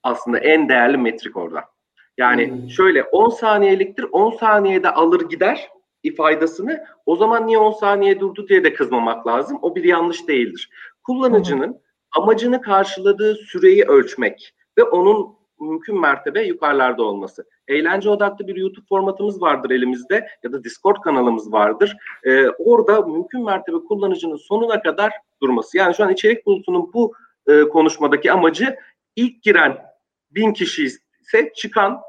aslında 0.03 0.37
en 0.37 0.69
değerli 0.69 0.97
metrik 0.97 1.37
orada. 1.37 1.63
Yani 2.17 2.51
hmm. 2.51 2.69
şöyle 2.69 3.03
10 3.03 3.29
saniyeliktir 3.29 4.05
10 4.11 4.31
saniyede 4.31 4.89
alır 4.89 5.29
gider 5.29 5.69
faydasını 6.17 6.85
o 7.05 7.15
zaman 7.15 7.47
niye 7.47 7.57
10 7.57 7.71
saniye 7.71 8.19
durdu 8.19 8.47
diye 8.47 8.63
de 8.63 8.73
kızmamak 8.73 9.27
lazım. 9.27 9.59
O 9.61 9.75
bir 9.75 9.83
yanlış 9.83 10.27
değildir. 10.27 10.69
Kullanıcının 11.03 11.67
hmm. 11.67 12.23
amacını 12.23 12.61
karşıladığı 12.61 13.35
süreyi 13.35 13.83
ölçmek 13.83 14.53
ve 14.77 14.83
onun 14.83 15.40
mümkün 15.61 16.01
mertebe 16.01 16.43
yukarılarda 16.43 17.03
olması. 17.03 17.45
Eğlence 17.67 18.09
odaklı 18.09 18.47
bir 18.47 18.55
YouTube 18.55 18.85
formatımız 18.89 19.41
vardır 19.41 19.69
elimizde 19.69 20.27
ya 20.43 20.51
da 20.51 20.63
Discord 20.63 21.01
kanalımız 21.03 21.51
vardır. 21.51 21.97
Ee, 22.23 22.47
orada 22.47 23.01
mümkün 23.01 23.45
mertebe 23.45 23.77
kullanıcının 23.77 24.35
sonuna 24.35 24.81
kadar 24.81 25.11
durması. 25.41 25.77
Yani 25.77 25.95
şu 25.95 26.03
an 26.03 26.13
içerik 26.13 26.45
bulutunun 26.45 26.93
bu 26.93 27.13
e, 27.47 27.61
konuşmadaki 27.61 28.31
amacı 28.31 28.75
ilk 29.15 29.43
giren 29.43 29.77
bin 30.31 30.53
kişi 30.53 30.85
ise 30.85 31.51
çıkan 31.55 32.01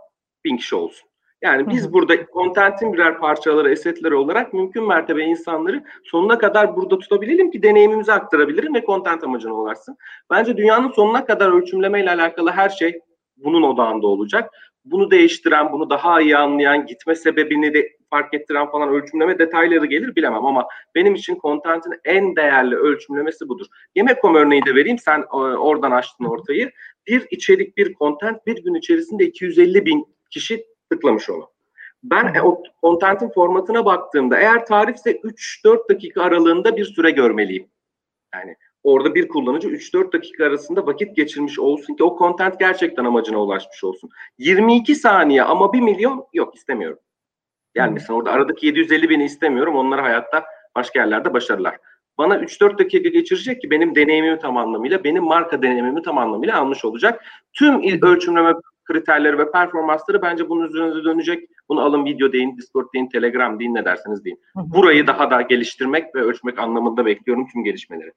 bin 0.45 0.57
kişi 0.57 0.77
olsun. 0.77 1.09
Yani 1.43 1.69
biz 1.69 1.85
Hı-hı. 1.85 1.93
burada 1.93 2.27
kontentin 2.27 2.93
birer 2.93 3.19
parçaları, 3.19 3.73
esetleri 3.73 4.15
olarak 4.15 4.53
mümkün 4.53 4.89
mertebe 4.89 5.25
insanları 5.25 5.85
sonuna 6.05 6.39
kadar 6.39 6.77
burada 6.77 6.99
tutabilelim 6.99 7.51
ki 7.51 7.63
deneyimimizi 7.63 8.13
aktarabilirim 8.13 8.75
ve 8.75 8.85
kontent 8.85 9.25
amacına 9.25 9.55
ulaşsın. 9.55 9.97
Bence 10.31 10.57
dünyanın 10.57 10.91
sonuna 10.91 11.25
kadar 11.25 11.51
ölçümleme 11.51 12.03
ile 12.03 12.11
alakalı 12.11 12.51
her 12.51 12.69
şey 12.69 13.01
bunun 13.45 13.63
odağında 13.63 14.07
olacak. 14.07 14.51
Bunu 14.85 15.11
değiştiren, 15.11 15.73
bunu 15.73 15.91
daha 15.91 16.21
iyi 16.21 16.37
anlayan, 16.37 16.87
gitme 16.87 17.15
sebebini 17.15 17.75
de 17.75 17.97
fark 18.11 18.35
ettiren 18.35 18.71
falan 18.71 18.89
ölçümleme 18.89 19.39
detayları 19.39 19.87
gelir 19.87 20.17
bilemem 20.17 20.47
ama 20.47 20.69
benim 20.95 21.15
için 21.15 21.35
kontentin 21.35 21.93
en 22.05 22.37
değerli 22.37 22.77
ölçümlemesi 22.77 23.49
budur. 23.49 23.67
Yemek.com 23.95 24.35
örneği 24.35 24.67
de 24.67 24.75
vereyim. 24.75 24.99
Sen 24.99 25.21
e, 25.21 25.37
oradan 25.37 25.91
açtın 25.91 26.25
ortayı. 26.25 26.71
Bir 27.07 27.27
içerik, 27.31 27.77
bir 27.77 27.95
kontent 27.95 28.47
bir 28.47 28.65
gün 28.65 28.75
içerisinde 28.75 29.25
250 29.25 29.87
bin 29.87 30.07
kişi 30.31 30.67
tıklamış 30.91 31.31
onu. 31.31 31.51
Ben 32.03 32.35
e, 32.35 32.43
o 32.43 32.63
kontentin 32.83 33.29
formatına 33.29 33.85
baktığımda 33.85 34.39
eğer 34.39 34.67
tarifse 34.67 35.13
3-4 35.13 35.89
dakika 35.89 36.23
aralığında 36.23 36.77
bir 36.77 36.85
süre 36.85 37.11
görmeliyim. 37.11 37.67
Yani 38.35 38.57
orada 38.83 39.15
bir 39.15 39.29
kullanıcı 39.29 39.69
3-4 39.69 40.13
dakika 40.13 40.45
arasında 40.45 40.87
vakit 40.87 41.17
geçirmiş 41.17 41.59
olsun 41.59 41.95
ki 41.95 42.05
o 42.05 42.19
content 42.19 42.59
gerçekten 42.59 43.05
amacına 43.05 43.43
ulaşmış 43.43 43.85
olsun. 43.85 44.11
22 44.39 44.95
saniye 44.95 45.43
ama 45.43 45.73
1 45.73 45.81
milyon 45.81 46.27
yok 46.33 46.55
istemiyorum. 46.55 46.99
Yani 47.75 47.93
mesela 47.93 48.15
orada 48.15 48.31
aradaki 48.31 48.67
750 48.67 49.09
bini 49.09 49.25
istemiyorum. 49.25 49.77
Onları 49.77 50.01
hayatta 50.01 50.45
başka 50.77 51.01
yerlerde 51.01 51.35
başarılar. 51.35 51.77
Bana 52.19 52.37
3-4 52.37 52.79
dakika 52.79 53.09
geçirecek 53.09 53.61
ki 53.61 53.71
benim 53.71 53.95
deneyimimi 53.95 54.39
tam 54.39 54.57
anlamıyla, 54.57 55.05
benim 55.05 55.25
marka 55.25 55.63
deneyimimi 55.63 56.03
tam 56.03 56.19
anlamıyla 56.19 56.59
almış 56.59 56.85
olacak. 56.85 57.25
Tüm 57.53 58.03
ölçümleme 58.03 58.53
kriterleri 58.85 59.39
ve 59.39 59.51
performansları 59.51 60.23
bence 60.23 60.49
bunun 60.49 60.69
üzerine 60.69 61.05
dönecek. 61.05 61.49
Bunu 61.69 61.81
alın 61.81 62.05
video 62.05 62.33
deyin, 62.33 62.57
Discord 62.57 62.87
deyin, 62.95 63.09
Telegram 63.09 63.61
deyin 63.61 63.75
ne 63.75 63.85
derseniz 63.85 64.25
deyin. 64.25 64.41
Burayı 64.55 65.07
daha 65.07 65.31
da 65.31 65.41
geliştirmek 65.43 66.15
ve 66.15 66.21
ölçmek 66.21 66.59
anlamında 66.59 67.07
bekliyorum 67.07 67.49
tüm 67.53 67.65
gelişmeleri. 67.65 68.13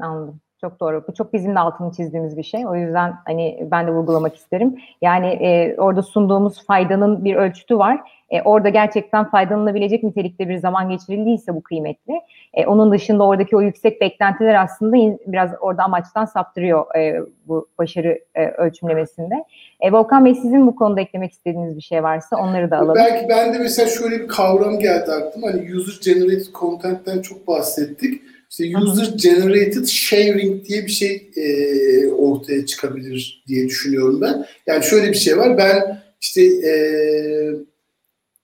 Anladım. 0.00 0.40
Çok 0.60 0.80
doğru. 0.80 1.04
Bu 1.08 1.14
çok 1.14 1.32
bizim 1.32 1.54
de 1.54 1.58
altını 1.58 1.92
çizdiğimiz 1.92 2.36
bir 2.36 2.42
şey. 2.42 2.66
O 2.66 2.74
yüzden 2.74 3.14
hani 3.26 3.68
ben 3.70 3.86
de 3.86 3.90
vurgulamak 3.90 4.36
isterim. 4.36 4.76
Yani 5.02 5.26
e, 5.26 5.76
orada 5.78 6.02
sunduğumuz 6.02 6.66
faydanın 6.66 7.24
bir 7.24 7.34
ölçütü 7.34 7.78
var. 7.78 8.00
E, 8.30 8.42
orada 8.42 8.68
gerçekten 8.68 9.30
faydalanılabilecek 9.30 10.02
nitelikte 10.02 10.48
bir 10.48 10.56
zaman 10.56 10.90
geçirildiyse 10.90 11.54
bu 11.54 11.62
kıymetli. 11.62 12.20
E, 12.54 12.66
onun 12.66 12.92
dışında 12.92 13.26
oradaki 13.26 13.56
o 13.56 13.60
yüksek 13.60 14.00
beklentiler 14.00 14.62
aslında 14.62 15.16
biraz 15.26 15.50
orada 15.60 15.82
amaçtan 15.82 16.24
saptırıyor 16.24 16.96
e, 16.96 17.20
bu 17.46 17.68
başarı 17.78 18.18
e, 18.34 18.46
ölçümlemesinde. 18.46 19.34
E, 19.80 19.92
Volkan 19.92 20.24
Bey 20.24 20.34
sizin 20.34 20.66
bu 20.66 20.76
konuda 20.76 21.00
eklemek 21.00 21.32
istediğiniz 21.32 21.76
bir 21.76 21.82
şey 21.82 22.02
varsa 22.02 22.36
onları 22.36 22.70
da 22.70 22.78
alalım. 22.78 22.94
Belki 22.94 23.28
ben 23.28 23.54
de 23.54 23.58
mesela 23.58 23.88
şöyle 23.88 24.20
bir 24.20 24.28
kavram 24.28 24.78
geldi 24.78 25.12
aklıma. 25.12 25.46
Hani 25.46 25.74
user 25.74 26.12
generated 26.12 26.54
content'ten 26.54 27.22
çok 27.22 27.46
bahsettik 27.46 28.22
işte 28.50 28.78
user 28.78 29.14
generated 29.16 29.86
sharing 29.86 30.64
diye 30.64 30.86
bir 30.86 30.92
şey 30.92 31.30
e, 31.36 32.08
ortaya 32.08 32.66
çıkabilir 32.66 33.44
diye 33.48 33.66
düşünüyorum 33.66 34.20
ben. 34.20 34.46
Yani 34.66 34.84
şöyle 34.84 35.08
bir 35.10 35.16
şey 35.16 35.38
var. 35.38 35.58
Ben 35.58 36.02
işte 36.20 36.42
e, 36.42 36.72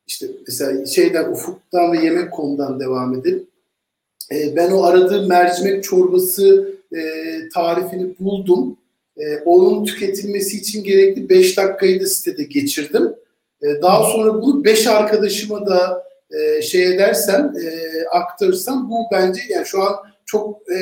işte 0.07 0.27
mesela 0.47 0.87
şeyden 0.87 1.33
ufuktan 1.33 1.93
ve 1.93 2.05
yemek 2.05 2.33
konudan 2.33 2.81
devam 2.81 3.15
edelim. 3.15 3.47
E, 4.33 4.57
ben 4.57 4.71
o 4.71 4.83
aradığım 4.83 5.29
mercimek 5.29 5.85
çorbası 5.85 6.75
e, 6.97 7.01
tarifini 7.55 8.15
buldum. 8.21 8.77
E, 9.17 9.39
onun 9.45 9.85
tüketilmesi 9.85 10.57
için 10.57 10.85
gerekli 10.85 11.29
5 11.29 11.57
dakikayı 11.57 12.01
da 12.01 12.07
sitede 12.07 12.45
geçirdim. 12.45 13.15
E, 13.63 13.83
daha 13.83 14.13
sonra 14.13 14.43
bunu 14.43 14.65
5 14.65 14.87
arkadaşıma 14.87 15.67
da 15.67 16.05
e, 16.39 16.62
şey 16.62 16.95
edersem, 16.95 17.55
e, 17.62 17.68
aktarırsam 18.11 18.91
bu 18.91 19.05
bence 19.12 19.41
yani 19.49 19.66
şu 19.66 19.82
an 19.82 19.97
çok 20.26 20.61
e, 20.70 20.78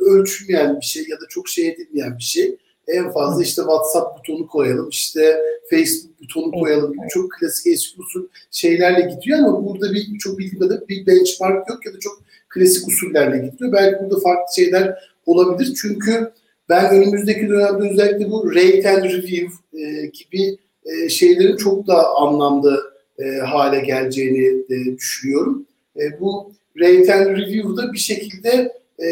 ölçülmeyen 0.00 0.80
bir 0.80 0.86
şey 0.86 1.02
ya 1.08 1.16
da 1.16 1.24
çok 1.28 1.48
şey 1.48 1.68
edilmeyen 1.68 2.18
bir 2.18 2.22
şey. 2.22 2.56
En 2.88 3.12
fazla 3.12 3.42
işte 3.42 3.62
WhatsApp 3.62 4.18
butonu 4.18 4.46
koyalım, 4.46 4.88
işte 4.88 5.36
Facebook 5.70 6.20
butonu 6.20 6.52
koyalım 6.52 6.92
gibi 6.92 7.08
çok 7.08 7.30
klasik 7.32 7.66
eski 7.66 8.00
usul 8.00 8.26
şeylerle 8.50 9.14
gidiyor 9.14 9.38
ama 9.38 9.66
burada 9.66 9.92
bir 9.92 10.18
çok 10.18 10.38
bildiğim 10.38 10.58
kadarıyla 10.58 10.88
bir 10.88 11.06
benchmark 11.06 11.70
yok 11.70 11.86
ya 11.86 11.94
da 11.94 11.98
çok 12.00 12.22
klasik 12.48 12.88
usullerle 12.88 13.38
gidiyor. 13.46 13.72
Belki 13.72 14.04
burada 14.04 14.20
farklı 14.20 14.54
şeyler 14.56 15.10
olabilir 15.26 15.74
çünkü 15.82 16.32
ben 16.68 16.90
önümüzdeki 16.90 17.48
dönemde 17.48 17.90
özellikle 17.90 18.30
bu 18.30 18.54
rate 18.54 18.90
and 18.90 19.04
review 19.04 19.48
e, 19.72 20.06
gibi 20.06 20.58
e, 20.84 21.08
şeylerin 21.08 21.56
çok 21.56 21.86
daha 21.86 22.14
anlamlı 22.14 22.89
e, 23.24 23.38
hale 23.38 23.80
geleceğini 23.80 24.64
e, 24.70 24.96
düşünüyorum. 24.96 25.66
E, 25.96 26.20
bu 26.20 26.52
rate 26.80 27.14
and 27.14 27.26
review'da 27.26 27.92
bir 27.92 27.98
şekilde 27.98 28.72
e, 29.02 29.10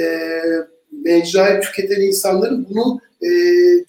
mecrayı 0.93 1.61
tüketen 1.61 2.01
insanların 2.01 2.67
bunu 2.71 3.01
e, 3.23 3.29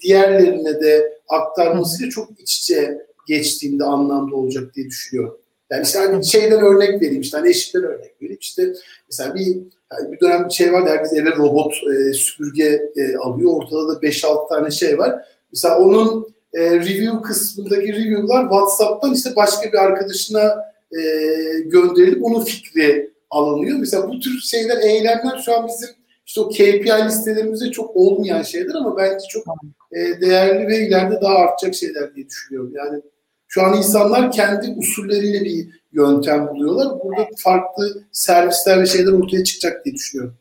diğerlerine 0.02 0.82
de 0.82 1.14
aktarmasıyla 1.28 2.10
çok 2.10 2.40
iç 2.40 2.58
içe 2.60 2.98
geçtiğinde 3.28 3.84
anlamda 3.84 4.36
olacak 4.36 4.76
diye 4.76 4.88
düşünüyorum. 4.88 5.38
Yani 5.72 5.84
işte 5.84 6.00
hani 6.00 6.26
şeyden 6.26 6.62
örnek 6.62 7.02
vereyim 7.02 7.22
işte 7.22 7.38
hani 7.38 7.50
eşitten 7.50 7.84
örnek 7.84 8.22
vereyim 8.22 8.40
işte 8.42 8.74
mesela 9.10 9.36
bir 9.36 9.46
yani 9.94 10.12
bir 10.12 10.20
dönem 10.20 10.46
bir 10.46 10.54
şey 10.54 10.74
var 10.74 10.90
herkes 10.90 11.14
eve 11.14 11.36
robot 11.36 11.74
e, 11.74 12.14
süpürge 12.14 12.92
e, 12.96 13.18
alıyor 13.18 13.52
ortada 13.54 13.88
da 13.88 13.94
5-6 13.94 14.50
tane 14.50 14.72
şey 14.72 14.98
var. 14.98 15.26
Mesela 15.52 15.80
onun 15.80 16.34
e, 16.54 16.62
review 16.62 17.22
kısmındaki 17.22 17.94
review'lar 17.94 18.44
WhatsApp'tan 18.44 19.14
işte 19.14 19.36
başka 19.36 19.72
bir 19.72 19.78
arkadaşına 19.78 20.66
e, 20.92 21.02
gönderilip 21.66 22.26
onun 22.26 22.44
fikri 22.44 23.14
alınıyor. 23.30 23.78
Mesela 23.80 24.08
bu 24.08 24.20
tür 24.20 24.40
şeyler, 24.40 24.78
eylemler 24.78 25.42
şu 25.46 25.58
an 25.58 25.68
bizim 25.68 25.90
işte 26.26 26.42
o 26.42 26.50
KPI 26.50 27.06
listelerimizde 27.06 27.72
çok 27.72 27.96
olmayan 27.96 28.42
şeyler 28.42 28.76
ama 28.76 28.98
bence 28.98 29.26
çok 29.30 29.46
e, 29.92 30.22
değerli 30.22 30.68
ve 30.68 30.88
ileride 30.88 31.22
daha 31.22 31.36
artacak 31.36 31.76
şeyler 31.76 32.16
diye 32.16 32.26
düşünüyorum. 32.28 32.74
Yani 32.76 33.02
şu 33.48 33.64
an 33.64 33.78
insanlar 33.78 34.32
kendi 34.32 34.76
usulleriyle 34.78 35.42
bir 35.42 35.68
yöntem 35.92 36.48
buluyorlar. 36.48 36.88
Burada 37.04 37.28
farklı 37.38 38.04
servisler 38.12 38.82
ve 38.82 38.86
şeyler 38.86 39.12
ortaya 39.12 39.44
çıkacak 39.44 39.86
diye 39.86 39.96
düşünüyorum. 39.96 40.38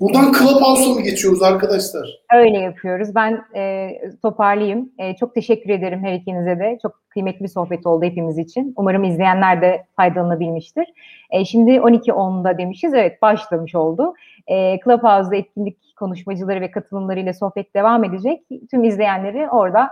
Buradan 0.00 0.32
Clubhouse'a 0.32 0.94
mı 0.94 1.00
geçiyoruz 1.00 1.42
arkadaşlar? 1.42 2.22
Öyle 2.34 2.58
yapıyoruz. 2.58 3.14
Ben 3.14 3.44
e, 3.56 3.90
toparlayayım. 4.22 4.92
E, 4.98 5.16
çok 5.16 5.34
teşekkür 5.34 5.70
ederim 5.70 6.04
her 6.04 6.12
ikinize 6.12 6.58
de. 6.58 6.78
Çok 6.82 7.00
kıymetli 7.08 7.42
bir 7.42 7.48
sohbet 7.48 7.86
oldu 7.86 8.04
hepimiz 8.04 8.38
için. 8.38 8.74
Umarım 8.76 9.04
izleyenler 9.04 9.62
de 9.62 9.86
faydalanabilmiştir. 9.96 10.86
E, 11.30 11.44
şimdi 11.44 11.70
12.10'da 11.70 12.58
demişiz. 12.58 12.94
Evet 12.94 13.22
başlamış 13.22 13.74
oldu. 13.74 14.14
E, 14.46 14.80
Clubhouse'da 14.84 15.36
etkinlik 15.36 15.96
konuşmacıları 15.96 16.60
ve 16.60 16.70
katılımlarıyla 16.70 17.32
sohbet 17.34 17.74
devam 17.74 18.04
edecek. 18.04 18.42
Tüm 18.70 18.84
izleyenleri 18.84 19.48
orada 19.50 19.88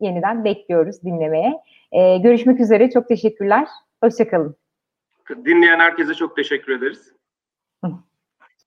yeniden 0.00 0.44
bekliyoruz 0.44 1.02
dinlemeye. 1.02 1.60
E, 1.92 2.18
görüşmek 2.18 2.60
üzere. 2.60 2.90
Çok 2.90 3.08
teşekkürler. 3.08 3.68
Hoşçakalın. 4.02 4.56
Dinleyen 5.44 5.78
herkese 5.78 6.14
çok 6.14 6.36
teşekkür 6.36 6.78
ederiz. 6.78 7.17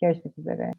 Görüşmek 0.01 0.37
üzere. 0.39 0.73